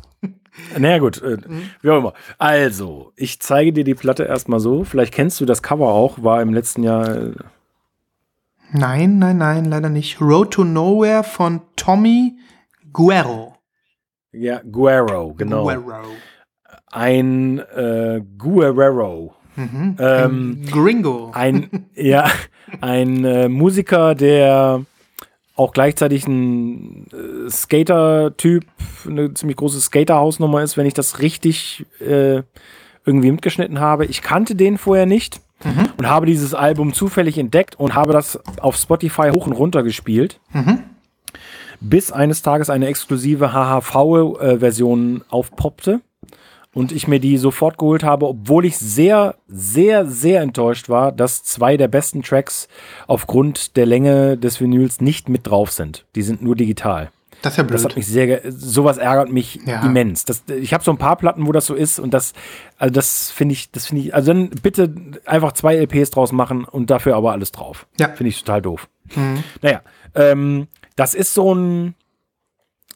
[0.77, 1.21] Naja, gut.
[1.21, 1.37] Äh,
[1.81, 2.13] Wie auch immer.
[2.39, 4.83] Also, ich zeige dir die Platte erstmal so.
[4.85, 6.23] Vielleicht kennst du das Cover auch.
[6.23, 7.31] War im letzten Jahr.
[8.77, 10.19] Nein, nein, nein, leider nicht.
[10.19, 12.37] Road to Nowhere von Tommy
[12.91, 13.55] Guerro.
[14.33, 15.63] ja, Guerrero, genau.
[15.63, 16.03] Guerro.
[16.91, 19.33] Ein äh, Guerrero.
[19.55, 19.95] Mhm.
[19.99, 21.31] Ähm, Ein Gringo.
[21.33, 22.29] ein, ja,
[22.81, 24.81] ein äh, Musiker, der
[25.55, 28.65] auch gleichzeitig ein äh, Skater-Typ,
[29.07, 32.41] eine ziemlich große Skater-Hausnummer ist, wenn ich das richtig äh,
[33.05, 34.05] irgendwie mitgeschnitten habe.
[34.05, 35.39] Ich kannte den vorher nicht
[35.97, 40.39] und habe dieses Album zufällig entdeckt und habe das auf Spotify hoch und runter gespielt.
[41.81, 46.01] Bis eines Tages eine exklusive HHV-Version aufpoppte
[46.73, 51.43] und ich mir die sofort geholt habe, obwohl ich sehr, sehr, sehr enttäuscht war, dass
[51.43, 52.67] zwei der besten Tracks
[53.07, 56.05] aufgrund der Länge des Vinyls nicht mit drauf sind.
[56.15, 57.11] Die sind nur digital.
[57.45, 57.97] Das ist ja Das hat blöd.
[57.97, 59.85] mich sehr, sowas ärgert mich Ja.
[59.85, 60.25] immens.
[60.25, 62.33] Das, ich habe so ein paar Platten, wo das so ist und das,
[62.77, 64.93] also das finde ich, das finde ich, also dann bitte
[65.25, 67.85] einfach zwei LPs draus machen und dafür aber alles drauf.
[67.99, 68.09] Ja.
[68.09, 68.87] Finde ich total doof.
[69.61, 69.81] Naja,
[70.15, 71.93] ähm, das ist so ein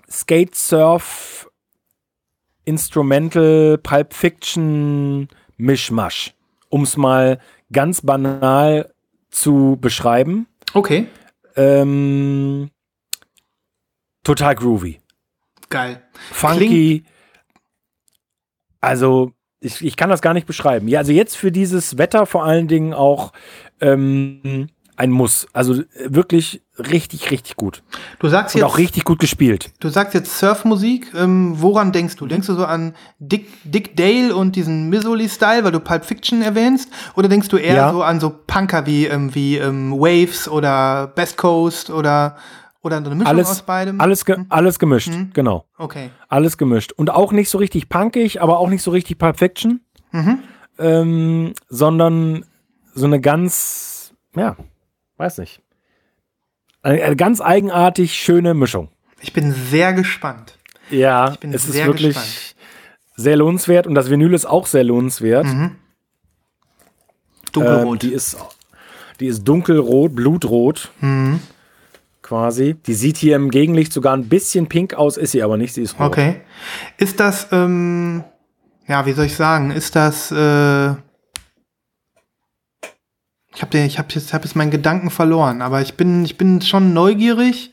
[0.10, 1.48] Skate Surf
[2.66, 5.28] Instrumental Pulp Fiction
[5.58, 6.34] Mischmasch,
[6.70, 7.40] um es mal
[7.72, 8.92] ganz banal
[9.32, 10.48] zu beschreiben.
[10.74, 11.08] Okay,
[11.56, 12.70] Ähm,
[14.36, 15.00] total groovy.
[15.70, 16.02] geil.
[16.32, 17.04] Funky.
[18.82, 20.88] Also, ich, ich kann das gar nicht beschreiben.
[20.88, 23.34] Ja, also jetzt für dieses Wetter vor allen Dingen auch
[23.82, 25.48] ähm, ein Muss.
[25.54, 27.84] Also äh, wirklich richtig, richtig gut.
[28.20, 29.72] Du sagst Und jetzt, auch richtig gut gespielt.
[29.82, 31.14] du sagst jetzt Surfmusik.
[31.14, 32.26] Ähm, woran denkst du?
[32.28, 36.90] Denkst du so an Dick, Dick Dale und diesen Mizzoli-Style, weil du Pulp Fiction erwähnst?
[37.16, 37.92] Oder denkst du eher Ja.
[37.92, 42.38] so an so Punker wie, ähm, wie ähm, Waves oder Best Coast oder,
[42.82, 44.00] oder eine Mischung Alles, aus beidem?
[44.00, 45.12] alles, ge alles gemischt.
[45.34, 45.66] Genau.
[45.78, 46.12] Okay.
[46.28, 46.92] Alles gemischt.
[46.94, 49.82] Und auch nicht so richtig punkig, aber auch nicht so richtig Pulp Fiction.
[50.78, 52.46] Ähm, sondern
[52.94, 54.56] so eine ganz, ja,
[55.18, 55.62] weiß nicht.
[56.82, 58.90] Eine, eine ganz eigenartig schöne Mischung.
[59.22, 60.58] Ich bin sehr gespannt.
[60.90, 62.56] Ja, bin es ist sehr wirklich gespannt.
[63.18, 65.46] sehr lohnenswert und das Vinyl ist auch sehr lohnenswert.
[65.46, 65.76] Ähm,
[67.52, 68.02] Dunkelrot.
[68.04, 68.38] die ist,
[69.20, 70.92] die ist dunkelrot, blutrot.
[71.02, 71.40] Mhm.
[72.30, 72.76] Quasi.
[72.86, 75.82] Die sieht hier im Gegenlicht sogar ein bisschen pink aus, ist sie aber nicht, sie
[75.82, 76.10] ist rot.
[76.10, 76.42] Okay.
[76.98, 78.24] Ist das, ähm,
[78.88, 80.92] ja, wie soll ich sagen, ist das, äh,
[83.56, 86.62] ich habe ich hab jetzt, hab jetzt meinen Gedanken verloren, aber ich bin, ich bin
[86.62, 87.72] schon neugierig.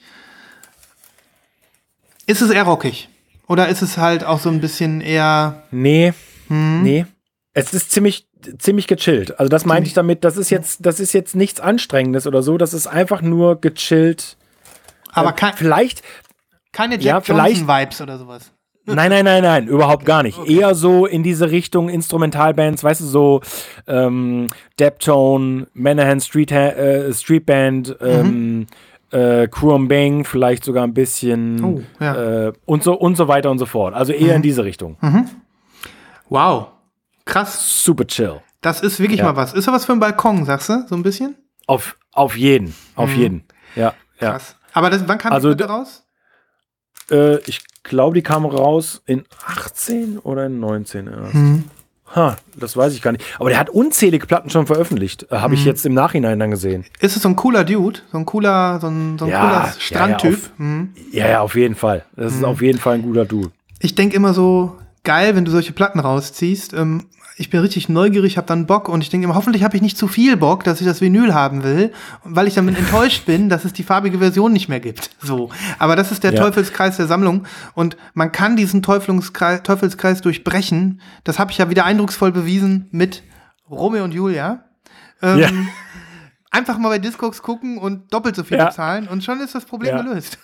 [2.26, 3.10] Ist es eher rockig?
[3.48, 5.64] Oder ist es halt auch so ein bisschen eher.
[5.70, 6.14] Nee,
[6.48, 6.82] Hm?
[6.82, 7.04] nee.
[7.52, 8.26] Es ist ziemlich,
[8.58, 9.38] ziemlich gechillt.
[9.38, 12.56] Also das meinte ich damit, das ist jetzt, das ist jetzt nichts Anstrengendes oder so.
[12.56, 14.35] Das ist einfach nur gechillt.
[15.16, 16.02] Aber Äh, kein, vielleicht,
[16.72, 18.52] keine ja, Jack vielleicht- Johnson-Vibes oder sowas.
[18.88, 20.38] Nein, nein, nein, nein, überhaupt gar nicht.
[20.46, 23.40] Eher so in diese Richtung Instrumentalbands, weißt du, so
[23.88, 24.46] ähm,
[24.78, 28.68] Deptone, Manahan Street, äh, Street Band, ähm,
[29.10, 32.46] äh, Cruom Bang, vielleicht sogar ein bisschen Oh, ja.
[32.46, 33.92] äh, und so und so weiter und so fort.
[33.92, 34.96] Also eher in diese Richtung.
[36.28, 36.68] Wow.
[37.24, 37.82] Krass.
[37.84, 38.40] Super chill.
[38.60, 39.26] Das ist wirklich Ja.
[39.26, 39.52] mal was.
[39.52, 40.86] Ist da was für ein Balkon, sagst du?
[40.88, 41.34] So ein bisschen?
[41.66, 43.42] Auf, auf jeden, auf jeden.
[43.74, 44.38] Ja, ja.
[44.76, 46.04] Aber das, wann kam Also die raus?
[47.10, 51.32] Äh, ich glaube, die kam raus in 18 oder in 19 erst.
[51.32, 51.64] Hm.
[52.14, 53.24] Ha, das weiß ich gar nicht.
[53.40, 55.26] Aber der hat unzählige Platten schon veröffentlicht.
[55.32, 56.84] Äh, Habe ich jetzt im Nachhinein dann gesehen.
[57.00, 58.00] Ist es so ein cooler Dude?
[58.12, 60.34] So ein cooler, so ein, so ein Ja, cooler ja, ja, Strandtyp?
[60.34, 60.94] auf- Hm.
[61.10, 62.04] Ja, ja, auf jeden Fall.
[62.14, 63.50] Das ist auf jeden Fall ein guter Dude.
[63.80, 66.74] Ich denke immer so, geil, wenn du solche Platten rausziehst.
[66.74, 67.06] Ähm,
[67.38, 69.98] ich bin richtig neugierig, habe dann Bock und ich denke immer, hoffentlich habe ich nicht
[69.98, 71.92] zu viel Bock, dass ich das Vinyl haben will,
[72.24, 75.10] weil ich damit enttäuscht bin, dass es die farbige Version nicht mehr gibt.
[75.20, 76.40] So, aber das ist der Ja.
[76.40, 81.00] Teufelskreis der Sammlung und man kann diesen Teufelskreis, Teufelskreis durchbrechen.
[81.24, 83.22] Das habe ich ja wieder eindrucksvoll bewiesen mit
[83.68, 84.64] Romeo und Julia.
[85.22, 85.48] Ähm, Ja.
[86.50, 88.66] Einfach mal bei Discogs gucken und doppelt so viel Ja.
[88.66, 90.38] bezahlen und schon ist das Problem gelöst.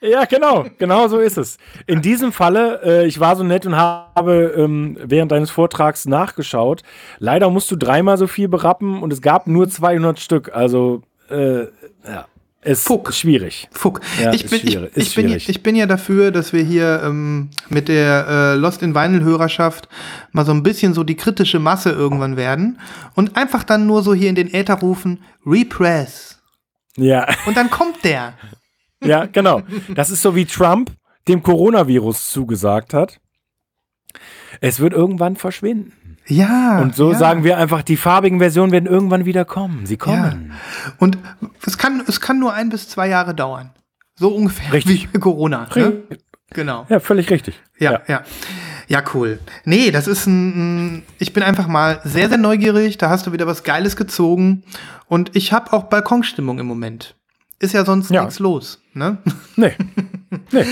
[0.00, 1.56] Ja, genau, genau so ist es.
[1.86, 6.82] In diesem Falle, äh, ich war so nett und habe ähm, während deines Vortrags nachgeschaut.
[7.18, 10.54] Leider musst du dreimal so viel berappen und es gab nur 200 Stück.
[10.54, 11.62] Also, äh,
[12.04, 12.26] ja,
[12.60, 13.10] es Fuck.
[13.10, 13.68] ist schwierig.
[13.70, 14.00] Fuck.
[14.20, 15.48] Ja, ich, ist bin, ich, schwierig, ist ich, bin, schwierig.
[15.48, 19.88] ich bin ja dafür, dass wir hier ähm, mit der äh, Lost in Vinyl-Hörerschaft
[20.32, 22.80] mal so ein bisschen so die kritische Masse irgendwann werden
[23.14, 26.40] und einfach dann nur so hier in den Äther rufen, Repress.
[26.96, 28.34] Ja, Und dann kommt der.
[29.10, 29.62] ja, genau.
[29.94, 30.90] Das ist so wie Trump
[31.28, 33.18] dem Coronavirus zugesagt hat.
[34.60, 35.92] Es wird irgendwann verschwinden.
[36.28, 36.80] Ja.
[36.80, 37.18] Und so ja.
[37.18, 39.86] sagen wir einfach, die farbigen Versionen werden irgendwann wieder kommen.
[39.86, 40.52] Sie kommen.
[40.98, 41.18] Und
[41.64, 43.70] es kann, es kann nur ein bis zwei Jahre dauern.
[44.16, 45.08] So ungefähr Richtig.
[45.12, 45.68] wie Corona.
[45.74, 46.02] Ne?
[46.50, 46.86] Genau.
[46.88, 47.60] Ja, völlig richtig.
[47.78, 48.22] Ja, ja.
[48.88, 49.40] Ja, cool.
[49.64, 52.98] Nee, das ist ein- ich bin einfach mal sehr, sehr neugierig.
[52.98, 54.62] Da hast du wieder was Geiles gezogen.
[55.08, 57.15] Und ich habe auch Balkonstimmung im Moment.
[57.58, 58.22] Ist ja sonst Ja.
[58.22, 59.18] nichts los, ne?
[59.56, 59.74] Nee.
[60.52, 60.66] nee.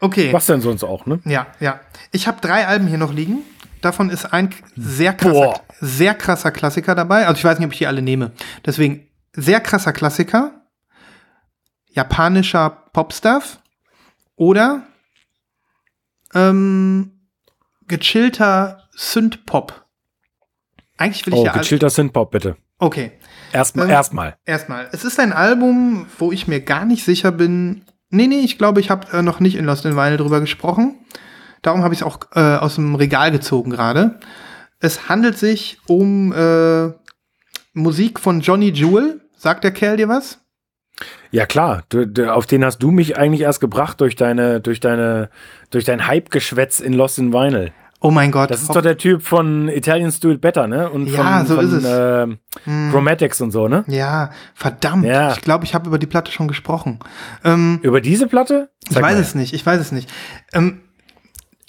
[0.00, 0.32] Okay.
[0.32, 1.20] Was denn sonst auch, ne?
[1.24, 1.80] Ja, ja.
[2.12, 3.38] Ich habe drei Alben hier noch liegen.
[3.82, 5.60] Davon ist ein sehr krasser, Boah.
[5.80, 7.26] sehr krasser Klassiker dabei.
[7.26, 8.32] Also ich weiß nicht, ob ich die alle nehme.
[8.64, 10.62] Deswegen sehr krasser Klassiker.
[11.88, 13.58] Japanischer Popstuff.
[14.36, 14.82] Oder
[16.34, 17.12] ähm,
[17.88, 19.84] gechillter Synth-Pop.
[20.96, 22.56] Eigentlich will ich Oh, ja gechillter Synthpop, bitte.
[22.78, 23.12] Okay.
[23.52, 24.36] Erstmal, Ähm, erstmal.
[24.44, 27.82] Erstmal, es ist ein Album, wo ich mir gar nicht sicher bin.
[28.10, 30.96] Nee, nee, ich glaube, ich habe äh, noch nicht in Lost in Vinyl drüber gesprochen.
[31.62, 34.18] Darum habe ich es auch äh, aus dem Regal gezogen gerade.
[34.80, 36.90] Es handelt sich um äh,
[37.74, 39.20] Musik von Johnny Jewel.
[39.36, 40.38] Sagt der Kerl dir was?
[41.30, 41.82] Ja, klar.
[41.88, 45.30] Du, du, auf den hast du mich eigentlich erst gebracht durch deine, durch deine,
[45.70, 47.72] durch dein Hype-Geschwätz in Lost in Vinyl.
[48.02, 48.50] Oh mein Gott.
[48.50, 50.88] Das ist doch der Typ von Italians Do It Better, ne?
[50.88, 51.84] Und Ja, von, so von, ist es.
[51.86, 52.38] ähm,
[52.90, 53.84] Chromatics und so, ne?
[53.88, 55.04] ja, verdammt.
[55.04, 55.32] Ja.
[55.32, 56.98] Ich glaube, ich habe über die Platte schon gesprochen.
[57.44, 58.70] Ähm, Über diese Platte?
[58.88, 59.20] Ich Sag weiß mal.
[59.20, 60.10] es nicht, ich weiß es nicht.
[60.54, 60.80] Ähm,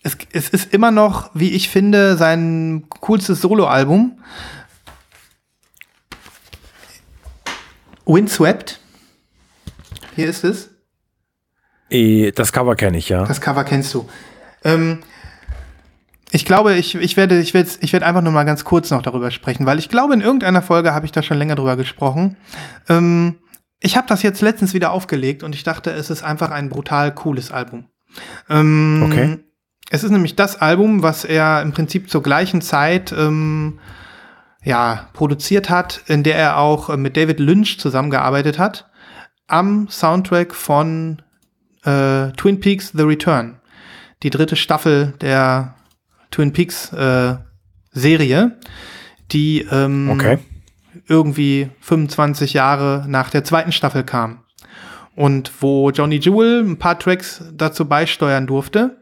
[0.04, 4.18] es, es ist immer noch, wie ich finde, sein coolstes Soloalbum.
[8.06, 8.80] Windswept.
[10.16, 10.70] Hier ist es.
[11.90, 13.26] Eh, Das Cover kenne ich, ja.
[13.26, 14.08] Das Cover kennst du.
[14.64, 15.00] Ähm,
[16.32, 19.02] ich glaube, ich, ich werde ich werde, ich werde einfach nur mal ganz kurz noch
[19.02, 22.38] darüber sprechen, weil ich glaube, in irgendeiner Folge habe ich da schon länger drüber gesprochen.
[22.88, 23.36] Ähm,
[23.80, 27.14] ich habe das jetzt letztens wieder aufgelegt und ich dachte, es ist einfach ein brutal
[27.14, 27.86] cooles Album.
[28.50, 29.40] Ähm, Okay.
[29.94, 33.80] Es ist nämlich das Album, was er im Prinzip zur gleichen Zeit ähm,
[34.64, 38.90] ja, produziert hat, in der er auch äh, mit David Lynch zusammengearbeitet hat,
[39.48, 41.22] am Soundtrack von
[41.84, 43.60] äh, Twin Peaks The Return,
[44.24, 45.76] die dritte Staffel der
[46.32, 47.36] Twin Peaks äh,
[47.92, 48.58] Serie,
[49.32, 50.40] die ähm, Okay.
[51.08, 54.44] irgendwie 25 Jahre nach der zweiten Staffel kam.
[55.16, 59.02] Und wo Johnny Jewel ein paar Tracks dazu beisteuern durfte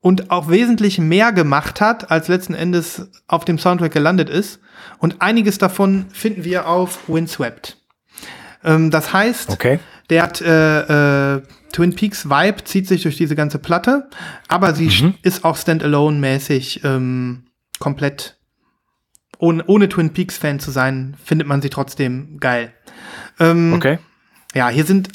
[0.00, 4.60] und auch wesentlich mehr gemacht hat, als letzten Endes auf dem Soundtrack gelandet ist.
[4.98, 7.78] Und einiges davon finden wir auf Windswept.
[8.62, 9.78] Ähm, das heißt, Okay.
[10.10, 14.08] Der hat äh, äh, Twin Peaks Vibe zieht sich durch diese ganze Platte,
[14.48, 17.44] aber sie sch- ist auch standalone-mäßig ähm,
[17.78, 18.36] komplett
[19.38, 22.72] ohne, ohne Twin Peaks Fan zu sein, findet man sie trotzdem geil.
[23.40, 23.98] Ähm, Okay.
[24.54, 25.08] Ja, hier sind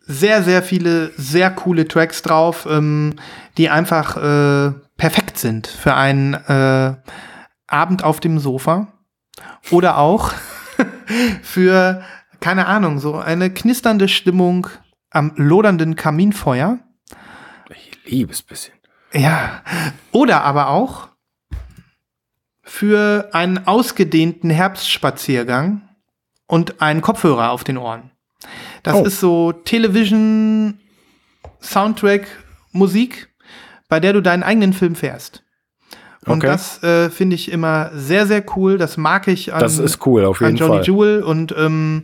[0.00, 3.14] sehr, sehr viele sehr coole Tracks drauf, ähm,
[3.58, 6.94] die einfach äh, perfekt sind für einen äh,
[7.66, 8.88] Abend auf dem Sofa.
[9.70, 10.32] Oder auch
[11.42, 12.02] für,
[12.40, 14.66] keine Ahnung, so eine knisternde Stimmung
[15.10, 16.78] am lodernden Kaminfeuer.
[17.70, 18.74] Ich liebe es ein bisschen.
[19.12, 19.62] Ja.
[20.12, 21.08] Oder aber auch
[22.62, 25.88] für einen ausgedehnten Herbstspaziergang
[26.46, 28.10] und einen Kopfhörer auf den Ohren.
[28.82, 29.04] Das Oh.
[29.04, 30.80] ist so Television
[31.60, 32.26] Soundtrack
[32.72, 33.32] Musik,
[33.88, 35.42] bei der du deinen eigenen Film fährst.
[36.26, 36.46] Und Okay.
[36.48, 38.78] das äh, finde ich immer sehr, sehr cool.
[38.78, 40.84] Das mag ich an, Das ist cool, auf an jeden Johnny Fall.
[40.86, 41.22] Jewel.
[41.22, 42.02] Und ähm,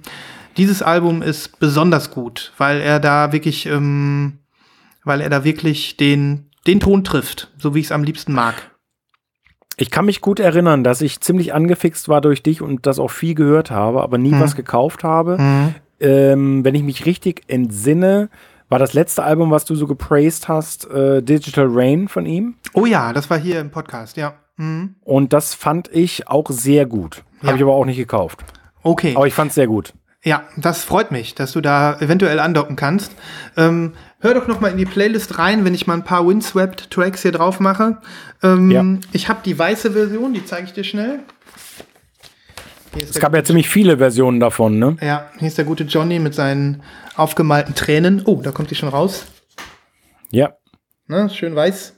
[0.57, 4.39] dieses Album ist besonders gut, weil er da wirklich, ähm,
[5.05, 8.55] weil er da wirklich den, den Ton trifft, so wie ich es am liebsten mag.
[9.77, 13.11] Ich kann mich gut erinnern, dass ich ziemlich angefixt war durch dich und das auch
[13.11, 14.41] viel gehört habe, aber nie Hm.
[14.41, 15.39] was gekauft habe.
[15.41, 15.75] Mhm.
[15.99, 18.29] Ähm, wenn ich mich richtig entsinne,
[18.73, 22.55] war das letzte Album, was du so gepraised hast, äh, Digital Rain von ihm.
[22.73, 24.33] Oh ja, das war hier im Podcast, ja.
[24.57, 24.95] Mhm.
[25.05, 27.23] Und das fand ich auch sehr gut.
[27.43, 27.49] Ja.
[27.49, 28.41] Habe ich aber auch nicht gekauft.
[28.83, 29.13] Okay.
[29.15, 29.93] Aber ich fand es sehr gut.
[30.25, 33.13] Ja, das freut mich, dass du da eventuell andocken kannst.
[33.59, 37.21] Ähm, hör doch noch mal in die Playlist rein, wenn ich mal ein paar Windswept-Tracks
[37.21, 37.99] hier drauf mache.
[38.43, 38.85] Ähm, Ja.
[39.13, 41.19] Ich habe die weiße Version, die zeige ich dir schnell.
[43.01, 44.97] Es gab ja ziemlich viele Versionen davon, ne?
[45.01, 46.83] Ja, hier ist der gute Johnny mit seinen
[47.17, 48.23] aufgemalten Tränen.
[48.25, 49.27] Oh, da kommt die schon raus.
[50.31, 50.55] Ja.
[51.07, 51.95] Ne, schön weiß.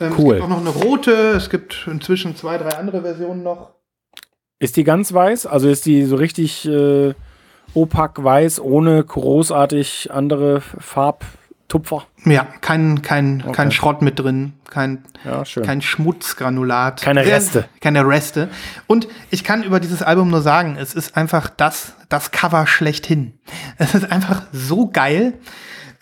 [0.00, 0.36] Ähm, Cool.
[0.36, 1.12] Es gibt auch noch eine rote.
[1.12, 3.74] Es gibt inzwischen zwei, drei andere Versionen noch.
[4.58, 5.46] Ist die ganz weiß?
[5.46, 7.14] Also ist die so richtig äh,
[7.74, 10.62] opak weiß, ohne großartig andere
[11.74, 12.06] Farbtupfer?
[12.24, 13.70] Ja, kein, kein, kein Okay.
[13.72, 14.52] Schrott mit drin.
[14.70, 17.02] Kein, Ja, kein Schmutzgranulat.
[17.02, 17.68] Keine Reste.
[17.80, 18.48] Keine Reste.
[18.86, 23.34] Und ich kann über dieses Album nur sagen, es ist einfach das, das Cover schlechthin.
[23.78, 25.34] Es ist einfach so geil.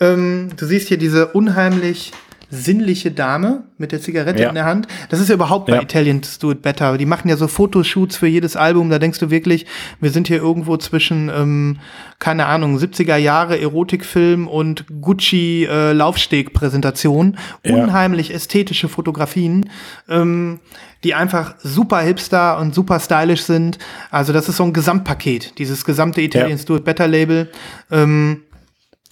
[0.00, 2.12] Ähm, du siehst hier diese unheimlich
[2.54, 4.50] sinnliche Dame mit der Zigarette Ja.
[4.50, 4.86] in der Hand.
[5.08, 5.82] Das ist ja überhaupt bei Ja.
[5.82, 6.98] Italians Do It Better.
[6.98, 8.90] Die machen ja so Fotoshoots für jedes Album.
[8.90, 9.64] Da denkst du wirklich,
[10.00, 11.78] wir sind hier irgendwo zwischen, ähm,
[12.18, 17.38] keine Ahnung, 70er Jahre Erotikfilm und Gucci äh, Laufsteg-Präsentation.
[17.64, 17.74] Ja.
[17.74, 19.70] Unheimlich ästhetische Fotografien,
[20.10, 20.60] ähm,
[21.04, 23.78] die einfach super hipster und super stylisch sind.
[24.10, 27.50] Also das ist so ein Gesamtpaket, dieses gesamte Italians Do It Better Label.
[27.90, 28.42] Ähm,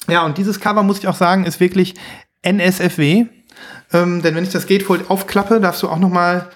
[0.08, 1.94] ja, und dieses Cover, muss ich auch sagen, ist wirklich
[2.42, 3.26] NSFW.
[3.92, 6.50] Ähm, denn wenn ich das Gatefold aufklappe, darfst du auch noch mal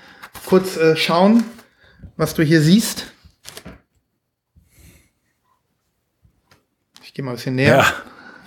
[0.46, 1.44] kurz äh, schauen,
[2.16, 3.12] was du hier siehst.
[7.02, 7.84] Ich gehe mal ein bisschen näher.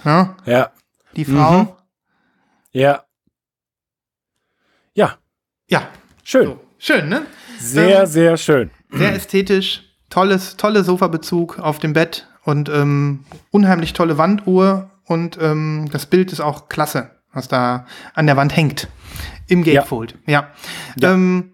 [0.03, 0.71] Ja, Ja, ja,
[1.15, 1.63] die Frau.
[1.63, 1.69] Mhm.
[2.71, 3.03] ja.
[4.93, 5.17] Ja,
[5.69, 5.89] Ja,
[6.23, 6.45] schön.
[6.45, 6.59] so.
[6.79, 7.25] schön, ne?
[7.59, 8.71] Sehr, Ähm, sehr schön.
[8.91, 15.87] Sehr ästhetisch, tolles, tolle Sofabezug auf dem Bett und ähm, unheimlich tolle Wanduhr und ähm,
[15.91, 18.87] das Bild ist auch klasse, was da an der Wand hängt
[19.47, 20.17] im Gatefold.
[20.25, 20.51] Ja.
[20.99, 21.13] Ja.
[21.13, 21.51] Ähm,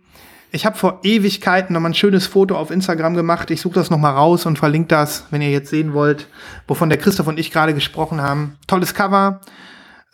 [0.51, 3.49] ich habe vor Ewigkeiten noch mal ein schönes Foto auf Instagram gemacht.
[3.49, 6.27] Ich suche das noch mal raus und verlinke das, wenn ihr jetzt sehen wollt,
[6.67, 8.57] wovon der Christoph und ich gerade gesprochen haben.
[8.67, 9.41] Tolles Cover,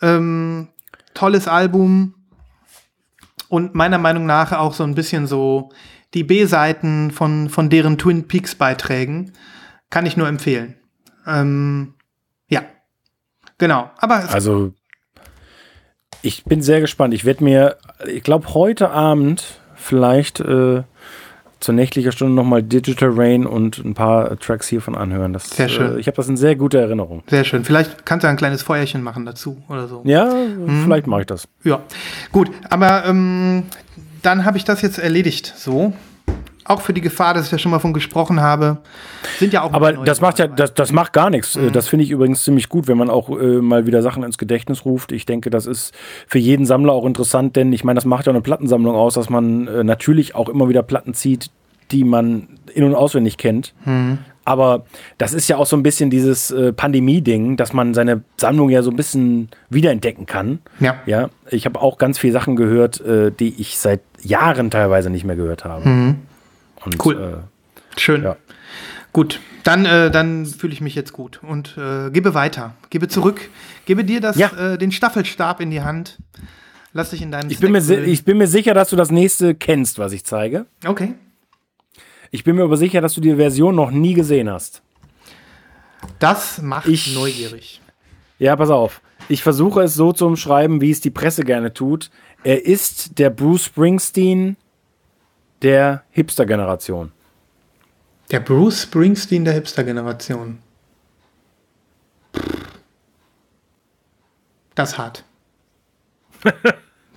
[0.00, 0.68] ähm,
[1.12, 2.14] tolles Album
[3.48, 5.72] und meiner Meinung nach auch so ein bisschen so
[6.14, 9.32] die B-Seiten von, von deren Twin Peaks Beiträgen
[9.90, 10.76] kann ich nur empfehlen.
[11.26, 11.94] Ähm,
[12.48, 12.62] ja,
[13.58, 13.90] genau.
[13.98, 14.72] Aber es, Also,
[16.22, 17.14] ich bin sehr gespannt.
[17.14, 17.76] Ich werde mir,
[18.06, 19.44] ich glaube, heute Abend
[19.74, 20.82] vielleicht äh,
[21.60, 25.32] zur nächtlicher Stunde nochmal Digital Rain und ein paar Tracks hiervon anhören.
[25.32, 25.96] Das, Sehr schön.
[25.96, 27.22] Äh, ich habe das in sehr guter Erinnerung.
[27.28, 27.64] sehr schön.
[27.64, 30.02] Vielleicht kannst du ein kleines Feuerchen machen dazu oder so.
[30.04, 30.84] Ja, Mhm.
[30.84, 31.48] vielleicht mache ich das.
[31.64, 31.80] Ja,
[32.32, 32.50] gut.
[32.70, 33.64] Aber ähm,
[34.22, 35.52] dann habe ich das jetzt erledigt.
[35.56, 35.92] So.
[36.70, 38.78] Auch für die Gefahr, dass ich ja schon mal von gesprochen habe,
[39.38, 39.72] sind ja auch.
[39.72, 41.56] Aber das macht ja, das, das macht gar nichts.
[41.56, 41.68] Mhm.
[41.68, 44.38] Äh, Das finde ich übrigens ziemlich gut, wenn man auch äh, mal wieder Sachen ins
[44.38, 45.10] Gedächtnis ruft.
[45.10, 45.92] Ich denke, das ist
[46.28, 49.30] für jeden Sammler auch interessant, denn ich meine, das macht ja eine Plattensammlung aus, dass
[49.30, 51.50] man äh, natürlich auch immer wieder Platten zieht,
[51.90, 53.74] die man in- und auswendig kennt.
[53.84, 54.18] Mhm.
[54.44, 54.84] Aber
[55.18, 58.82] das ist ja auch so ein bisschen dieses äh, Pandemie-Ding, dass man seine Sammlung ja
[58.82, 60.60] so ein bisschen wiederentdecken kann.
[60.80, 60.96] Ja.
[61.06, 65.24] Ja, ich habe auch ganz viele Sachen gehört, äh, die ich seit Jahren teilweise nicht
[65.24, 66.14] mehr gehört habe.
[66.84, 67.04] Und.
[67.04, 67.42] Cool.
[67.96, 68.22] Äh, Schön.
[68.22, 68.36] Ja.
[69.12, 73.40] Gut, dann, äh, dann fühle ich mich jetzt gut und äh, gebe weiter, gebe zurück,
[73.84, 74.50] gebe dir das, Ja.
[74.74, 76.18] äh, den Staffelstab in die Hand.
[76.92, 79.10] Lass dich in deinen ich, bin mir, Snack ich bin mir sicher, dass du das
[79.10, 80.66] nächste kennst, was ich zeige.
[80.86, 81.14] Okay.
[82.30, 84.82] Ich bin mir aber sicher, dass du die Version noch nie gesehen hast.
[86.18, 87.80] Das macht Ich- neugierig.
[88.38, 89.00] Ja, pass auf.
[89.28, 92.10] Ich versuche es so zu umschreiben, wie es die Presse gerne tut.
[92.42, 94.56] Er ist der Bruce Springsteen
[95.62, 97.12] der Hipster-Generation.
[98.30, 100.58] Der Bruce Springsteen der Hipster-Generation.
[104.74, 105.24] Das hart.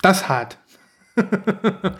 [0.02, 0.58] das hart.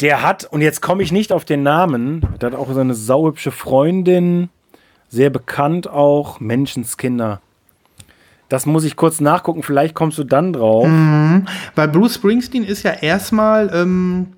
[0.00, 2.94] Der hat, und jetzt komme ich nicht auf den Namen, der hat auch so eine
[2.94, 4.48] sauhübsche Freundin,
[5.08, 7.40] sehr bekannt auch, Menschenskinder.
[8.48, 10.86] Das muss ich kurz nachgucken, vielleicht kommst du dann drauf.
[10.86, 11.46] Mhm.
[11.74, 14.34] Weil Bruce Springsteen ist ja erstmal, ähm,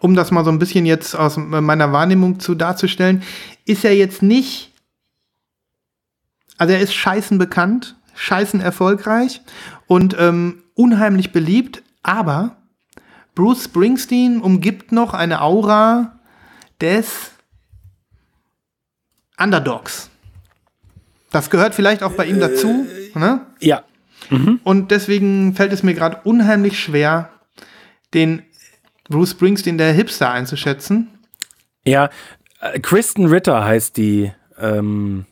[0.00, 3.22] um das mal so ein bisschen jetzt aus meiner Wahrnehmung zu darzustellen,
[3.64, 4.72] ist er jetzt nicht,
[6.58, 9.42] also er ist scheißen bekannt, scheißen erfolgreich
[9.86, 12.56] und ähm, unheimlich beliebt, aber
[13.34, 16.18] Bruce Springsteen umgibt noch eine Aura
[16.80, 17.30] des
[19.38, 20.10] Underdogs.
[21.30, 22.86] Das gehört vielleicht auch bei ihm dazu.
[23.14, 23.46] Ne?
[23.60, 23.84] Ja.
[24.64, 27.30] Und deswegen fällt es mir gerade unheimlich schwer,
[28.14, 28.42] den
[29.10, 31.08] Bruce Springsteen der Hipster einzuschätzen.
[31.84, 32.10] Ja,
[32.60, 35.26] äh, Kristen Ritter heißt die ähm,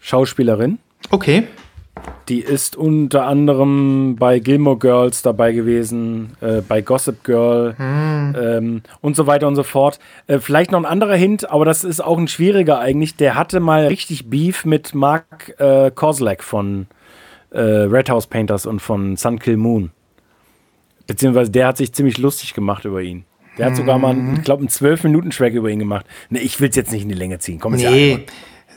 [0.00, 0.78] Schauspielerin.
[1.10, 1.44] Okay.
[2.28, 9.14] Die ist unter anderem bei Gilmore Girls dabei gewesen, äh, bei Gossip Girl ähm, und
[9.14, 10.00] so weiter und so fort.
[10.26, 13.16] Äh, vielleicht noch ein anderer Hint, aber das ist auch ein schwieriger eigentlich.
[13.16, 16.86] Der hatte mal richtig Beef mit Mark äh, Kozlak von
[17.50, 19.90] äh, Red House Painters und von Sun Kill Moon.
[21.06, 23.24] Beziehungsweise der hat sich ziemlich lustig gemacht über ihn.
[23.58, 26.06] Der hat sogar mal, einen, ich glaube, einen 12-Minuten-Track über ihn gemacht.
[26.28, 27.60] Ne, ich will es jetzt nicht in die Länge ziehen.
[27.60, 28.26] Komm, Nee,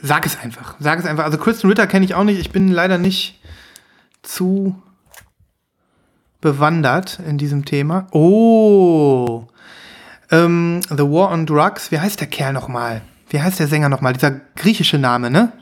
[0.02, 0.76] sag es einfach.
[0.78, 1.24] Sag es einfach.
[1.24, 2.38] Also Kristen Ritter kenne ich auch nicht.
[2.38, 3.40] Ich bin leider nicht
[4.22, 4.80] zu
[6.40, 8.06] bewandert in diesem Thema.
[8.12, 9.46] Oh.
[10.30, 11.90] Ähm, The War on Drugs.
[11.90, 13.02] Wie heißt der Kerl nochmal?
[13.30, 14.12] Wie heißt der Sänger nochmal?
[14.12, 15.52] Dieser griechische Name, ne?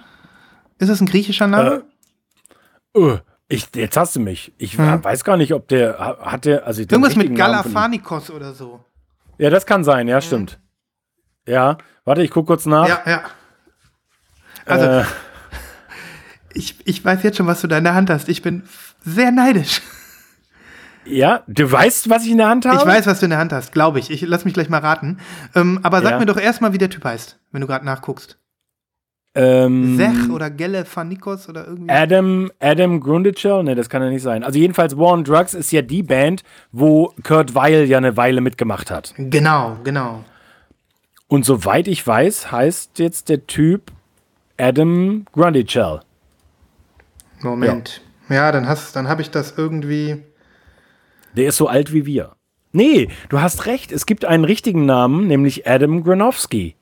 [0.78, 1.84] Ist das ein griechischer Name?
[2.96, 4.52] Öh, ich, jetzt hast du mich.
[4.58, 6.64] Ich weiß gar nicht, ob der ha- hatte.
[6.64, 6.88] Also Hm.
[6.90, 7.34] Irgendwas mit.
[7.36, 8.84] Galafanikos oder so.
[9.38, 10.58] Ja, das kann sein, ja, stimmt.
[11.46, 12.88] Ja, warte, ich gucke kurz nach.
[12.88, 13.22] Ja, ja.
[14.64, 15.04] Also, äh,
[16.54, 18.28] ich, ich weiß jetzt schon, was du da in der Hand hast.
[18.28, 18.64] Ich bin
[19.04, 19.80] sehr neidisch.
[21.04, 22.78] ja, du weißt, was ich in der Hand habe?
[22.78, 24.10] Ich weiß, was du in der Hand hast, glaube ich.
[24.10, 25.18] Ich lass mich gleich mal raten.
[25.54, 26.18] Ähm, aber sag Ja.
[26.18, 28.38] mir doch erstmal, wie der Typ heißt, wenn du gerade nachguckst.
[29.38, 31.90] Ähm, Sech oder Gelefanikos oder irgendwie.
[31.90, 33.62] Adam, Adam Grundichel?
[33.64, 34.42] Ne, das kann ja nicht sein.
[34.42, 36.42] Also jedenfalls War on Drugs ist ja die Band,
[36.72, 39.12] wo Kurt Weil ja eine Weile mitgemacht hat.
[39.18, 40.24] Genau, genau.
[41.28, 43.92] Und soweit ich weiß, heißt jetzt der Typ
[44.56, 46.00] Adam Grundichel.
[47.42, 48.00] Moment.
[48.30, 50.22] Ja, dann hast, dann habe ich das irgendwie.
[51.36, 52.36] Der ist so alt wie wir.
[52.72, 53.92] Nee, du hast recht.
[53.92, 56.74] Es gibt einen richtigen Namen, nämlich Adam Granowski.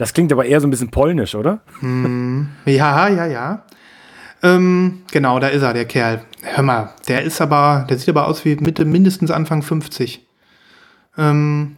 [0.00, 1.60] Das klingt aber eher so ein bisschen polnisch, oder?
[2.64, 3.64] Ja, ja, ja.
[4.42, 6.22] Ähm, genau, da ist er, der Kerl.
[6.40, 10.26] Hör mal, der ist aber, der sieht aber aus wie Mitte, mindestens Anfang 50.
[11.18, 11.76] Ähm,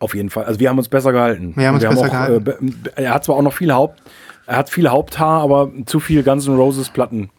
[0.00, 0.44] Auf jeden Fall.
[0.44, 1.54] Also wir haben uns besser gehalten.
[1.56, 2.82] Wir haben uns Und besser auch, gehalten.
[2.94, 4.02] Äh, er hat zwar auch noch viel Haupt,
[4.46, 7.30] er hat viel Haupthaar, aber zu viel Guns N' Roses Platten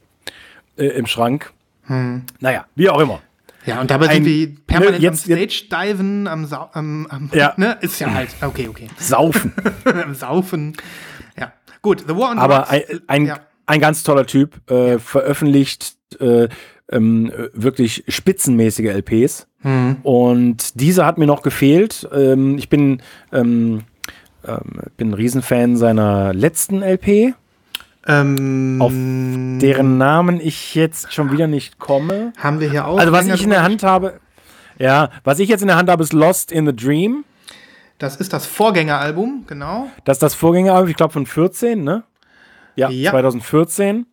[0.78, 1.54] äh, im Schrank.
[1.84, 2.24] Hm.
[2.40, 3.20] Naja, wie auch immer.
[3.66, 7.30] Ja, und dabei Ein- sind wir permanent ne, jetzt- am Stage-Diven, am, Sau am, am
[7.34, 7.54] Ja.
[7.58, 7.78] ne?
[7.82, 8.88] Ist ja halt, okay, okay.
[8.98, 9.54] Saufen.
[10.14, 10.76] Saufen.
[11.38, 13.40] Ja, gut, The War on aber Drugs, ein, ein, ja.
[13.66, 16.48] ein ganz toller Typ, äh, veröffentlicht äh,
[16.92, 19.48] ähm, äh, wirklich spitzenmäßige LPs.
[19.62, 19.98] Hm.
[20.04, 22.10] Und diese hat mir noch gefehlt.
[22.14, 23.02] Ähm, ich bin,
[23.32, 23.82] ähm,
[24.46, 27.34] ähm, bin ein Riesenfan seiner letzten LP,
[28.08, 32.34] Ähm, auf deren Namen ich jetzt schon wieder nicht komme.
[32.38, 32.98] haben wir hier auch.
[32.98, 34.20] Also was ich in der Hand habe,
[34.80, 37.24] ja, was ich jetzt in der Hand habe, ist Lost in the Dream.
[38.00, 39.92] Das ist das Vorgängeralbum, genau.
[40.06, 42.04] Das ist das Vorgängeralbum, ich glaube von 14, ne?
[42.76, 43.12] Ja, Ja.
[43.12, 44.08] 2014.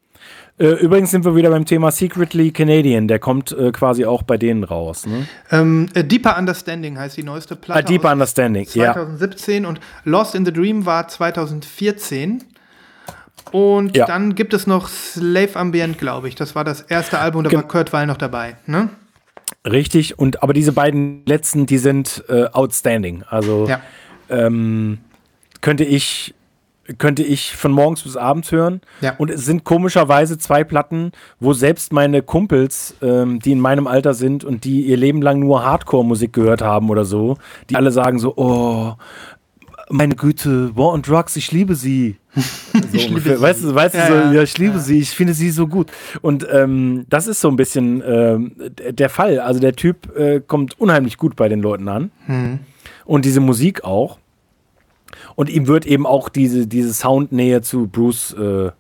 [0.59, 3.07] Äh, übrigens sind wir wieder beim Thema Secretly Canadian.
[3.07, 5.07] Der kommt äh, quasi auch bei denen raus.
[5.07, 5.29] Ne?
[5.53, 7.79] Ähm, A Deeper Understanding heißt die neueste Platte.
[7.79, 8.93] A Deeper Understanding, ja.
[8.93, 12.45] 2017 und Lost in the Dream war 2014.
[13.53, 14.07] Und Ja.
[14.07, 16.35] dann gibt es noch Slave Ambient, glaube ich.
[16.35, 18.57] Das war das erste Album, da Gem- war Kurt Weil noch dabei.
[18.67, 18.89] Ne?
[19.65, 20.19] Richtig.
[20.19, 23.25] Und aber diese beiden letzten, die sind äh, outstanding.
[23.29, 23.81] Also Ja.
[24.29, 24.99] ähm,
[25.61, 26.35] könnte ich
[26.97, 28.81] könnte ich von morgens bis abends hören.
[29.03, 29.15] Ja.
[29.19, 34.15] Und es sind komischerweise zwei Platten, wo selbst meine Kumpels, ähm, die in meinem Alter
[34.15, 37.37] sind und die ihr Leben lang nur Hardcore-Musik gehört haben oder so,
[37.69, 38.95] die alle sagen so, oh,
[39.91, 42.17] meine Güte, War on Drugs, ich liebe sie.
[42.73, 43.37] So liebe ungefähr.
[43.37, 43.43] sie.
[43.43, 44.33] Weißt du, weißt Ja, du, so, ja.
[44.33, 45.91] ja, ich liebe sie, ich finde sie so gut.
[46.23, 48.53] Und ähm, das ist so ein bisschen ähm,
[48.91, 49.41] der Fall.
[49.41, 52.11] Also der Typ äh, kommt unheimlich gut bei den Leuten an.
[52.27, 52.61] Hm.
[53.05, 54.19] Und diese Musik auch.
[55.35, 58.71] Und ihm wird eben auch diese, diese Soundnähe zu Bruce äh,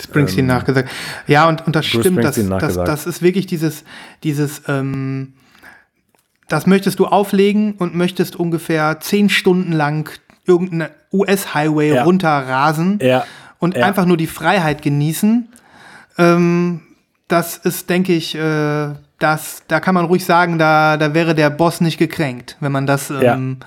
[0.00, 0.90] Springsteen nachgesagt.
[1.26, 3.84] Ja, und, und das Bruce stimmt, das, das, das ist wirklich dieses,
[4.22, 5.34] dieses, ähm,
[6.48, 10.10] das möchtest du auflegen und möchtest ungefähr zehn Stunden lang
[10.46, 12.04] irgendeinen US-Highway Ja.
[12.04, 13.24] runterrasen Ja,
[13.58, 13.84] und ja.
[13.86, 15.48] einfach nur die Freiheit genießen.
[16.18, 16.80] Ähm,
[17.28, 18.88] das ist, denke ich, äh,
[19.18, 22.86] das, da kann man ruhig sagen, da, da wäre der Boss nicht gekränkt, wenn man
[22.86, 23.58] das, ähm,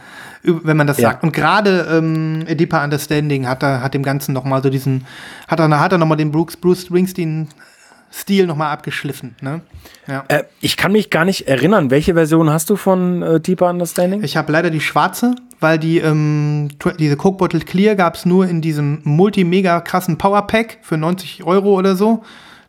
[0.46, 1.10] üb- wenn man das Ja.
[1.10, 1.24] sagt.
[1.24, 5.06] Und gerade ähm, Deeper Understanding hat, er, hat dem Ganzen noch mal so diesen,
[5.48, 9.36] hat er, hat er noch mal den Bruce, Bruce Springsteen-Stil noch mal abgeschliffen.
[9.42, 9.62] Ne?
[10.08, 10.24] Ja.
[10.28, 11.90] Äh, ich kann mich gar nicht erinnern.
[11.92, 14.24] Welche Version hast du von äh, Deeper Understanding?
[14.24, 16.70] Ich habe leider die schwarze, weil die ähm,
[17.00, 21.44] diese Coke Bottle Clear gab es nur in diesem multi-mega krassen Power Pack für 90
[21.44, 22.24] Euro oder so,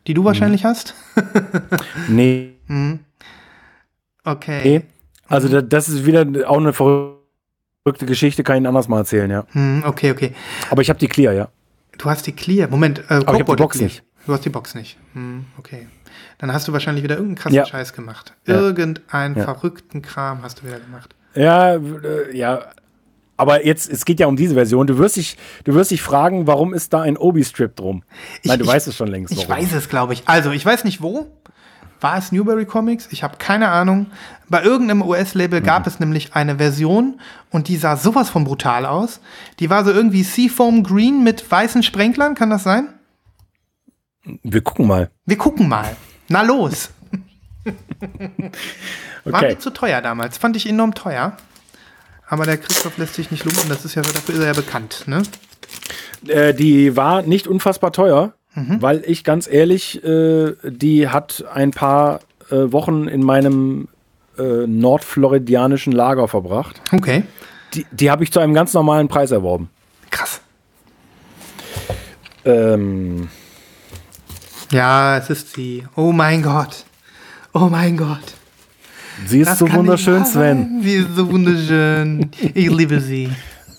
[0.07, 0.95] die du wahrscheinlich hast.
[2.09, 2.53] nee.
[4.25, 4.83] Okay.
[5.29, 9.31] Also da, das ist wieder auch eine verrückte Geschichte, kann ich Ihnen anders mal erzählen,
[9.31, 9.45] ja.
[9.53, 10.35] Hm, okay, okay.
[10.71, 11.49] Aber ich habe die Clear, ja.
[11.99, 12.69] Du hast die Clear.
[12.69, 13.89] Moment, äh, hab die Coke Bottle Box Clear.
[13.89, 14.03] nicht.
[14.27, 14.99] Du hast die Box nicht.
[15.15, 15.87] Hm, okay.
[16.39, 17.67] Dann hast du wahrscheinlich wieder irgendeinen krassen Ja.
[17.67, 18.35] Scheiß gemacht.
[18.45, 19.45] Irgendeinen Ja.
[19.45, 21.15] verrückten Kram hast du wieder gemacht.
[21.35, 22.65] Ja, äh, ja.
[23.41, 24.87] Aber jetzt, es geht ja um diese Version.
[24.87, 28.03] Du wirst dich, du wirst dich fragen, warum ist da ein Obi-Strip drum?
[28.45, 29.33] Nein, du ich- weißt es schon längst.
[29.33, 29.62] Ich warum.
[29.65, 30.23] weiß es, glaube ich.
[30.27, 31.27] Also, ich weiß nicht wo.
[32.03, 33.09] War es Newberry Comics?
[33.11, 34.07] Ich habe keine Ahnung.
[34.49, 39.21] Bei irgendeinem US-Label gab es nämlich eine Version und die sah sowas von brutal aus.
[39.59, 42.89] Die war so irgendwie Seafoam Green mit weißen Sprenklern, kann das sein?
[44.43, 45.11] Wir gucken mal.
[45.27, 45.95] Wir gucken mal.
[46.29, 46.89] Na los.
[49.25, 49.49] War Okay.
[49.51, 50.39] mir zu teuer damals.
[50.39, 51.37] Fand ich enorm teuer.
[52.31, 53.69] Aber der Christoph lässt sich nicht lumpen.
[53.69, 55.23] Das ist ja, dafür ist er ja bekannt, ne?
[56.28, 58.81] Äh, die war nicht unfassbar teuer, Mhm.
[58.82, 62.19] weil ich ganz ehrlich, äh, die hat ein paar
[62.51, 63.86] äh, Wochen in meinem
[64.39, 66.81] äh, nordfloridianischen Lager verbracht.
[66.93, 67.23] Okay.
[67.74, 69.70] Die, die habe ich zu einem ganz normalen Preis erworben.
[70.11, 70.40] Krass.
[72.44, 73.28] Ähm,
[74.73, 75.86] Ja, es ist sie.
[75.97, 76.85] Oh mein Gott.
[77.52, 78.35] Oh mein Gott.
[79.27, 80.81] Sie ist Das so wunderschön, Sven.
[80.83, 82.31] Sie ist so wunderschön.
[82.55, 83.31] Ich liebe sie.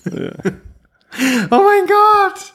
[0.06, 2.54] Oh mein Gott.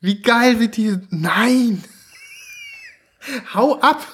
[0.00, 0.96] Wie geil sieht die.
[1.10, 1.82] Nein.
[3.54, 4.04] Hau ab.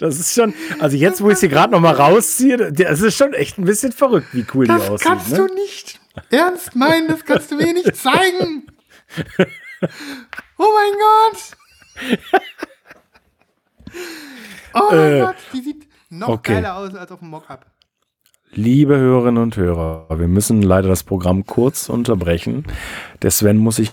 [0.00, 3.34] Das ist schon, also jetzt, wo ich sie gerade noch mal rausziehe, das ist schon
[3.34, 5.06] echt ein bisschen verrückt, wie cool Das die aussieht.
[5.06, 5.36] kannst ne?
[5.36, 6.00] du nicht
[6.30, 7.06] ernst meinen.
[7.06, 8.66] Das kannst du mir nicht zeigen.
[10.62, 10.92] Oh mein
[11.32, 12.18] Gott.
[14.74, 15.36] Oh mein Äh, Gott.
[15.52, 16.54] Die sieht noch okay.
[16.54, 17.66] geiler aus als auf dem Mockup.
[18.52, 22.64] Liebe Hörerinnen und Hörer, wir müssen leider das Programm kurz unterbrechen.
[23.22, 23.92] Der Sven muss sich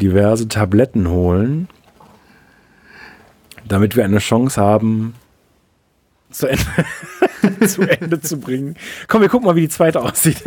[0.00, 1.68] diverse Tabletten holen,
[3.66, 5.14] damit wir eine Chance haben,
[6.30, 6.64] zu Ende,
[7.68, 8.76] zu Ende zu bringen.
[9.06, 10.42] Komm, wir gucken mal, wie die zweite aussieht.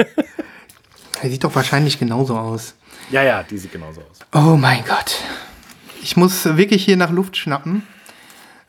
[1.22, 2.74] Er sieht doch wahrscheinlich genauso aus.
[3.12, 4.20] ja, ja, die sieht genauso aus.
[4.34, 5.22] Oh mein Gott.
[6.02, 7.84] Ich muss wirklich hier nach Luft schnappen.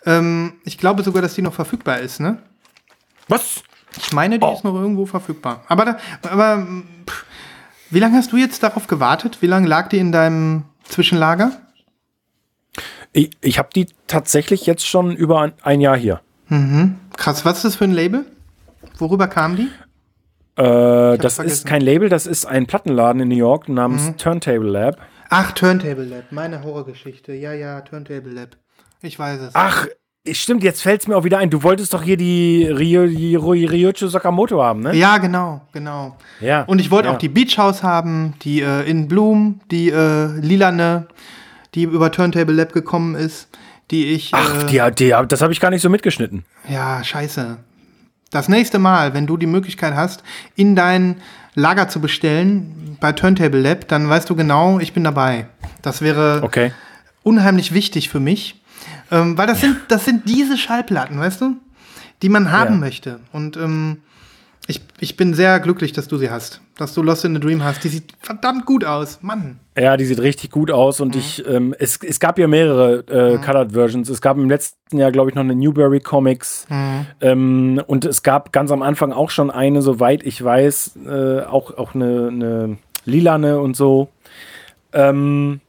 [0.06, 2.38] Ähm, ich glaube sogar, dass die noch verfügbar ist, ne?
[3.28, 3.62] Was?
[3.98, 4.52] Ich meine, die Oh.
[4.54, 5.64] ist noch irgendwo verfügbar.
[5.68, 5.96] Aber, da,
[6.30, 6.66] aber
[7.08, 7.24] pff,
[7.90, 9.38] wie lange hast du jetzt darauf gewartet?
[9.42, 11.52] Wie lange lag die in deinem Zwischenlager?
[13.12, 16.20] Ich, ich habe die tatsächlich jetzt schon über ein, ein Jahr hier.
[17.16, 18.26] Krass, was ist das für ein Label?
[18.98, 19.68] Worüber kam die?
[20.56, 21.46] Äh, das vergessen.
[21.46, 24.98] ist kein Label, das ist ein Plattenladen in New York namens Turntable Lab.
[25.28, 27.32] Ach, Turntable Lab, meine Horrorgeschichte.
[27.32, 28.56] Ja, ja, Turntable Lab.
[29.02, 29.50] Ich weiß es.
[29.54, 29.86] Ach,
[30.32, 31.50] stimmt, jetzt fällt es mir auch wieder ein.
[31.50, 34.94] Du wolltest doch hier die Ryo, die Ry- Ryocho Sakamoto haben, ne?
[34.94, 36.16] Ja, genau, genau.
[36.40, 36.62] Ja.
[36.62, 37.14] Und ich wollte ja.
[37.14, 41.06] auch die Beach House haben, die äh, in Bloom, die äh, lilane,
[41.74, 43.48] die über Turntable Lab gekommen ist,
[43.90, 44.30] die ich.
[44.32, 46.44] Ach, äh, die, die, das habe ich gar nicht so mitgeschnitten.
[46.68, 47.58] Ja, scheiße.
[48.32, 50.24] Das nächste Mal, wenn du die Möglichkeit hast,
[50.56, 51.16] in dein
[51.54, 55.46] Lager zu bestellen bei Turntable Lab, dann weißt du genau, ich bin dabei.
[55.82, 56.72] Das wäre Okay.
[57.22, 58.60] unheimlich wichtig für mich.
[59.10, 61.56] Ähm, weil das sind, das sind diese Schallplatten, weißt du?
[62.22, 62.80] Die man haben Ja.
[62.80, 63.20] möchte.
[63.32, 63.98] Und ähm,
[64.68, 66.60] ich, ich bin sehr glücklich, dass du sie hast.
[66.76, 67.84] Dass du Lost in a Dream hast.
[67.84, 69.18] Die sieht verdammt gut aus.
[69.22, 69.60] Mann.
[69.78, 73.38] Ja, die sieht richtig gut aus und ich, ähm, es, es gab ja mehrere äh,
[73.38, 74.08] Colored Versions.
[74.08, 76.66] Es gab im letzten Jahr, glaube ich, noch eine Newberry Comics
[77.20, 81.76] ähm, und es gab ganz am Anfang auch schon eine, soweit ich weiß, äh, auch,
[81.78, 84.08] auch eine, eine lilane und so.
[84.92, 85.60] Ähm,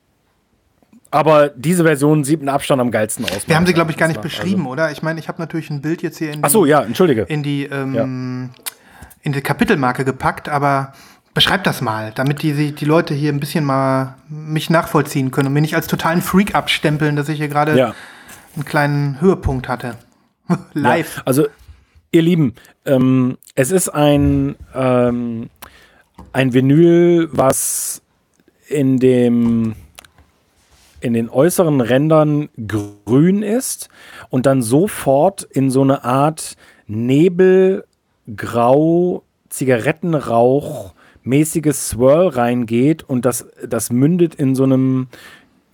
[1.11, 3.47] aber diese Version sieht mit Abstand am geilsten aus.
[3.47, 4.91] Wir haben sie, glaube ich, gar nicht beschrieben, oder?
[4.91, 6.81] Ich meine, ich habe natürlich ein Bild jetzt hier in die, Also, ach so, ja,
[6.83, 7.21] entschuldige.
[7.23, 8.49] in die, ähm,
[9.21, 10.93] in die Kapitelmarke gepackt, aber
[11.33, 15.53] beschreib das mal, damit die, die Leute hier ein bisschen mal mich nachvollziehen können und
[15.53, 17.93] mir nicht als totalen Freak abstempeln, dass ich hier gerade Ja.
[18.55, 19.95] einen kleinen Höhepunkt hatte.
[20.73, 21.17] Live.
[21.17, 21.47] Ja, also,
[22.11, 22.53] ihr Lieben,
[22.85, 25.49] ähm, es ist ein, ähm,
[26.33, 28.01] ein Vinyl, was
[28.67, 29.75] in dem
[30.99, 33.89] in den äußeren Rändern grün ist
[34.29, 36.55] und dann sofort in so eine Art
[36.87, 37.85] Nebelgrau
[39.49, 40.93] Zigarettenrauch
[41.23, 45.07] mäßiges Swirl reingeht und das, das mündet in so einem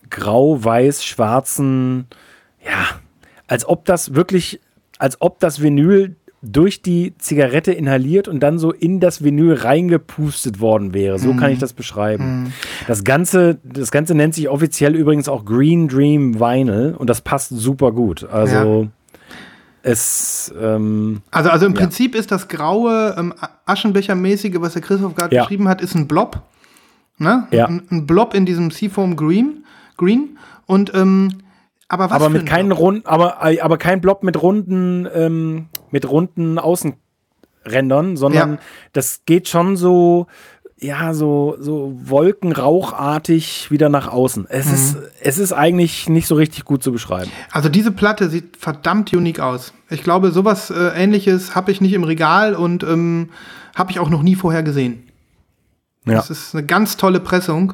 [0.10, 2.08] grau-weiß-schwarzen,
[2.66, 3.00] ja,
[3.48, 4.60] als ob das wirklich,
[5.00, 10.60] als ob das Vinyl durch die Zigarette inhaliert und dann so in das Vinyl reingepustet
[10.60, 11.18] worden wäre.
[11.18, 12.54] So kann ich das beschreiben.
[12.86, 17.50] Das Ganze, das Ganze nennt sich offiziell übrigens auch Green Dream Vinyl und das passt
[17.50, 18.28] super gut.
[18.30, 18.90] Also
[19.84, 21.80] es, ähm, Also, also im Ja.
[21.82, 23.34] Prinzip ist das graue, ähm,
[23.66, 25.44] Aschenbechermäßige, was der Christoph gerade Ja.
[25.44, 26.42] beschrieben hat, ist ein Blob.
[27.18, 27.48] Ne?
[27.52, 27.68] Ja.
[27.68, 29.64] Ein, ein Blob in diesem Seafoam Green.
[29.98, 30.38] Green.
[30.66, 31.30] Und, ähm,
[31.88, 32.80] aber was aber mit ein keinen Blob?
[32.80, 38.60] runden, aber, aber kein Blob mit runden, ähm, mit runden Außenrändern, sondern Ja.
[38.92, 40.28] das geht schon so,
[40.80, 44.48] ja, so, so wolkenrauchartig wieder nach außen.
[44.50, 44.74] Es Mhm.
[44.74, 47.32] ist, es ist eigentlich nicht so richtig gut zu beschreiben.
[47.52, 49.74] Also diese Platte sieht verdammt unique aus.
[49.90, 53.30] Ich glaube, sowas äh, ähnliches habe ich nicht im Regal und ähm,
[53.76, 55.04] habe ich auch noch nie vorher gesehen.
[56.06, 56.16] Ja.
[56.16, 57.74] Das ist eine ganz tolle Pressung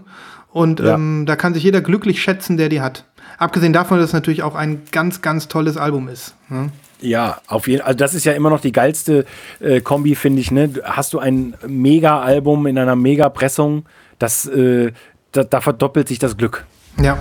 [0.52, 0.94] und Ja.
[0.96, 3.06] ähm, da kann sich jeder glücklich schätzen, der die hat.
[3.38, 6.36] Abgesehen davon, dass es natürlich auch ein ganz, ganz tolles Album ist.
[6.50, 6.72] Ne?
[7.02, 7.88] Ja, auf jeden Fall.
[7.88, 9.26] Also das ist ja immer noch die geilste
[9.60, 10.52] äh, Kombi, finde ich.
[10.52, 10.74] Ne?
[10.84, 13.86] Hast du ein Mega-Album in einer Mega-Pressung,
[14.18, 14.92] das, äh,
[15.32, 16.66] da, da verdoppelt sich das Glück.
[17.02, 17.18] Ja.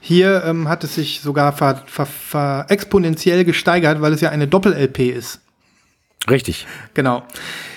[0.00, 4.46] Hier ähm, hat es sich sogar ver, ver, ver exponentiell gesteigert, weil es ja eine
[4.46, 5.40] Doppel-LP ist.
[6.30, 6.66] Richtig.
[6.94, 7.22] Genau.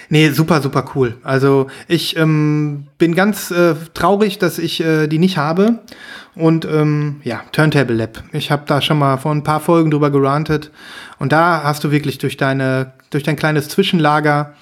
[0.10, 1.18] Nee, super, super cool.
[1.24, 5.80] Also ich ähm, bin ganz äh, traurig, dass ich äh, die nicht habe.
[6.36, 8.24] Und ähm, ja, Turntable Lab.
[8.32, 10.72] Ich habe da schon mal vor ein paar Folgen drüber gerantet.
[11.20, 14.54] Und da hast du wirklich durch deine, durch dein kleines Zwischenlager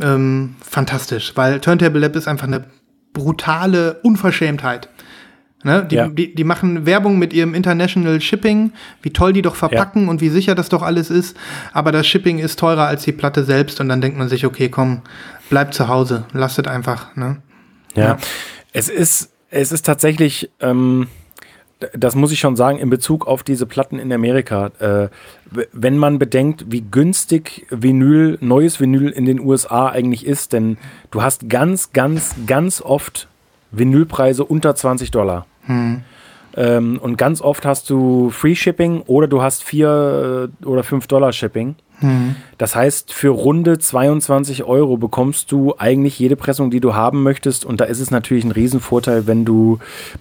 [0.00, 2.64] ähm, fantastisch, weil Turntable Lab ist einfach eine
[3.12, 4.88] brutale Unverschämtheit.
[5.66, 5.84] Ne?
[5.90, 6.06] Die, Ja.
[6.06, 8.70] die, die machen Werbung mit ihrem International Shipping,
[9.02, 11.36] wie toll die doch verpacken und wie sicher das doch alles ist.
[11.72, 14.68] Aber das Shipping ist teurer als die Platte selbst und dann denkt man sich, okay,
[14.68, 15.02] komm,
[15.50, 17.16] bleib zu Hause, lasst einfach.
[17.16, 17.38] Ne?
[17.96, 18.04] Ja.
[18.04, 18.18] Ja.
[18.72, 21.08] Es ist, es ist tatsächlich, ähm,
[21.92, 25.08] das muss ich schon sagen, in Bezug auf diese Platten in Amerika, äh,
[25.72, 30.78] wenn man bedenkt, wie günstig Vinyl, neues Vinyl in den USA eigentlich ist, denn
[31.10, 33.26] du hast ganz, ganz, ganz oft
[33.72, 35.44] Vinylpreise unter 20 Dollar.
[36.56, 41.06] Ähm, und ganz oft hast du Free Shipping oder du hast 4 äh, oder 5
[41.06, 41.76] Dollar Shipping.
[42.58, 47.64] Das heißt, für runde 22 Euro bekommst du eigentlich jede Pressung, die du haben möchtest.
[47.64, 49.78] Und da ist es natürlich ein Riesenvorteil, wenn du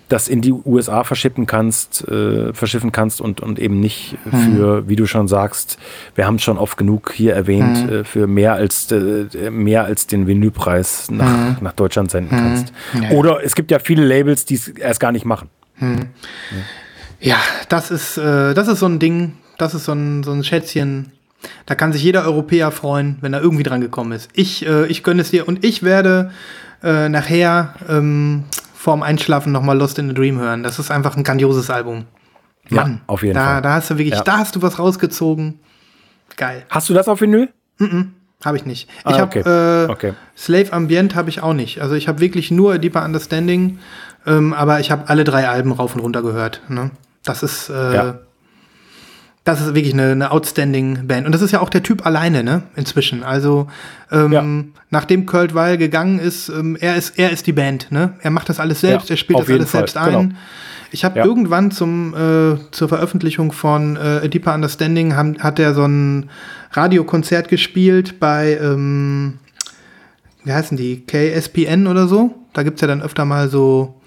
[0.10, 4.95] das in die USA verschippen kannst, äh, verschiffen kannst und, und eben nicht für, wie
[4.95, 5.77] du schon sagst,
[6.15, 10.07] wir haben es schon oft genug hier erwähnt, äh, für mehr als, äh, mehr als
[10.07, 12.73] den Vinylpreis nach, nach Deutschland senden kannst.
[12.93, 13.11] Ja.
[13.11, 15.49] Oder es gibt ja viele Labels, die es erst gar nicht machen.
[17.19, 17.38] Ja,
[17.69, 21.11] das ist, äh, das ist so ein Ding, das ist so ein, so ein Schätzchen.
[21.65, 24.29] Da kann sich jeder Europäer freuen, wenn er irgendwie dran gekommen ist.
[24.33, 26.31] Ich, äh, ich gönne es dir und ich werde
[26.83, 28.45] äh, nachher ähm,
[28.75, 30.63] vorm Einschlafen nochmal Lost in a Dream hören.
[30.63, 32.05] Das ist einfach ein grandioses Album.
[32.69, 33.61] Ja, Mann, auf jeden da, Fall.
[33.61, 34.23] Da hast du wirklich, Ja.
[34.23, 35.59] da hast du was rausgezogen.
[36.37, 36.63] Geil.
[36.69, 37.49] Hast du das auf Vinyl?
[38.43, 38.89] Habe ich nicht.
[39.03, 39.43] Ah, ich okay.
[39.43, 40.13] habe äh, Okay.
[40.37, 41.81] Slave Ambient habe ich auch nicht.
[41.81, 43.79] Also ich habe wirklich nur Deeper Understanding,
[44.25, 46.61] ähm, aber ich habe alle drei Alben rauf und runter gehört.
[46.67, 46.91] Ne?
[47.23, 48.19] Das ist äh, Ja.
[49.45, 51.26] Das ist wirklich eine, eine outstanding Band.
[51.26, 52.63] Und das ist ja auch der Typ alleine, ne?
[52.76, 53.23] Inzwischen.
[53.23, 53.67] Also
[54.11, 54.43] ähm, Ja.
[54.89, 58.15] nachdem Kurt Weil gegangen ist, ähm, er ist, er ist die Band, ne?
[58.22, 60.11] Er macht das alles selbst, Ja, er spielt das alles Fall, selbst ein.
[60.30, 60.35] genau.
[60.91, 61.26] Ich habe Ja.
[61.26, 66.30] irgendwann zum äh, zur Veröffentlichung von äh, A Deeper Understanding haben, hat er so ein
[66.72, 69.35] Radiokonzert gespielt bei ähm,
[70.43, 71.01] wie heißen die?
[71.05, 72.34] KSPN oder so.
[72.53, 73.99] Da gibt's ja dann öfter mal so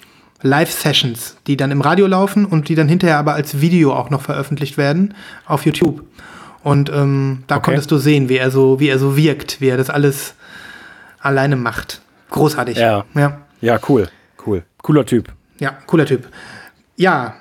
[0.42, 4.22] Live-Sessions, die dann im Radio laufen und die dann hinterher aber als Video auch noch
[4.22, 5.14] veröffentlicht werden
[5.46, 6.04] auf YouTube.
[6.62, 7.64] Und ähm, da Okay.
[7.66, 10.34] konntest du sehen, wie er so, wie er so wirkt, wie er das alles
[11.20, 12.00] alleine macht.
[12.30, 12.76] Großartig.
[12.78, 13.04] Ja.
[13.14, 14.08] Ja, Ja, cool.
[14.46, 14.62] Cool.
[14.82, 15.32] Cooler Typ.
[15.58, 16.28] ja cooler Typ.
[16.96, 17.34] Ja,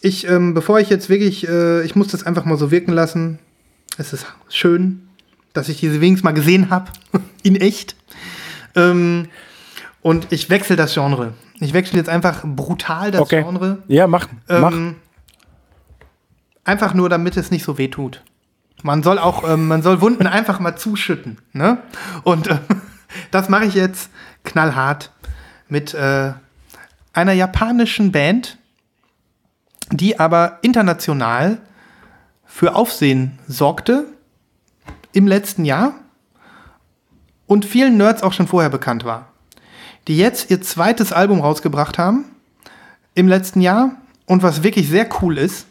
[0.00, 3.38] ich, ähm, bevor ich jetzt wirklich, äh, ich muss das einfach mal so wirken lassen.
[3.96, 5.08] Es ist schön,
[5.54, 6.90] dass ich diese wenigstens mal gesehen habe.
[7.42, 7.96] In echt.
[8.76, 9.26] Ähm,
[10.02, 11.34] und ich wechsle das Genre.
[11.60, 13.42] Ich wechsle jetzt einfach brutal das Okay.
[13.42, 13.82] Genre.
[13.88, 14.28] Ja, mach.
[14.48, 14.72] mach.
[14.72, 14.96] Ähm,
[16.64, 18.22] einfach nur, damit es nicht so weh tut.
[18.82, 21.38] Man soll auch, ähm, man soll Wunden einfach mal zuschütten.
[21.52, 21.78] Ne?
[22.22, 22.58] Und äh,
[23.30, 24.10] das mache ich jetzt
[24.44, 25.12] knallhart
[25.68, 26.32] mit äh,
[27.12, 28.58] einer japanischen Band,
[29.90, 31.58] die aber international
[32.44, 34.06] für Aufsehen sorgte
[35.12, 35.94] im letzten Jahr
[37.46, 39.32] und vielen Nerds auch schon vorher bekannt war.
[40.08, 42.24] Die jetzt ihr zweites Album rausgebracht haben
[43.14, 43.92] im letzten Jahr
[44.26, 45.66] und was wirklich sehr cool ist.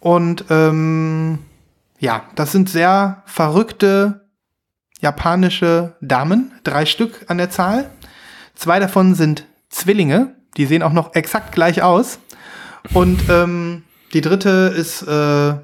[0.00, 1.38] Und ähm,
[1.98, 4.28] ja, das sind sehr verrückte
[5.00, 7.90] japanische Damen, drei Stück an der Zahl.
[8.54, 12.18] Zwei davon sind Zwillinge, Die sehen auch noch exakt gleich aus.
[12.92, 15.54] Und ähm, die dritte ist äh,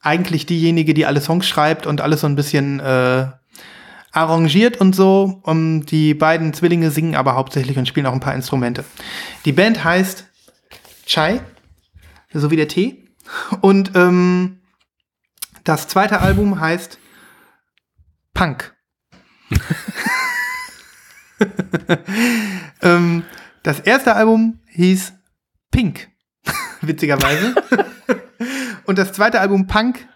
[0.00, 3.26] eigentlich diejenige, die alle Songs schreibt und alles so ein bisschen äh,
[4.12, 5.40] arrangiert und so.
[5.42, 8.84] Um, die beiden Zwillinge singen aber hauptsächlich und spielen auch ein paar Instrumente.
[9.44, 10.26] Die Band heißt
[11.06, 11.40] Chai,
[12.32, 13.08] so wie der Tee.
[13.60, 14.60] Und ähm,
[15.64, 16.98] das zweite Album heißt
[18.34, 18.74] Punk.
[22.82, 23.24] ähm,
[23.62, 25.12] das erste Album hieß
[25.70, 26.10] Pink,
[26.80, 27.54] witzigerweise.
[28.84, 30.06] Und das zweite Album Punk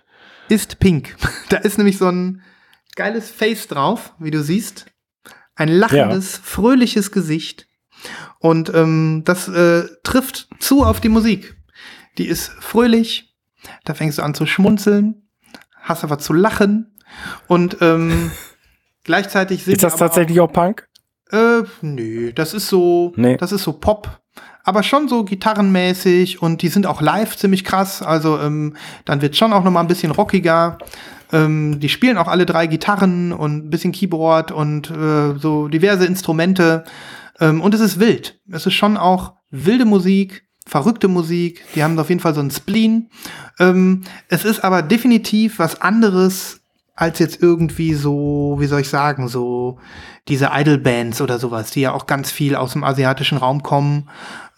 [0.48, 1.16] ist Pink.
[1.48, 2.42] Da ist nämlich so ein
[2.96, 4.86] geiles Face drauf, wie du siehst.
[5.54, 6.42] Ein lachendes, ja.
[6.42, 7.68] fröhliches Gesicht.
[8.40, 11.56] Und ähm, das äh, trifft zu auf die Musik.
[12.18, 13.34] Die ist fröhlich.
[13.84, 15.28] Da fängst du an zu schmunzeln,
[15.80, 16.94] hast aber zu lachen.
[17.46, 18.30] Und ähm,
[19.04, 20.88] gleichzeitig sind Ist das tatsächlich auch, auch Punk?
[21.30, 23.36] Äh, nö, das ist so, nee.
[23.36, 24.20] das ist so Pop.
[24.62, 28.02] Aber schon so gitarrenmäßig und die sind auch live ziemlich krass.
[28.02, 30.78] Also ähm, dann wird schon auch noch mal ein bisschen rockiger.
[31.32, 36.06] Ähm, die spielen auch alle drei Gitarren und ein bisschen Keyboard und äh, so diverse
[36.06, 36.84] Instrumente.
[37.40, 38.40] Ähm, und es ist wild.
[38.50, 41.64] Es ist schon auch wilde Musik, verrückte Musik.
[41.74, 43.10] Die haben auf jeden Fall so einen Spleen.
[43.58, 46.60] Ähm, es ist aber definitiv was anderes
[46.94, 49.78] als jetzt irgendwie so, wie soll ich sagen, so
[50.28, 54.08] diese Idol-Bands oder sowas, die ja auch ganz viel aus dem asiatischen Raum kommen.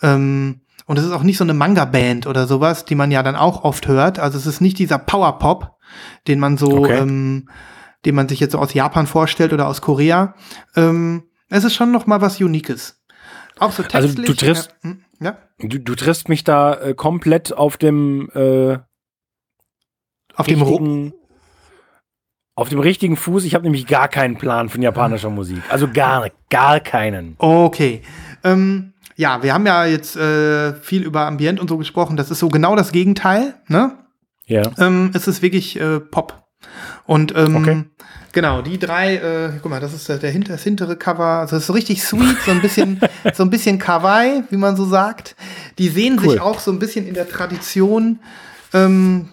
[0.02, 3.36] Ähm, und es ist auch nicht so eine Manga-Band oder sowas, die man ja dann
[3.36, 4.18] auch oft hört.
[4.18, 5.77] Also es ist nicht dieser Power-Pop,
[6.26, 6.98] den man so, okay.
[6.98, 7.48] ähm,
[8.04, 10.34] den man sich jetzt so aus Japan vorstellt oder aus Korea.
[10.76, 13.00] Ähm, es ist schon noch mal was Uniques.
[13.58, 14.18] Auch so textlich.
[14.18, 15.38] Also du triffst, ja, hm, ja?
[15.58, 18.78] Du, du triffst mich da äh, komplett auf dem äh,
[20.38, 21.14] auf dem richtigen,
[22.54, 23.44] auf dem richtigen Fuß.
[23.44, 25.62] Ich habe nämlich gar keinen Plan von japanischer Musik.
[25.68, 27.34] Also gar, gar keinen.
[27.38, 28.02] Okay.
[28.44, 32.16] Ähm, ja, wir haben ja jetzt äh, viel über Ambient und so gesprochen.
[32.16, 33.98] Das ist so genau das Gegenteil, ne?
[34.48, 34.62] Ja.
[34.78, 36.44] Ähm, es ist wirklich äh, Pop.
[37.06, 37.84] Und ähm, okay.
[38.32, 41.40] genau, die drei, äh, guck mal, das ist der, der hinter, das hintere Cover.
[41.40, 43.00] Also das ist so richtig sweet, so ein bisschen,
[43.34, 45.36] so ein bisschen Kawaii, wie man so sagt.
[45.78, 46.30] Die sehen cool.
[46.30, 48.20] sich auch so ein bisschen in der Tradition.
[48.72, 49.28] Ähm,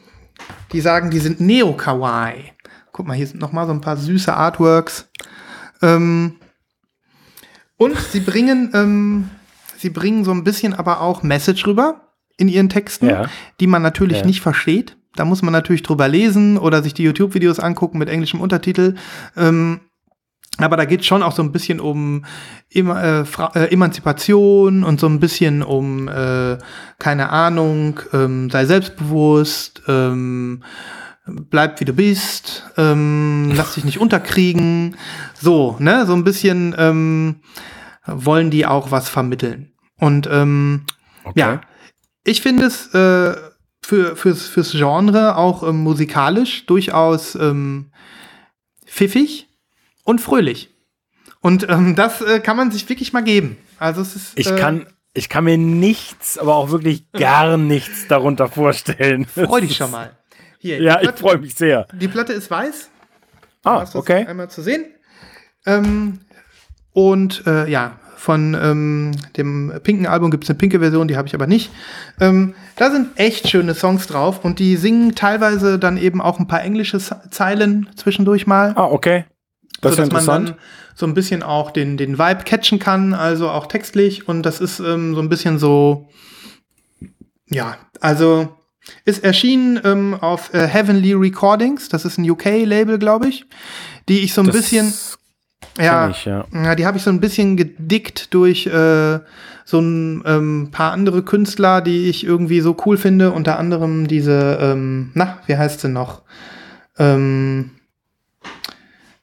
[0.72, 2.52] die sagen, die sind Neo-Kawaii.
[2.92, 5.10] Guck mal, hier sind noch mal so ein paar süße Artworks.
[5.82, 6.36] Ähm,
[7.78, 9.30] und sie bringen, ähm,
[9.78, 13.30] sie bringen so ein bisschen aber auch Message rüber in ihren Texten, ja.
[13.60, 14.26] die man natürlich ja.
[14.26, 14.98] nicht versteht.
[15.16, 18.96] Da muss man natürlich drüber lesen oder sich die YouTube-Videos angucken mit englischem Untertitel.
[19.36, 19.82] Ähm,
[20.58, 22.26] aber da geht schon auch so ein bisschen um
[22.72, 23.26] Eman äh,
[23.56, 26.58] äh, Emanzipation und so ein bisschen um, äh,
[26.98, 30.64] keine Ahnung, ähm, sei selbstbewusst, ähm,
[31.26, 34.96] bleib wie du bist, ähm, lass dich nicht unterkriegen.
[35.34, 37.42] So, ne, so ein bisschen ähm,
[38.06, 39.74] wollen die auch was vermitteln.
[40.00, 40.86] Und ähm,
[41.26, 41.40] okay.
[41.40, 41.62] ja,
[42.24, 43.36] ich finde es äh,
[43.86, 47.92] für, fürs, fürs Genre auch ähm, musikalisch durchaus ähm,
[48.86, 49.48] pfiffig
[50.04, 50.70] und fröhlich.
[51.42, 53.58] Und ähm, das äh, kann man sich wirklich mal geben.
[53.78, 54.40] Also es ist.
[54.40, 54.88] Ich äh, kann.
[55.18, 59.26] Ich kann mir nichts, aber auch wirklich gar nichts darunter vorstellen.
[59.34, 60.18] Freu dich schon mal.
[60.60, 61.88] Hier, ja, Platte, ich freue mich sehr.
[61.94, 62.90] Die Platte ist weiß.
[63.64, 64.26] Ah, okay.
[64.26, 64.84] Einmal zu sehen.
[65.66, 66.20] Ähm,
[66.92, 71.28] und äh, ja, von ähm, dem pinken Album gibt es eine pinke Version, die habe
[71.28, 71.72] ich aber nicht.
[72.20, 76.48] Ähm, da sind echt schöne Songs drauf und die singen teilweise dann eben auch ein
[76.48, 78.74] paar englische Zeilen zwischendurch mal.
[78.76, 79.26] Ah, okay.
[79.82, 80.46] Das ist interessant.
[80.46, 80.64] Man dann
[80.96, 84.28] so ein bisschen auch den, den Vibe catchen kann, also auch textlich.
[84.28, 86.08] Und das ist ähm, so ein bisschen so,
[87.50, 88.56] ja, also
[89.04, 93.46] ist erschienen ähm, auf äh, Heavenly Recordings, das ist ein UK-Label, glaube ich,
[94.08, 94.94] die ich so ein das bisschen,
[95.78, 96.46] ja, ich, ja.
[96.54, 96.76] ja.
[96.76, 99.20] die habe ich so ein bisschen gedickt durch äh,
[99.66, 104.60] so ein ähm, paar andere Künstler, die ich irgendwie so cool finde, unter anderem diese,
[104.62, 106.22] ähm, na, wie heißt sie noch?
[106.98, 107.72] Ähm,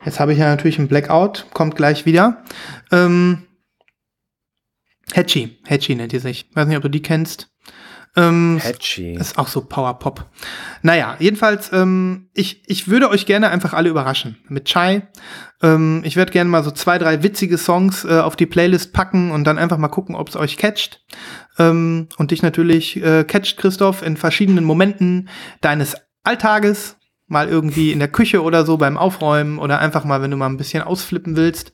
[0.04, 2.42] jetzt habe ich ja natürlich einen Blackout, kommt gleich wieder.
[2.90, 3.44] Ähm,
[5.14, 6.48] Hatchie, Hatchie nennt die sich.
[6.54, 7.51] Weiß nicht, ob du die kennst.
[8.14, 9.14] Ähm, Patchy.
[9.14, 10.26] Ist auch so Power Pop.
[10.82, 15.08] Naja, jedenfalls, ähm, ich, ich würde euch gerne einfach alle überraschen mit Chai.
[15.62, 19.30] Ähm, ich werde gerne mal so zwei, drei witzige Songs äh, auf die Playlist packen
[19.30, 21.02] und dann einfach mal gucken, ob es euch catcht.
[21.58, 25.28] Ähm, und dich natürlich äh, catcht, Christoph, in verschiedenen Momenten
[25.60, 26.96] deines Alltages.
[27.28, 30.50] Mal irgendwie in der Küche oder so beim Aufräumen oder einfach mal, wenn du mal
[30.50, 31.72] ein bisschen ausflippen willst.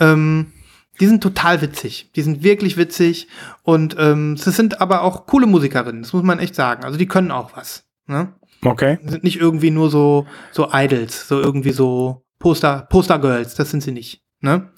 [0.00, 0.52] Ähm,
[1.00, 2.10] die sind total witzig.
[2.16, 3.28] Die sind wirklich witzig.
[3.62, 6.84] Und ähm, es sind aber auch coole Musikerinnen, das muss man echt sagen.
[6.84, 7.84] Also die können auch was.
[8.06, 8.32] Ne?
[8.64, 8.98] Okay.
[9.04, 13.82] Sind nicht irgendwie nur so, so Idols, so irgendwie so Poster, Poster Girls, das sind
[13.82, 14.22] sie nicht.
[14.40, 14.70] Ne?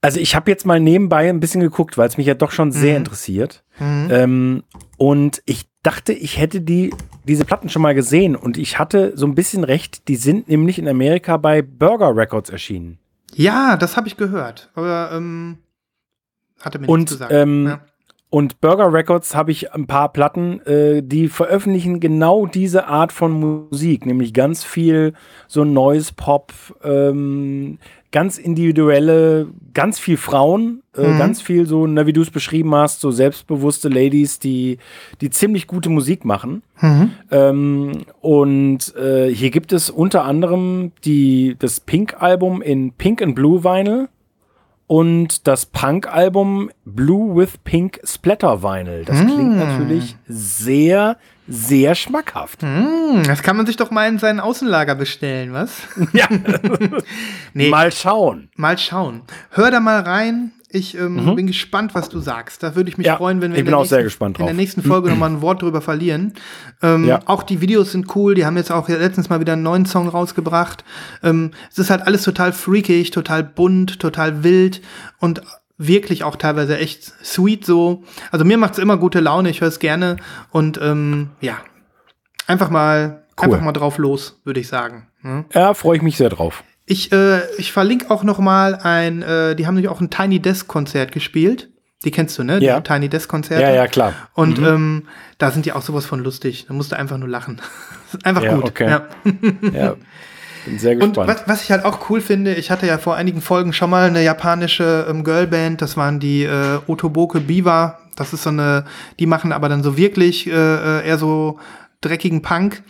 [0.00, 2.72] Also ich habe jetzt mal nebenbei ein bisschen geguckt, weil es mich ja doch schon
[2.72, 3.62] sehr interessiert.
[4.10, 4.64] Ähm,
[4.96, 6.92] und ich dachte, ich hätte die,
[7.26, 8.34] diese Platten schon mal gesehen.
[8.34, 12.50] Und ich hatte so ein bisschen recht, die sind nämlich in Amerika bei Burger Records
[12.50, 12.98] erschienen.
[13.34, 14.70] Ja, das habe ich gehört.
[14.74, 15.58] Aber ähm,
[16.60, 17.32] hatte mir Und, nichts gesagt.
[17.32, 17.80] ähm, ja.
[18.30, 23.32] Und Burger Records habe ich ein paar Platten, äh, die veröffentlichen genau diese Art von
[23.32, 25.12] Musik, nämlich ganz viel
[25.48, 27.78] so Noise Pop, ähm,
[28.12, 31.18] ganz individuelle, ganz viel Frauen, äh, Mhm.
[31.18, 34.78] ganz viel so, na, wie du es beschrieben hast, so selbstbewusste Ladies, die,
[35.20, 36.62] die ziemlich gute Musik machen.
[36.80, 37.10] Mhm.
[37.30, 43.64] Ähm, und äh, hier gibt es unter anderem die, das Pink-Album in Pink and Blue
[43.64, 44.08] Vinyl
[44.92, 49.06] und das Punk-Album Blue with Pink Splatter Vinyl.
[49.06, 51.16] Das klingt natürlich sehr,
[51.48, 52.60] sehr schmackhaft.
[52.62, 55.70] Hm, das kann man sich doch mal in sein Außenlager bestellen, was?
[56.12, 56.26] Ja,
[57.54, 57.70] Nee.
[57.70, 58.50] mal schauen.
[58.56, 59.22] Mal schauen.
[59.52, 60.52] Hör da mal rein.
[60.74, 62.62] Ich ähm, bin gespannt, was du sagst.
[62.62, 63.12] Da würde ich mich Mhm.
[63.12, 63.94] Ja, freuen, wenn wir in der nächsten-
[64.42, 66.32] in der nächsten Folge nochmal ein Wort drüber verlieren.
[66.82, 67.20] Ähm, Ja.
[67.26, 68.34] Auch die Videos sind cool.
[68.34, 70.84] Die haben jetzt auch letztens mal wieder einen neuen Song rausgebracht.
[71.22, 74.80] Ähm, es ist halt alles total freakig, total bunt, total wild
[75.18, 75.42] und
[75.78, 78.04] wirklich auch teilweise echt sweet so.
[78.30, 79.50] Also mir macht's immer gute Laune.
[79.50, 80.16] Ich höre es gerne
[80.50, 81.58] und ähm, ja,
[82.46, 83.44] einfach mal, Cool.
[83.46, 85.08] einfach mal drauf los, würde ich sagen.
[85.22, 85.44] ne?
[85.54, 86.62] Ja, freue ich mich sehr drauf.
[86.84, 90.40] Ich, äh, ich verlinke auch noch mal ein, äh, die haben nämlich auch ein Tiny
[90.40, 91.68] Desk Konzert gespielt.
[92.04, 92.58] Die kennst du, ne?
[92.58, 92.80] Ja.
[92.80, 93.62] Die Tiny Desk Konzerte.
[93.62, 94.12] Ja, ja, klar.
[94.34, 95.06] Und ähm,
[95.38, 96.64] da sind die auch sowas von lustig.
[96.66, 97.60] Da musst du einfach nur lachen.
[98.24, 98.64] einfach Ja, gut.
[98.64, 98.88] okay.
[98.90, 99.06] Ja.
[99.72, 99.94] Ja,
[100.64, 101.28] bin sehr Und gespannt.
[101.28, 104.06] was, was ich halt auch cool finde, ich hatte ja vor einigen Folgen schon mal
[104.08, 107.98] eine japanische ähm, Girlband, das waren die äh, Otoboke Biwa.
[108.16, 108.84] Das ist so eine,
[109.18, 111.58] die machen aber dann so wirklich äh, äh, eher so
[112.02, 112.82] dreckigen Punk.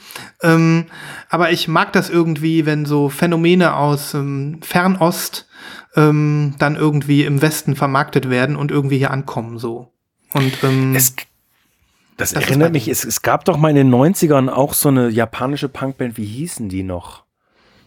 [0.43, 0.87] Ähm,
[1.31, 5.47] aber ich mag das irgendwie, wenn so Phänomene aus ähm, Fernost
[5.95, 9.93] ähm, dann irgendwie im Westen vermarktet werden und irgendwie hier ankommen so.
[10.33, 11.15] Und ähm, Es,
[12.17, 15.09] das, Das erinnert mich, es, es gab doch mal in den 90ern auch so eine
[15.09, 17.25] japanische Punkband, wie hießen die noch?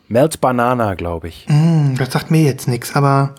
[0.08, 1.46] Melt Banana, glaube ich.
[1.50, 3.34] mh, das sagt mir jetzt nichts, aber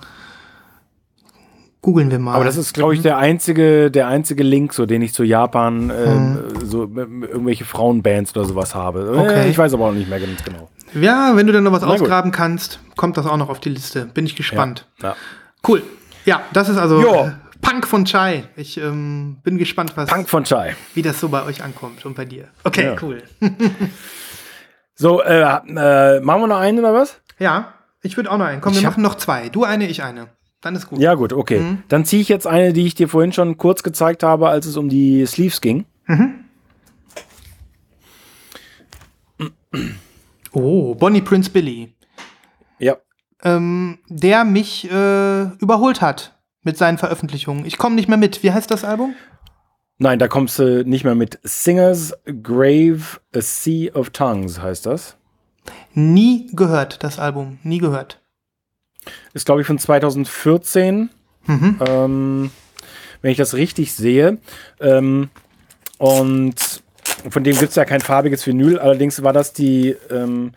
[1.86, 2.34] googeln wir mal.
[2.34, 5.90] Aber das ist, glaube ich, der einzige, der einzige Link, so den ich zu Japan,
[5.96, 9.12] ähm, so äh, irgendwelche Frauenbands oder sowas habe.
[9.16, 9.44] Okay.
[9.46, 10.68] Äh, ich weiß aber auch nicht mehr ganz genau.
[10.94, 12.00] Ja, wenn du dann noch was Na gut.
[12.00, 14.06] ausgraben kannst, kommt das auch noch auf die Liste.
[14.06, 14.86] Bin ich gespannt.
[15.00, 15.14] Ja.
[15.66, 15.84] Cool.
[16.24, 17.14] Ja, das ist also Jo.
[17.26, 17.30] äh,
[17.62, 18.44] Punk von Chai.
[18.56, 20.74] Ich ähm, bin gespannt, was, Punk von Chai.
[20.94, 22.48] wie das so bei euch ankommt und bei dir.
[22.64, 22.96] Okay, Ja.
[23.00, 23.22] cool.
[24.98, 27.20] So, äh, äh, machen wir noch einen oder was?
[27.38, 28.62] Ja, ich würde auch noch einen.
[28.62, 29.50] Komm, Ich wir machen noch zwei.
[29.50, 30.28] Du eine, ich eine.
[30.60, 30.98] Dann ist gut.
[30.98, 31.60] Ja, gut, okay.
[31.60, 31.82] Mhm.
[31.88, 34.76] Dann ziehe ich jetzt eine, die ich dir vorhin schon kurz gezeigt habe, als es
[34.76, 35.84] um die Sleeves ging.
[40.52, 41.94] Oh, Bonnie Prince Billy.
[42.78, 42.96] Ja.
[43.42, 47.66] Ähm, der mich äh, überholt hat mit seinen Veröffentlichungen.
[47.66, 48.42] Ich komme nicht mehr mit.
[48.42, 49.14] Wie heißt das Album?
[49.98, 51.38] Nein, da kommst du nicht mehr mit.
[51.42, 55.16] Singers Grave, A Sea of Tongues heißt das.
[55.94, 57.58] Nie gehört, das Album.
[57.62, 58.20] Nie gehört.
[59.34, 61.10] Ist, glaube ich, von 2014.
[61.46, 61.80] Mhm.
[61.86, 62.50] Ähm,
[63.22, 64.38] wenn ich das richtig sehe.
[64.80, 65.30] Ähm,
[65.98, 66.54] und
[67.30, 68.78] von dem gibt es ja kein farbiges Vinyl.
[68.78, 70.52] Allerdings war das die, ähm,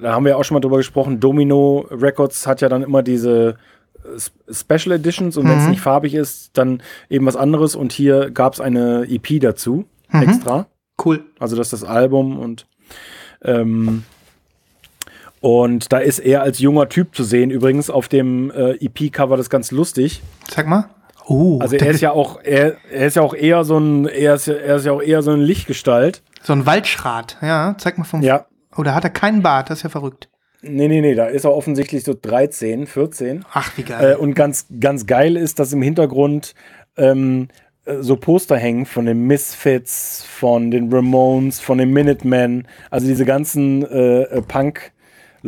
[0.00, 3.02] da haben wir ja auch schon mal drüber gesprochen, Domino Records hat ja dann immer
[3.02, 3.56] diese
[4.04, 5.70] äh, Special Editions und wenn es Mhm.
[5.70, 7.74] nicht farbig ist, dann eben was anderes.
[7.74, 10.66] Und hier gab es eine EP dazu, extra.
[11.04, 11.24] Cool.
[11.38, 12.66] Also das ist das Album und
[13.42, 14.04] ähm,
[15.40, 17.50] und da ist er als junger Typ zu sehen.
[17.50, 20.22] Übrigens auf dem äh, EP-Cover das ist ganz lustig.
[20.50, 20.88] Sag mal.
[21.26, 24.34] Oh, Also er ist ja auch er, er ist ja auch eher so ein er
[24.34, 26.22] ist, er ist ja auch eher so eine Lichtgestalt.
[26.42, 27.36] so ein Waldschrat.
[27.42, 28.22] Ja, zeig mal vom.
[28.22, 28.46] Ja.
[28.76, 29.70] Oder hat er keinen Bart?
[29.70, 30.28] Das ist ja verrückt.
[30.62, 33.44] Nee, nee, nee, da ist er offensichtlich so 13, 14.
[33.52, 34.12] Ach, wie geil.
[34.12, 36.54] Äh, und ganz, ganz geil ist, dass im Hintergrund
[36.96, 37.48] ähm,
[37.84, 43.24] äh, so Poster hängen von den Misfits, von den Ramones, von den Minutemen, also diese
[43.24, 44.42] ganzen äh, äh,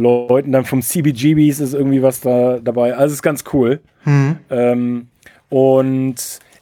[0.02, 2.94] Punk-Leuten, dann vom CBGBs ist irgendwie was da dabei.
[2.96, 3.80] Also ist ganz cool.
[4.04, 4.36] Mhm.
[4.50, 5.06] Ähm,
[5.48, 6.16] und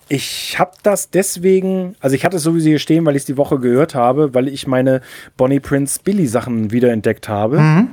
[0.08, 3.36] ich habe das deswegen, also ich hatte es sowieso hier stehen, weil ich es die
[3.36, 5.02] Woche gehört habe, weil ich meine
[5.36, 7.60] Bonnie Prince Billy Sachen wiederentdeckt habe.
[7.60, 7.88] Mhm.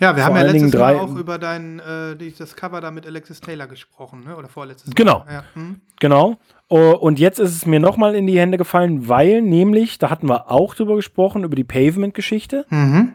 [0.00, 2.90] Ja, wir vor haben ja letztes Mal drei- auch über dein, äh, das Cover da
[2.90, 4.36] mit Alexis Taylor gesprochen, ne?
[4.36, 4.94] Oder vorletztes Mal.
[4.96, 5.24] Genau.
[5.30, 5.44] Ja.
[5.54, 5.80] Hm?
[6.00, 6.36] Genau.
[6.68, 10.28] Oh, Und jetzt ist es mir nochmal in die Hände gefallen, weil nämlich, da hatten
[10.28, 12.66] wir auch drüber gesprochen, über die Pavement-Geschichte.
[12.70, 13.12] Mhm.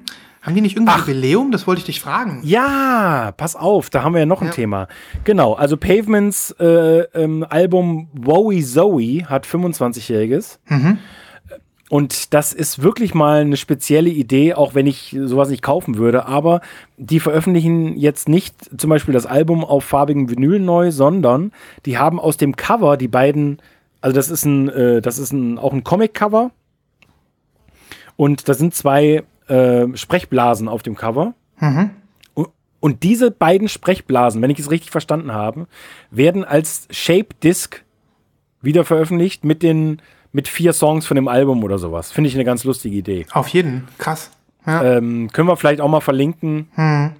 [0.50, 1.52] Haben die nicht irgendwie Jubiläum?
[1.52, 2.42] Das wollte ich dich fragen.
[2.44, 4.54] Ja, pass auf, da haben wir ja noch ein Ja.
[4.54, 4.88] Thema.
[5.24, 10.60] Genau, also Pavements äh, ähm, Album Wowie Zoe hat 25-jähriges.
[10.68, 10.98] Mhm.
[11.90, 16.28] und das ist wirklich mal eine spezielle Idee, auch wenn ich sowas nicht kaufen würde.
[16.28, 16.62] Aber
[16.98, 21.52] die veröffentlichen jetzt nicht zum Beispiel das Album auf farbigen Vinyl neu, sondern
[21.88, 23.60] die haben aus dem Cover die beiden,
[24.02, 26.52] also das ist ein, äh, das ist ein, auch ein Comic-Cover.
[28.18, 31.34] Und da sind zwei äh, Sprechblasen auf dem Cover.
[31.60, 31.92] Mhm.
[32.82, 35.68] Und, diese beiden Sprechblasen, wenn ich es richtig verstanden habe,
[36.12, 37.84] werden als Shape Disc
[38.62, 40.02] wieder veröffentlicht mit den
[40.32, 42.12] mit vier Songs von dem Album oder sowas.
[42.12, 43.26] Finde ich eine ganz lustige Idee.
[43.32, 43.88] Auf jeden.
[43.98, 44.32] Krass.
[44.66, 44.98] Ja.
[44.98, 46.68] Ähm, können wir vielleicht auch mal verlinken.
[46.76, 47.14] Hm.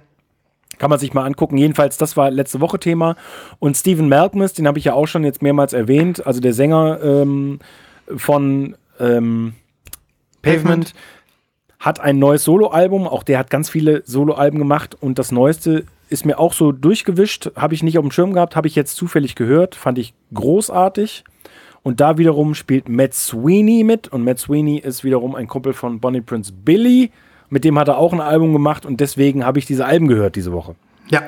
[0.78, 1.58] Kann man sich mal angucken.
[1.58, 3.16] Jedenfalls, das war letzte Woche Thema.
[3.58, 7.00] Und Stephen Malkmus, den habe ich ja auch schon jetzt mehrmals erwähnt, also der Sänger
[7.02, 7.58] ähm,
[8.16, 9.54] von ähm,
[10.42, 10.94] Pavement, Pavement.
[11.80, 13.08] Hat ein neues Soloalbum.
[13.08, 14.96] Auch der hat ganz viele Soloalben gemacht.
[15.00, 17.50] Und das neueste ist mir auch so durchgewischt.
[17.56, 19.74] Habe ich nicht auf dem Schirm gehabt, habe ich jetzt zufällig gehört.
[19.74, 21.24] Fand ich großartig.
[21.82, 24.08] Und da wiederum spielt Matt Sweeney mit.
[24.08, 27.10] Und Matt Sweeney ist wiederum ein Kumpel von Bonnie Prince Billy.
[27.48, 30.36] Mit dem hat er auch ein Album gemacht und deswegen habe ich diese Alben gehört
[30.36, 30.76] diese Woche.
[31.08, 31.22] Ja.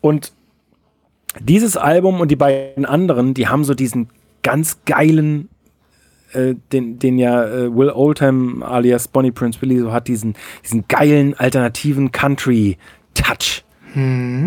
[0.00, 0.32] Und
[1.40, 4.10] dieses Album und die beiden anderen, die haben so diesen
[4.42, 5.48] ganz geilen,
[6.32, 10.34] äh, den, den ja äh, Will Oldham alias Bonnie Prince Billy so hat, diesen,
[10.64, 13.64] diesen geilen alternativen Country-Touch.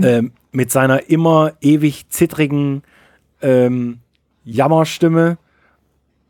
[0.04, 2.84] Ähm, mit seiner immer ewig zittrigen
[3.42, 4.00] ähm,
[4.44, 5.38] Jammerstimme,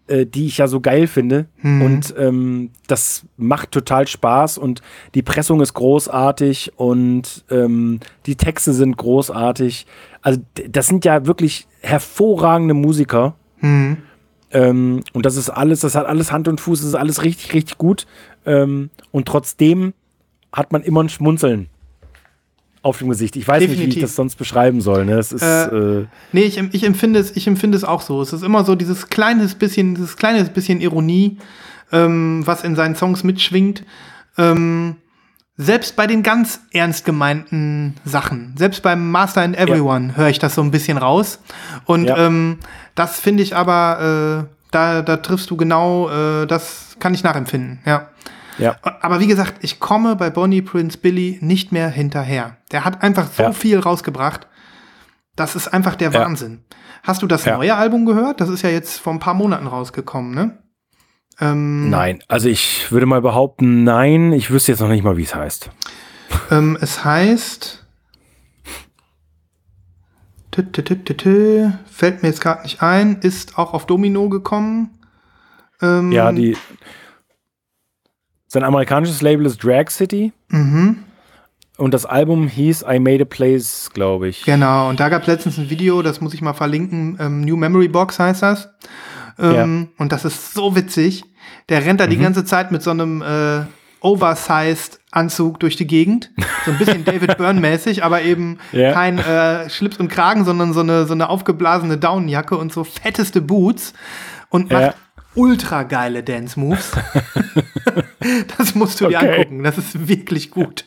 [0.07, 1.47] äh, die ich ja so geil finde.
[1.81, 4.81] Und ähm, das macht total Spaß und
[5.13, 9.85] die Pressung ist großartig und ähm, die Texte sind großartig.
[10.21, 13.35] Also das sind ja wirklich hervorragende Musiker.
[13.59, 13.97] Hm.
[14.55, 17.53] Ähm, und das ist alles, das hat alles Hand und Fuß, das ist alles richtig,
[17.53, 18.07] richtig gut.
[18.45, 19.93] Ähm, und trotzdem
[20.53, 21.67] hat man immer ein Schmunzeln
[22.81, 23.35] auf dem Gesicht.
[23.35, 24.03] Ich weiß nicht, wie ich Definitiv.
[24.03, 25.03] das sonst beschreiben soll.
[25.05, 25.17] Ne?
[25.17, 28.21] Es ist, Äh, äh, Nee, ich, ich, empfinde es, ich empfinde es auch so.
[28.21, 31.37] Es ist immer so dieses kleines bisschen, dieses kleines bisschen Ironie,
[31.91, 33.83] ähm, was in seinen Songs mitschwingt.
[34.37, 34.95] Ähm,
[35.57, 40.55] selbst bei den ganz ernst gemeinten Sachen, selbst beim Master and Everyone höre ich das
[40.55, 41.39] so ein bisschen raus.
[41.85, 42.17] Und Ja.
[42.27, 42.59] ähm,
[42.95, 47.79] das finde ich aber, äh, da, da triffst du genau, äh, das kann ich nachempfinden,
[47.85, 48.09] ja.
[48.57, 48.75] ja.
[49.01, 52.57] Aber wie gesagt, ich komme bei Bonnie Prince Billy nicht mehr hinterher.
[52.73, 53.51] Der hat einfach so Ja.
[53.53, 54.47] viel rausgebracht.
[55.37, 56.19] Das ist einfach der Ja.
[56.21, 56.63] Wahnsinn.
[57.03, 57.55] Hast du das Ja.
[57.57, 58.41] neue Album gehört?
[58.41, 60.57] Das ist ja jetzt vor ein paar Monaten rausgekommen, ne?
[61.39, 65.23] Ähm, Nein, also ich würde mal behaupten, nein, ich wüsste jetzt noch nicht mal, wie
[65.23, 65.69] es heißt.
[66.51, 67.81] Ähm, es heißt.
[70.53, 74.91] Fällt mir jetzt gerade nicht ein, ist auch auf Domino gekommen.
[75.81, 76.55] Ähm, Ja, die.
[78.47, 81.03] Sein amerikanisches Label ist Drag City Mhm,
[81.77, 84.45] und das Album hieß I Made a Place, glaube ich.
[84.45, 87.17] genau, und da gab es letztens ein Video, das muss ich mal verlinken.
[87.19, 88.69] Ähm, New Memory Box heißt das.
[89.39, 91.23] Ähm, Und das ist so witzig.
[91.69, 93.65] Der rennt da die ganze Zeit mit so einem äh,
[94.01, 96.31] oversized Anzug durch die Gegend.
[96.65, 98.91] So ein bisschen David Byrne-mäßig, aber eben Ja.
[98.93, 103.41] kein äh, Schlips und Kragen, sondern so eine, so eine aufgeblasene Daunenjacke und so fetteste
[103.41, 103.93] Boots
[104.49, 104.93] und macht Ja.
[105.35, 106.91] ultra geile Dance-Moves.
[108.57, 109.37] das musst du dir Okay.
[109.37, 109.63] angucken.
[109.63, 110.85] Das ist wirklich gut.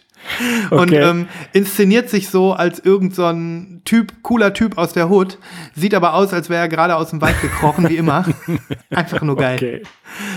[0.70, 0.98] Und Okay.
[0.98, 5.38] ähm, inszeniert sich so als irgend so ein Typ, cooler Typ aus der Hood,
[5.74, 8.24] sieht aber aus, als wäre er gerade aus dem Wald gekrochen, wie immer.
[8.90, 9.56] Einfach nur geil.
[9.56, 9.82] Okay.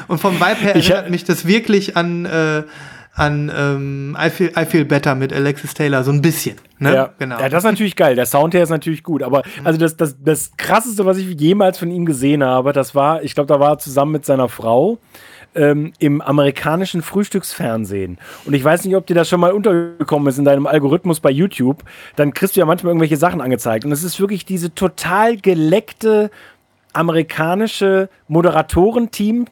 [0.07, 2.63] Und vom Vibe her erinnert mich das wirklich an, äh,
[3.13, 6.55] an ähm, I, feel, I Feel Better mit Alexis Taylor, so ein bisschen.
[6.79, 6.93] Ne?
[6.93, 7.39] Ja, genau.
[7.39, 8.15] ja, das ist natürlich geil.
[8.15, 9.21] Der Sound her ist natürlich gut.
[9.21, 13.21] Aber also das, das, das krasseste, was ich jemals von ihm gesehen habe, das war,
[13.23, 14.97] ich glaube, da war er zusammen mit seiner Frau
[15.55, 18.17] ähm, im amerikanischen Frühstücksfernsehen.
[18.45, 21.31] Und ich weiß nicht, ob dir das schon mal untergekommen ist in deinem Algorithmus bei
[21.31, 21.83] YouTube.
[22.15, 23.85] Dann kriegst du ja manchmal irgendwelche Sachen angezeigt.
[23.85, 26.31] Und es ist wirklich diese total geleckte
[26.93, 29.45] amerikanische Moderatorenteam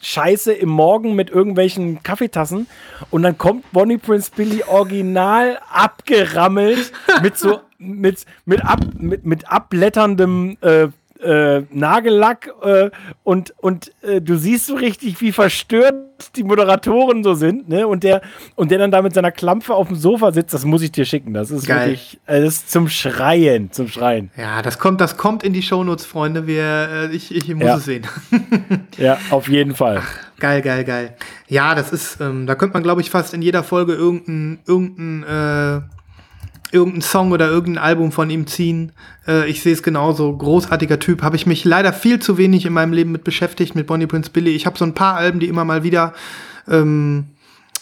[0.00, 2.68] Scheiße im Morgen mit irgendwelchen Kaffeetassen
[3.10, 9.50] und dann kommt Bonnie Prince Billy original abgerammelt mit so mit mit ab mit, mit
[9.50, 10.88] abblätterndem äh,
[11.22, 12.90] äh, Nagellack äh,
[13.24, 15.94] und und äh, du siehst so richtig, wie verstört
[16.36, 17.86] die Moderatoren so sind, ne?
[17.86, 18.22] Und der
[18.56, 21.04] und der dann da mit seiner Klampfe auf dem Sofa sitzt, das muss ich dir
[21.04, 21.32] schicken.
[21.34, 21.86] Das ist Geil.
[21.90, 24.30] wirklich, äh, das ist zum Schreien, zum Schreien.
[24.36, 26.46] ja, das kommt, das kommt in die Shownotes, Freunde.
[26.46, 26.62] Wir,
[27.10, 27.76] äh, ich, ich muss Ja.
[27.76, 28.06] es sehen.
[28.96, 30.02] Ja, auf jeden Fall.
[30.40, 31.14] Geil, geil, geil.
[31.46, 35.22] Ja, das ist, ähm, da könnte man, glaube ich, fast in jeder Folge irgendein, irgendein,
[35.22, 35.80] äh,
[36.72, 38.92] irgendein Song oder irgendein Album von ihm ziehen.
[39.26, 40.36] Äh, ich sehe es genauso.
[40.36, 41.22] Großartiger Typ.
[41.22, 44.30] Habe ich mich leider viel zu wenig in meinem Leben mit beschäftigt, mit Bonnie Prince
[44.30, 44.50] Billy.
[44.50, 46.12] Ich habe so ein paar Alben, die immer mal wieder,
[46.68, 47.28] ähm,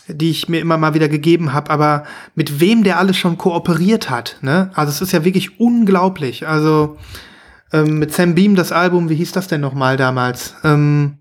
[0.08, 2.04] die ich mir immer mal wieder gegeben habe, aber
[2.34, 4.70] mit wem der alles schon kooperiert hat, ne?
[4.74, 6.46] Also es ist ja wirklich unglaublich.
[6.46, 6.96] Also
[7.72, 10.54] ähm, mit Sam Beam das Album, wie hieß das denn noch mal damals?
[10.62, 11.18] Ähm,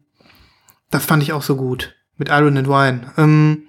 [0.91, 1.95] Das fand ich auch so gut.
[2.17, 3.01] Mit Iron and Wine.
[3.17, 3.63] Ähm,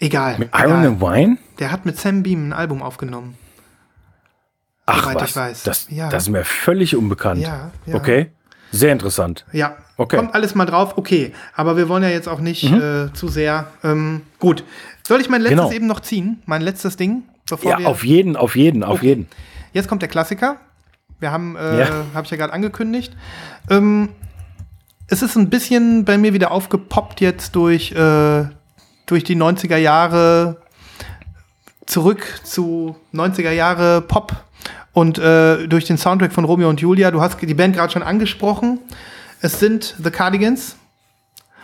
[0.00, 0.38] egal.
[0.38, 0.68] Mit egal.
[0.68, 1.38] Iron and Wine?
[1.58, 3.36] Der hat mit Sam Beam ein Album aufgenommen.
[4.86, 5.62] Ach Soweit was, ich weiß.
[5.62, 6.08] Das, Ja.
[6.08, 7.40] das ist mir völlig unbekannt.
[7.40, 7.94] Ja, ja.
[7.94, 8.30] Okay,
[8.72, 9.44] sehr interessant.
[9.52, 10.16] Ja, Okay.
[10.16, 10.96] kommt alles mal drauf.
[10.98, 13.66] Okay, aber wir wollen ja jetzt auch nicht äh, zu sehr.
[13.84, 14.64] Ähm, gut.
[15.06, 15.72] Soll ich mein letztes Genau.
[15.72, 16.42] eben noch ziehen?
[16.46, 17.22] Mein letztes Ding?
[17.48, 19.06] Bevor Ja, auf jeden, auf jeden, auf Okay.
[19.08, 19.28] jeden.
[19.72, 20.56] Jetzt kommt der Klassiker.
[21.20, 21.88] Wir haben, äh, Ja.
[22.14, 23.14] habe ich ja gerade angekündigt.
[23.68, 24.08] Ähm,
[25.08, 28.44] es ist ein bisschen bei mir wieder aufgepoppt jetzt durch, äh,
[29.10, 30.62] durch die 90er Jahre
[31.86, 34.44] zurück zu 90er Jahre Pop
[34.92, 37.10] und äh, durch den Soundtrack von Romeo und Julia.
[37.10, 38.78] Du hast die Band gerade schon angesprochen.
[39.40, 40.76] Es sind The Cardigans.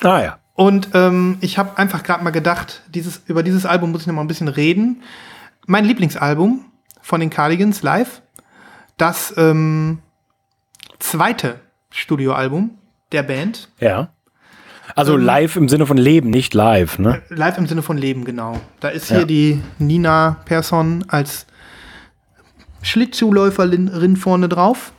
[0.03, 0.39] Ah ja.
[0.55, 4.15] Und ähm, ich habe einfach gerade mal gedacht, dieses, über dieses Album muss ich noch
[4.15, 5.03] mal ein bisschen reden.
[5.67, 6.65] Mein Lieblingsalbum
[7.03, 8.23] von den Cardigans live,
[8.97, 9.99] das ähm,
[10.99, 11.61] zweite
[11.91, 12.79] Studioalbum
[13.13, 14.09] der Band, Ja.
[14.95, 17.23] Also Ähm, live im Sinne von Leben, nicht live, ne?
[17.29, 18.61] live im Sinne von Leben, genau.
[18.81, 19.25] Da ist hier Ja.
[19.25, 21.47] die Nina Persson als
[22.83, 24.93] Schlittschuhläuferin vorne drauf.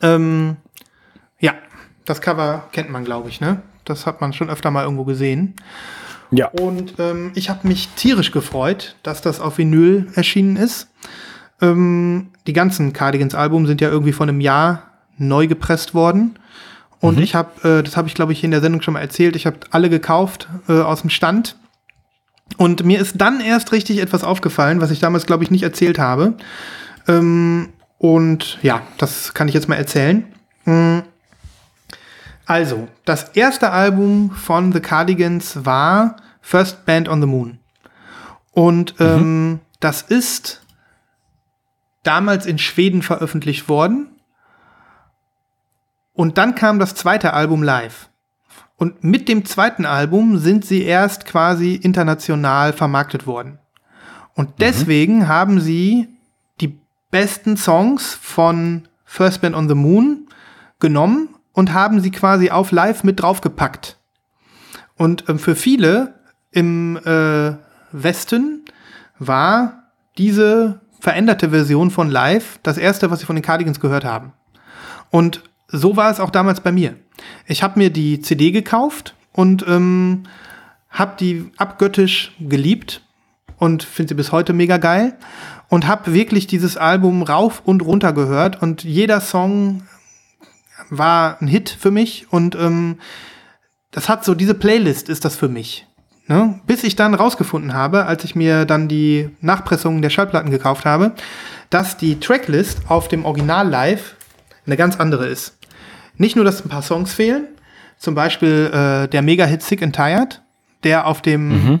[0.00, 0.56] Ähm,
[1.40, 1.54] ja,
[2.04, 3.62] das Cover kennt man, glaube ich, ne?
[3.84, 5.54] Das hat man schon öfter mal irgendwo gesehen.
[6.30, 6.48] Ja.
[6.48, 10.88] Und ähm, ich habe mich tierisch gefreut, dass das auf Vinyl erschienen ist.
[11.60, 14.82] Ähm, die ganzen Cardigans-Alben sind ja irgendwie vor einem Jahr
[15.16, 16.38] neu gepresst worden.
[17.00, 19.36] Und ich habe, äh, das habe ich glaube ich in der Sendung schon mal erzählt,
[19.36, 21.56] ich habe alle gekauft äh, aus dem Stand.
[22.56, 25.98] Und mir ist dann erst richtig etwas aufgefallen, was ich damals glaube ich nicht erzählt
[25.98, 26.34] habe.
[27.06, 30.24] Ähm, und ja, das kann ich jetzt mal erzählen.
[30.64, 31.00] Mm.
[32.46, 37.58] Also, das erste Album von The Cardigans war First Band on the Moon.
[38.52, 40.62] Und ähm, das ist
[42.04, 44.08] damals in Schweden veröffentlicht worden.
[46.18, 48.10] Und dann kam das zweite Album live.
[48.74, 53.60] Und mit dem zweiten Album sind sie erst quasi international vermarktet worden.
[54.34, 56.08] Und deswegen haben sie
[56.60, 56.76] die
[57.12, 60.26] besten Songs von First Band on the Moon
[60.80, 63.96] genommen und haben sie quasi auf live mit draufgepackt.
[64.96, 66.14] Und ähm, für viele
[66.50, 67.52] im äh,
[67.92, 68.64] Westen
[69.20, 69.84] war
[70.16, 74.32] diese veränderte Version von live das erste, was sie von den Cardigans gehört haben.
[75.10, 76.96] Und so war es auch damals bei mir.
[77.46, 80.24] Ich habe mir die CD gekauft und ähm,
[80.90, 83.02] habe die abgöttisch geliebt
[83.58, 85.16] und finde sie bis heute mega geil
[85.68, 89.82] und habe wirklich dieses Album rauf und runter gehört und jeder Song
[90.90, 92.98] war ein Hit für mich und ähm,
[93.90, 95.86] das hat so, diese Playlist ist das für mich.
[96.26, 96.60] Ne?
[96.66, 101.12] Bis ich dann rausgefunden habe, als ich mir dann die Nachpressungen der Schallplatten gekauft habe,
[101.70, 104.16] dass die Tracklist auf dem Original Live
[104.66, 105.57] eine ganz andere ist.
[106.18, 107.46] Nicht nur, dass ein paar Songs fehlen,
[107.96, 110.42] zum Beispiel äh, der Mega-Hit Sick and Tired,
[110.84, 111.80] der auf dem,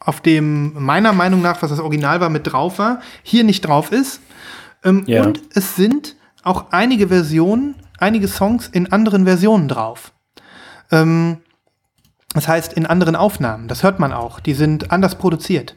[0.00, 3.92] auf dem meiner Meinung nach, was das Original war, mit drauf war, hier nicht drauf
[3.92, 4.20] ist.
[4.84, 5.22] Ähm, Ja.
[5.24, 10.12] Und es sind auch einige Versionen, einige Songs in anderen Versionen drauf.
[10.90, 11.38] Ähm,
[12.34, 13.68] das heißt, in anderen Aufnahmen.
[13.68, 14.40] Das hört man auch.
[14.40, 15.76] Die sind anders produziert.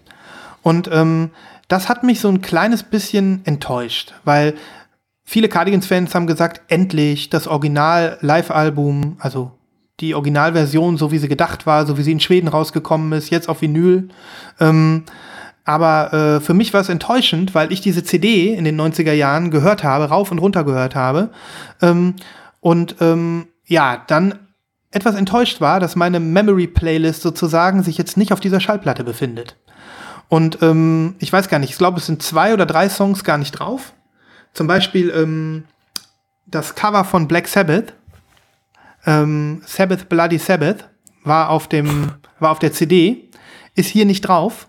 [0.61, 1.31] Und ähm,
[1.67, 4.55] das hat mich so ein kleines bisschen enttäuscht, weil
[5.25, 9.51] viele Cardigans-Fans haben gesagt, endlich das Original-Live-Album, also
[9.99, 13.49] die Originalversion, so wie sie gedacht war, so wie sie in Schweden rausgekommen ist, jetzt
[13.49, 14.09] auf Vinyl.
[14.59, 15.03] Ähm,
[15.63, 19.51] aber äh, für mich war es enttäuschend, weil ich diese CD in den 90er Jahren
[19.51, 21.31] gehört habe, rauf und runter gehört habe.
[21.81, 22.15] Ähm,
[22.59, 24.39] und ähm, ja, dann
[24.91, 29.57] etwas enttäuscht war, dass meine Memory-Playlist sozusagen sich jetzt nicht auf dieser Schallplatte befindet.
[30.29, 33.37] Und ähm, ich weiß gar nicht, ich glaube, es sind zwei oder drei Songs gar
[33.37, 33.93] nicht drauf.
[34.55, 35.65] Zum Beispiel ähm,
[36.45, 37.93] das Cover von Black Sabbath,
[39.05, 40.89] ähm, Sabbath Bloody Sabbath,
[41.25, 43.29] war auf, dem, war auf der CD,
[43.75, 44.67] ist hier nicht drauf.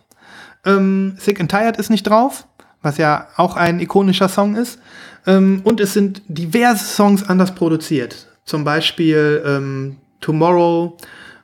[0.65, 2.49] Ähm, Sick and Tired ist nicht drauf,
[2.83, 4.81] was ja auch ein ikonischer Song ist.
[5.25, 8.27] Ähm, und es sind diverse Songs anders produziert.
[8.45, 10.97] Zum Beispiel ähm, Tomorrow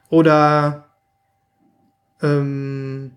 [0.08, 0.88] oder
[2.20, 3.12] ähm,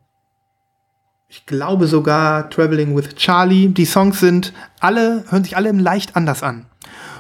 [1.36, 3.68] ich glaube sogar Traveling with Charlie.
[3.68, 6.66] Die Songs sind alle, hören sich alle leicht anders an.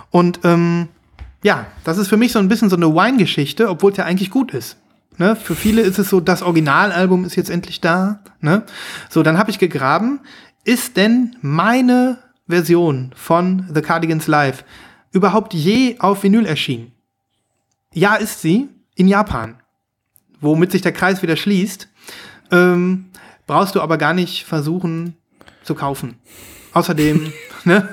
[0.09, 0.87] Und ähm,
[1.43, 4.31] ja, das ist für mich so ein bisschen so eine Wine-Geschichte, obwohl es ja eigentlich
[4.31, 4.77] gut ist.
[5.17, 5.35] Ne?
[5.35, 8.21] Für viele ist es so, das Originalalbum ist jetzt endlich da.
[8.39, 8.63] Ne?
[9.09, 10.21] So, dann habe ich gegraben,
[10.63, 14.63] ist denn meine Version von The Cardigans Live
[15.11, 16.93] überhaupt je auf Vinyl erschienen?
[17.93, 19.55] Ja, ist sie in Japan,
[20.39, 21.89] womit sich der Kreis wieder schließt.
[22.51, 23.09] Ähm,
[23.47, 25.15] brauchst du aber gar nicht versuchen
[25.63, 26.15] zu kaufen.
[26.73, 27.31] Außerdem,
[27.65, 27.87] ne?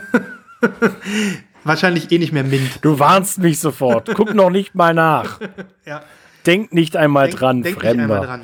[1.64, 2.78] wahrscheinlich eh nicht mehr Mint.
[2.82, 4.10] Du warnst mich sofort.
[4.14, 5.38] Guck noch nicht mal nach.
[5.84, 6.02] Ja.
[6.46, 8.02] Denk nicht einmal Denk- dran, denk nicht Fremder.
[8.04, 8.42] einmal dran.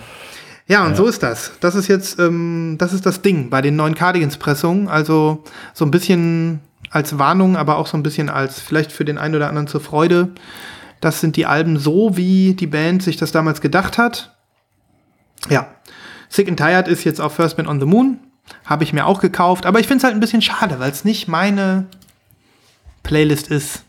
[0.66, 1.52] Ja, und so ist das.
[1.60, 4.86] Das ist jetzt, ähm, das ist das Ding bei den neuen Cardigans-Pressungen.
[4.88, 6.60] Also so ein bisschen
[6.90, 9.80] als Warnung, aber auch so ein bisschen als vielleicht für den einen oder anderen zur
[9.80, 10.28] Freude.
[11.00, 14.36] Das sind die Alben so, wie die Band sich das damals gedacht hat.
[15.48, 15.68] Ja.
[16.28, 18.18] Sick and Tired ist jetzt auf First Man on the Moon.
[18.64, 19.66] Habe ich mir auch gekauft.
[19.66, 21.86] Aber ich finde es halt ein bisschen schade, weil es nicht meine
[23.02, 23.84] Playlist ist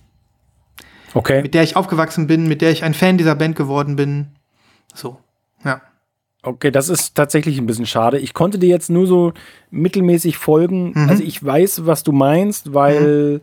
[1.13, 1.41] Okay.
[1.41, 4.27] mit der ich aufgewachsen bin, mit der ich ein Fan dieser Band geworden bin.
[4.93, 5.17] So,
[5.63, 5.81] ja.
[6.41, 8.17] Okay, das ist tatsächlich ein bisschen schade.
[8.19, 9.33] Ich konnte dir jetzt nur so
[9.71, 10.91] mittelmäßig folgen.
[10.95, 11.09] Mhm.
[11.09, 13.41] Also ich weiß, was du meinst, weil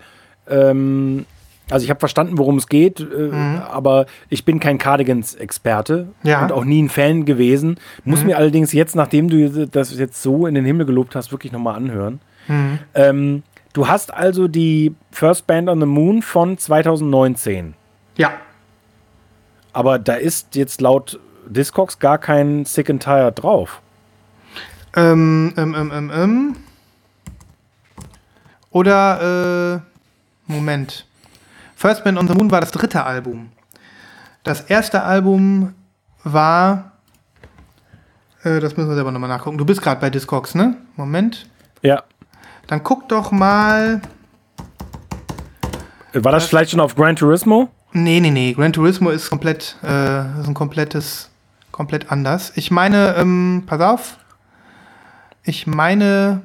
[0.48, 1.26] ähm,
[1.70, 3.30] also ich habe verstanden, worum es geht, äh,
[3.68, 6.28] aber ich bin kein Cardigans-Experte Mhm.
[6.28, 6.38] Ja.
[6.38, 6.44] Mhm.
[6.44, 7.78] und auch nie ein Fan gewesen.
[8.04, 11.52] Muss mir allerdings jetzt, nachdem du das jetzt so in den Himmel gelobt hast, wirklich
[11.52, 12.20] nochmal anhören.
[12.48, 12.78] Mhm.
[12.94, 17.74] Ähm, du hast also die First Band on the Moon von 2019.
[18.16, 18.30] Ja,
[19.72, 21.18] Aber da ist jetzt laut
[21.48, 23.82] Discogs gar kein Sick and Tired drauf.
[24.96, 26.56] ähm, ähm, ähm, ähm, ähm.
[28.70, 29.82] Oder,
[30.48, 31.06] äh, Moment.
[31.76, 33.50] First Man on the Moon war das dritte Album.
[34.42, 35.74] Das erste Album
[36.24, 36.92] war,
[38.42, 39.58] äh, das müssen wir selber nochmal nachgucken.
[39.58, 40.78] Du bist gerade bei Discogs, ne?
[40.96, 41.46] Moment.
[41.82, 42.02] Ja.
[42.66, 44.00] Dann guck doch mal.
[46.14, 47.68] War das vielleicht schon auf Gran Turismo?
[47.92, 48.54] Nee, nee, nee.
[48.54, 51.28] Gran Turismo ist komplett, äh, ist ein komplettes,
[51.72, 52.52] komplett anders.
[52.56, 54.16] Ich meine, ähm, pass auf.
[55.42, 56.40] Ich meine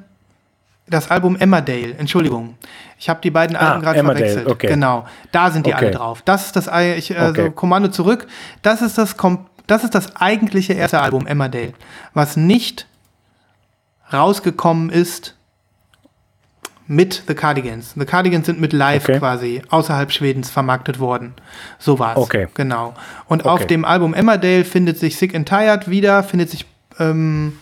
[0.86, 1.94] das Album Emmerdale.
[1.94, 2.56] Entschuldigung.
[3.02, 4.46] Ich habe die beiden Alben gerade Ah, Emmerdale, verwechselt.
[4.46, 4.68] okay.
[4.68, 5.04] Genau.
[5.32, 5.86] Da sind die Okay.
[5.86, 6.22] alle drauf.
[6.24, 7.50] Das ist das, ich, also Okay.
[7.52, 8.28] Kommando zurück.
[8.62, 9.16] Das ist das,
[9.66, 11.72] das ist das eigentliche erste Album Emmerdale,
[12.14, 12.86] was nicht
[14.12, 15.34] rausgekommen ist
[16.86, 17.94] mit The Cardigans.
[17.98, 19.18] The Cardigans sind mit Live Okay.
[19.18, 21.34] quasi außerhalb Schwedens vermarktet worden.
[21.80, 22.16] So war's.
[22.18, 22.46] Okay.
[22.54, 22.94] Genau.
[23.26, 23.66] Und auf Okay.
[23.66, 26.66] dem Album Emmerdale findet sich Sick and Tired wieder, findet sich
[27.00, 27.58] ähm,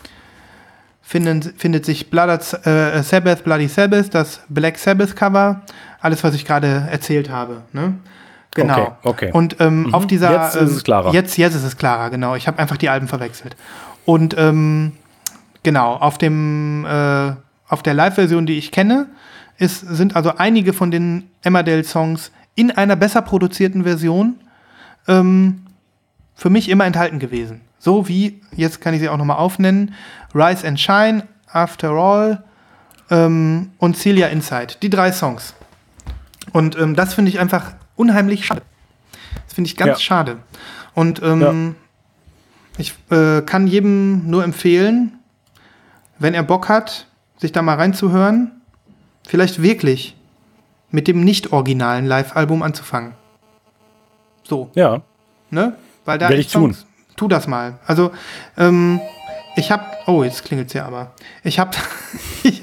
[1.11, 2.31] finden, findet sich Blood,
[2.65, 5.63] äh, Sabbath, Bloody Sabbath, das Black Sabbath Cover,
[6.01, 7.63] alles, was ich gerade erzählt habe.
[7.73, 7.95] Ne?
[8.55, 8.97] Genau.
[9.03, 9.31] Okay, okay.
[9.33, 10.31] Und ähm, auf dieser.
[10.31, 11.13] Jetzt ist ähm, es klarer.
[11.13, 12.37] Jetzt, jetzt ist es klarer, genau.
[12.37, 13.57] Ich habe einfach die Alben verwechselt.
[14.05, 14.93] Und ähm,
[15.65, 17.33] genau, auf dem äh,
[17.67, 19.07] auf der Live-Version, die ich kenne,
[19.59, 24.37] ist, sind also einige von den Emmerdale-Songs in einer besser produzierten Version
[25.09, 25.63] ähm,
[26.37, 27.63] für mich immer enthalten gewesen.
[27.81, 29.95] So wie, jetzt kann ich sie auch nochmal aufnennen,
[30.35, 32.43] Rise and Shine, After All
[33.11, 34.75] ähm, und Celia Inside.
[34.83, 35.55] Die drei Songs.
[36.53, 38.63] Und ähm, das finde ich einfach unheimlich schade.
[39.45, 39.99] Das finde ich ganz Ja.
[39.99, 40.39] schade.
[40.95, 41.77] Und ähm,
[42.79, 45.19] ich äh, kann jedem nur empfehlen,
[46.19, 47.07] wenn er Bock hat,
[47.39, 48.61] sich da mal reinzuhören,
[49.27, 50.17] vielleicht wirklich
[50.91, 53.13] mit dem nicht originalen Live-Album anzufangen.
[54.45, 55.03] So, Ja.
[55.51, 55.77] ne?
[56.05, 56.75] Weil da Werd echt ich tun.
[56.75, 56.87] Songs-
[57.17, 57.79] Tu das mal.
[57.87, 58.13] Also,
[58.57, 58.99] ähm,
[59.57, 61.13] ich hab, oh, jetzt klingelt's ja aber.
[61.43, 61.77] Ich hab,
[62.43, 62.63] ich,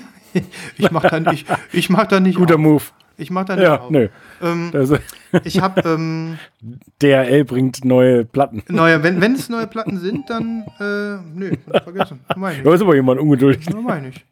[0.77, 2.61] ich mach da nicht, ich mach da nicht Guter auf.
[2.61, 2.83] Move.
[3.19, 3.89] Ich mach da nicht Ja, auf.
[3.89, 4.09] nö.
[4.43, 4.97] Ähm, Also,
[5.43, 6.37] ich hab, ähm,
[7.01, 8.63] DRL bringt neue Platten.
[8.69, 11.51] neue, wenn, wenn es neue Platten sind, dann, äh, nö,
[11.83, 12.19] vergessen.
[12.35, 12.63] Meine ich.
[12.63, 13.65] Da ist aber jemand ungeduldig.
[13.69, 14.25] Ja, meine ich.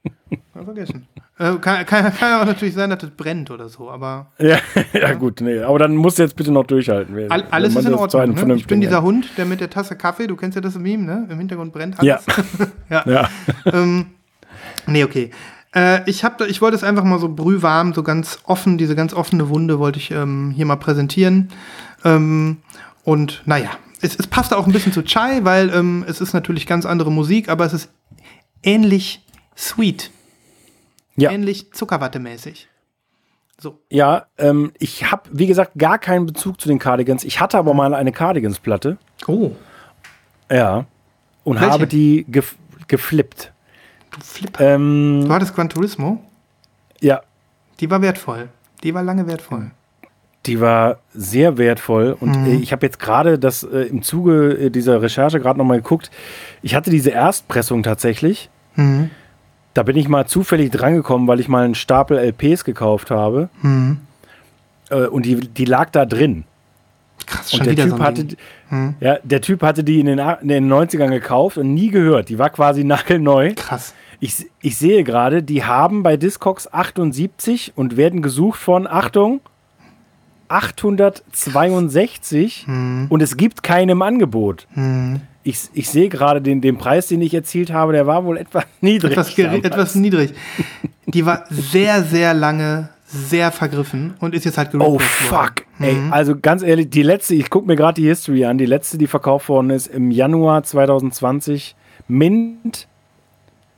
[0.53, 1.07] Ja, vergessen.
[1.37, 4.57] Äh, kann, kann, kann ja auch natürlich sein, dass es brennt oder so, aber Ja,
[4.93, 5.59] ja, gut, nee.
[5.59, 7.29] Aber dann musst du jetzt bitte noch durchhalten.
[7.31, 8.47] All, alles ist in das Ordnung.
[8.47, 8.55] Ne?
[8.55, 9.01] Ich bin dieser.
[9.01, 11.27] Hund, der mit der Tasse Kaffee, du kennst ja das Meme, ne?
[11.29, 12.15] Im Hintergrund brennt Ja.
[12.17, 12.71] alles.
[12.89, 13.03] ja.
[13.05, 13.29] Ja.
[13.65, 14.05] ähm,
[14.87, 15.31] nee, okay.
[15.75, 19.13] Äh, ich, hab, ich wollte es einfach mal so brühwarm, so ganz offen, diese ganz
[19.13, 21.49] offene Wunde wollte ich ähm, hier mal präsentieren.
[22.03, 22.57] Ähm,
[23.03, 23.71] und naja,
[24.01, 27.11] es, es passt auch ein bisschen zu Chai, weil ähm, es ist natürlich ganz andere
[27.11, 27.89] Musik, aber es ist
[28.63, 29.23] ähnlich
[29.57, 30.11] sweet,
[31.15, 31.31] Ja.
[31.31, 32.67] ähnlich Zuckerwatte-mäßig.
[33.59, 33.79] So.
[33.89, 37.23] Ja, ähm, ich habe, wie gesagt, gar keinen Bezug zu den Cardigans.
[37.23, 38.97] Ich hatte aber mal eine Cardigans-Platte.
[39.27, 39.51] Oh,
[40.51, 40.85] Ja.
[41.45, 41.71] Und Welche?
[41.71, 42.55] habe die gef
[42.87, 43.53] geflippt.
[44.15, 44.75] Du Flipper.
[44.75, 46.21] Ähm, Du hattest Gran Turismo?
[47.01, 47.21] ja,
[47.79, 48.49] Die war wertvoll.
[48.83, 49.71] Die war lange wertvoll.
[50.45, 52.15] die war sehr wertvoll.
[52.19, 52.45] Und Mhm.
[52.45, 56.11] äh, ich habe jetzt gerade das äh, im Zuge äh, dieser Recherche gerade nochmal geguckt.
[56.61, 58.49] Ich hatte diese Erstpressung tatsächlich.
[58.75, 59.09] Mhm.
[59.73, 63.49] Da bin ich mal zufällig drangekommen, weil ich mal einen Stapel LPs gekauft habe.
[63.63, 64.01] Mhm.
[64.91, 66.43] Äh, und die, die lag da drin.
[67.25, 68.27] Krass, Und der wieder typ, so hatte.
[68.69, 68.95] Mhm.
[68.99, 72.29] ja, der Typ hatte die in den, in den 90ern gekauft und nie gehört.
[72.29, 73.53] Die war quasi nagelneu.
[73.55, 73.95] Krass.
[74.19, 79.41] Ich, ich sehe gerade, die haben bei Discogs 78 und werden gesucht von, Achtung,
[80.47, 82.65] 862
[83.09, 84.67] und es gibt keine im Angebot.
[84.75, 85.21] Mhm.
[85.43, 88.65] Ich, ich sehe gerade den, den Preis, den ich erzielt habe, der war wohl etwas
[88.81, 89.11] niedrig.
[89.11, 90.33] Etwas, etwas niedrig.
[91.05, 95.45] Die war sehr, sehr lange sehr vergriffen und ist jetzt halt Oh gerepressed worden.
[95.45, 95.53] fuck.
[95.79, 98.97] Ey, also ganz ehrlich, die letzte, ich gucke mir gerade die History an, die letzte,
[98.97, 101.75] die verkauft worden ist im Januar 2020,
[102.07, 102.87] Mint,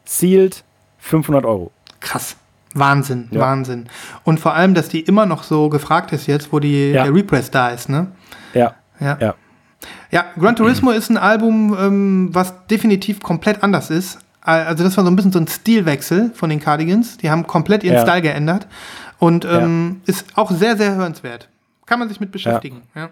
[0.08, 0.64] sealed,
[1.00, 1.72] 500 Euro.
[2.00, 2.36] Krass.
[2.74, 3.40] Wahnsinn, Ja.
[3.42, 3.88] Wahnsinn.
[4.24, 7.04] Und vor allem, dass die immer noch so gefragt ist jetzt, wo die, Ja.
[7.04, 8.08] der Repress da ist, ne?
[8.54, 9.18] Ja, Ja.
[9.20, 9.36] ja.
[10.12, 14.20] Ja, Gran Turismo ist ein Album, ähm, was definitiv komplett anders ist.
[14.42, 17.18] Also das war so ein bisschen so ein Stilwechsel von den Cardigans.
[17.18, 18.02] Die haben komplett ihren.
[18.02, 18.66] Style geändert
[19.20, 21.50] und ähm, ist auch sehr, sehr hörenswert.
[21.86, 22.84] Kann man sich mit beschäftigen.
[22.96, 23.10] Ja.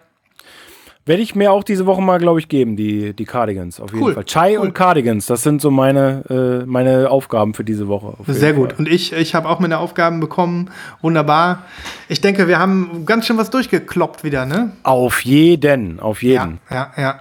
[1.07, 4.03] Werde ich mir auch diese Woche mal, glaube ich, geben, die, die Cardigans, auf jeden
[4.03, 4.23] Cool, Fall.
[4.25, 4.65] Chai cool.
[4.65, 6.23] und Cardigans, das sind so meine,
[6.63, 8.15] äh, meine Aufgaben für diese Woche.
[8.25, 8.61] Sehr Fall.
[8.61, 8.79] gut.
[8.79, 10.71] Und ich, ich habe auch meine Aufgaben bekommen.
[11.03, 11.61] Wunderbar.
[12.09, 14.71] Ich denke, wir haben ganz schön was durchgekloppt wieder, ne?
[14.81, 16.59] Auf jeden, auf jeden.
[16.71, 17.19] Ja, ja, ja.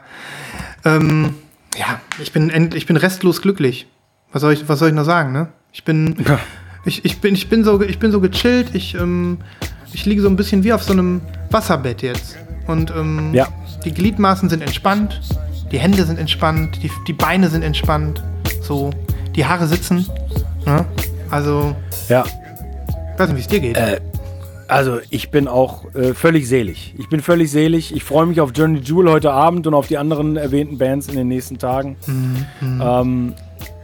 [0.86, 1.34] Ähm,
[1.76, 3.86] ja, ich bin, ich bin restlos glücklich.
[4.32, 5.48] Was soll ich, was soll ich noch sagen, ne?
[5.72, 6.38] Ich bin, Ja.
[6.86, 8.74] ich, ich bin, ich bin so, ich bin so gechillt.
[8.74, 9.38] Ich, ähm,
[9.92, 11.20] ich liege so ein bisschen wie auf so einem
[11.50, 12.38] Wasserbett jetzt.
[12.66, 13.46] Und ähm, Ja.
[13.84, 15.20] Die Gliedmaßen sind entspannt,
[15.72, 18.22] die Hände sind entspannt, die, die Beine sind entspannt.
[18.62, 18.90] So,
[19.34, 20.06] die Haare sitzen.
[20.64, 20.84] Ne?
[21.30, 21.74] Also,
[22.08, 22.24] Ja.
[23.12, 23.76] ich weiß nicht, wie es dir geht.
[23.76, 24.00] Äh,
[24.66, 26.94] Also ich bin auch äh, völlig selig.
[26.96, 27.94] Ich bin völlig selig.
[27.94, 31.16] Ich freue mich auf Journey Jewel heute Abend und auf die anderen erwähnten Bands in
[31.16, 31.96] den nächsten Tagen.
[32.62, 33.34] Ähm,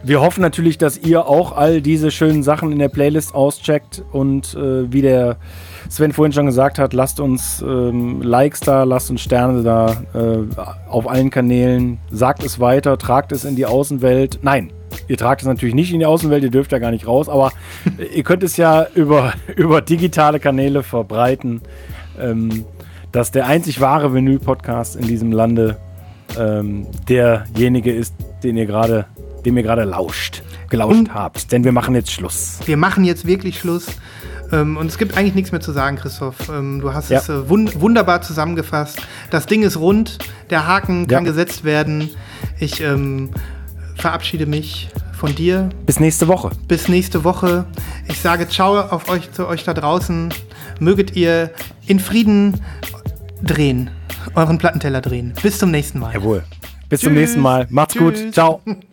[0.02, 4.54] wir hoffen natürlich, dass ihr auch all diese schönen Sachen in der Playlist auscheckt und
[4.54, 5.36] äh, wie der
[5.88, 10.38] Sven vorhin schon gesagt hat, lasst uns ähm, Likes da, lasst uns Sterne da äh,
[10.88, 14.40] auf allen Kanälen, sagt es weiter, tragt es in die Außenwelt.
[14.42, 14.72] Nein,
[15.08, 17.52] ihr tragt es natürlich nicht in die Außenwelt, ihr dürft ja gar nicht raus, aber
[18.14, 21.62] ihr könnt es ja über, über digitale Kanäle verbreiten,
[22.20, 22.64] ähm,
[23.12, 25.76] dass der einzig wahre Vinyl-Podcast in diesem Lande
[26.38, 29.06] ähm, derjenige ist, den ihr gerade,
[29.44, 31.50] dem ihr gerade lauscht, gelauscht Und- habt.
[31.50, 32.60] Denn wir machen jetzt Schluss.
[32.66, 33.86] wir machen jetzt wirklich Schluss.
[34.52, 36.48] Ähm, und es gibt eigentlich nichts mehr zu sagen, Christoph.
[36.48, 37.18] Ähm, du hast Ja.
[37.18, 39.00] es äh, wun wunderbar zusammengefasst.
[39.30, 40.18] Das Ding ist rund,
[40.50, 41.30] der Haken kann Ja.
[41.30, 42.10] gesetzt werden.
[42.58, 43.30] Ich ähm,
[43.96, 45.68] verabschiede mich von dir.
[45.86, 46.50] Bis nächste Woche.
[46.66, 47.66] Bis nächste Woche.
[48.08, 50.32] Ich sage Ciao auf euch zu euch da draußen.
[50.80, 51.50] Möget ihr
[51.86, 52.60] in Frieden
[53.42, 53.90] drehen,
[54.34, 55.34] euren Plattenteller drehen.
[55.42, 56.14] Bis zum nächsten Mal.
[56.14, 56.42] Jawohl.
[56.88, 57.20] Bis zum Tschüss.
[57.20, 57.66] nächsten Mal.
[57.70, 58.14] Macht's gut.
[58.14, 58.32] Tschüss.
[58.32, 58.62] Ciao.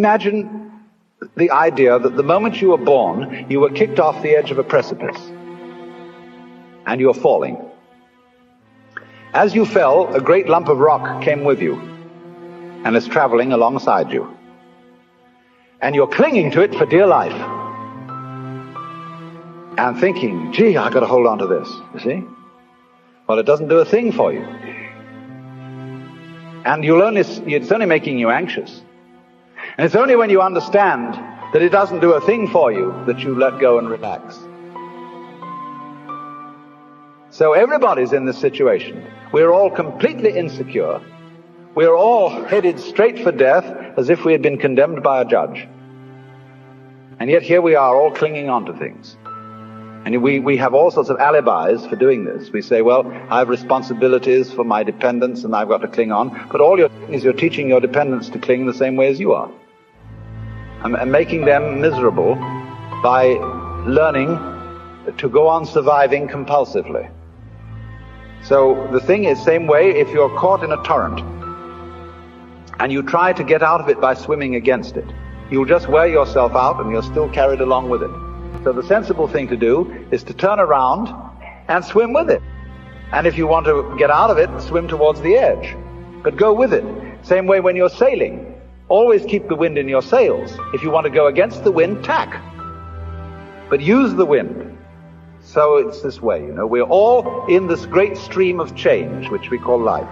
[0.00, 0.72] Imagine
[1.36, 4.56] the idea that the moment you were born, you were kicked off the edge of
[4.56, 5.18] a precipice
[6.86, 7.58] and you were falling.
[9.34, 11.74] As you fell, a great lump of rock came with you
[12.82, 14.34] and is traveling alongside you.
[15.82, 17.38] And you're clinging to it for dear life
[19.76, 21.68] and thinking, gee, I've got to hold on to this.
[21.92, 22.24] You see?
[23.26, 24.44] Well, it doesn't do a thing for you.
[26.64, 28.80] And you'll only, it's only making you anxious.
[29.76, 31.14] And it's only when you understand
[31.52, 34.38] that it doesn't do a thing for you that you let go and relax.
[37.30, 39.06] So everybody's in this situation.
[39.32, 41.00] We're all completely insecure.
[41.74, 43.64] We're all headed straight for death
[43.96, 45.68] as if we had been condemned by a judge.
[47.20, 49.16] And yet here we are all clinging on to things.
[50.04, 52.50] And we, we have all sorts of alibis for doing this.
[52.50, 56.48] We say, well, I have responsibilities for my dependents and I've got to cling on.
[56.50, 59.20] But all you're doing is you're teaching your dependents to cling the same way as
[59.20, 59.52] you are.
[60.82, 62.36] And, making them miserable
[63.02, 63.24] by
[63.86, 64.38] learning
[65.18, 67.10] to go on surviving compulsively.
[68.42, 71.20] So the thing is, same way, if you're caught in a torrent
[72.78, 75.04] and you try to get out of it by swimming against it,
[75.50, 78.10] you'll just wear yourself out and you're still carried along with it.
[78.64, 81.08] So the sensible thing to do is to turn around
[81.68, 82.42] and swim with it.
[83.12, 85.76] And if you want to get out of it, swim towards the edge.
[86.22, 86.84] But go with it.
[87.22, 88.49] Same way when you're sailing.
[88.90, 90.52] Always keep the wind in your sails.
[90.74, 92.42] If you want to go against the wind, tack.
[93.70, 94.76] But use the wind.
[95.42, 96.66] So it's this way, you know.
[96.66, 100.08] We're all in this great stream of change, which we call life.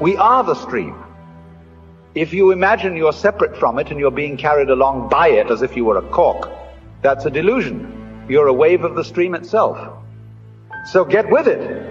[0.00, 0.96] We are the stream.
[2.16, 5.62] If you imagine you're separate from it and you're being carried along by it as
[5.62, 6.50] if you were a cork,
[7.02, 8.26] that's a delusion.
[8.28, 9.78] You're a wave of the stream itself.
[10.86, 11.89] So get with it.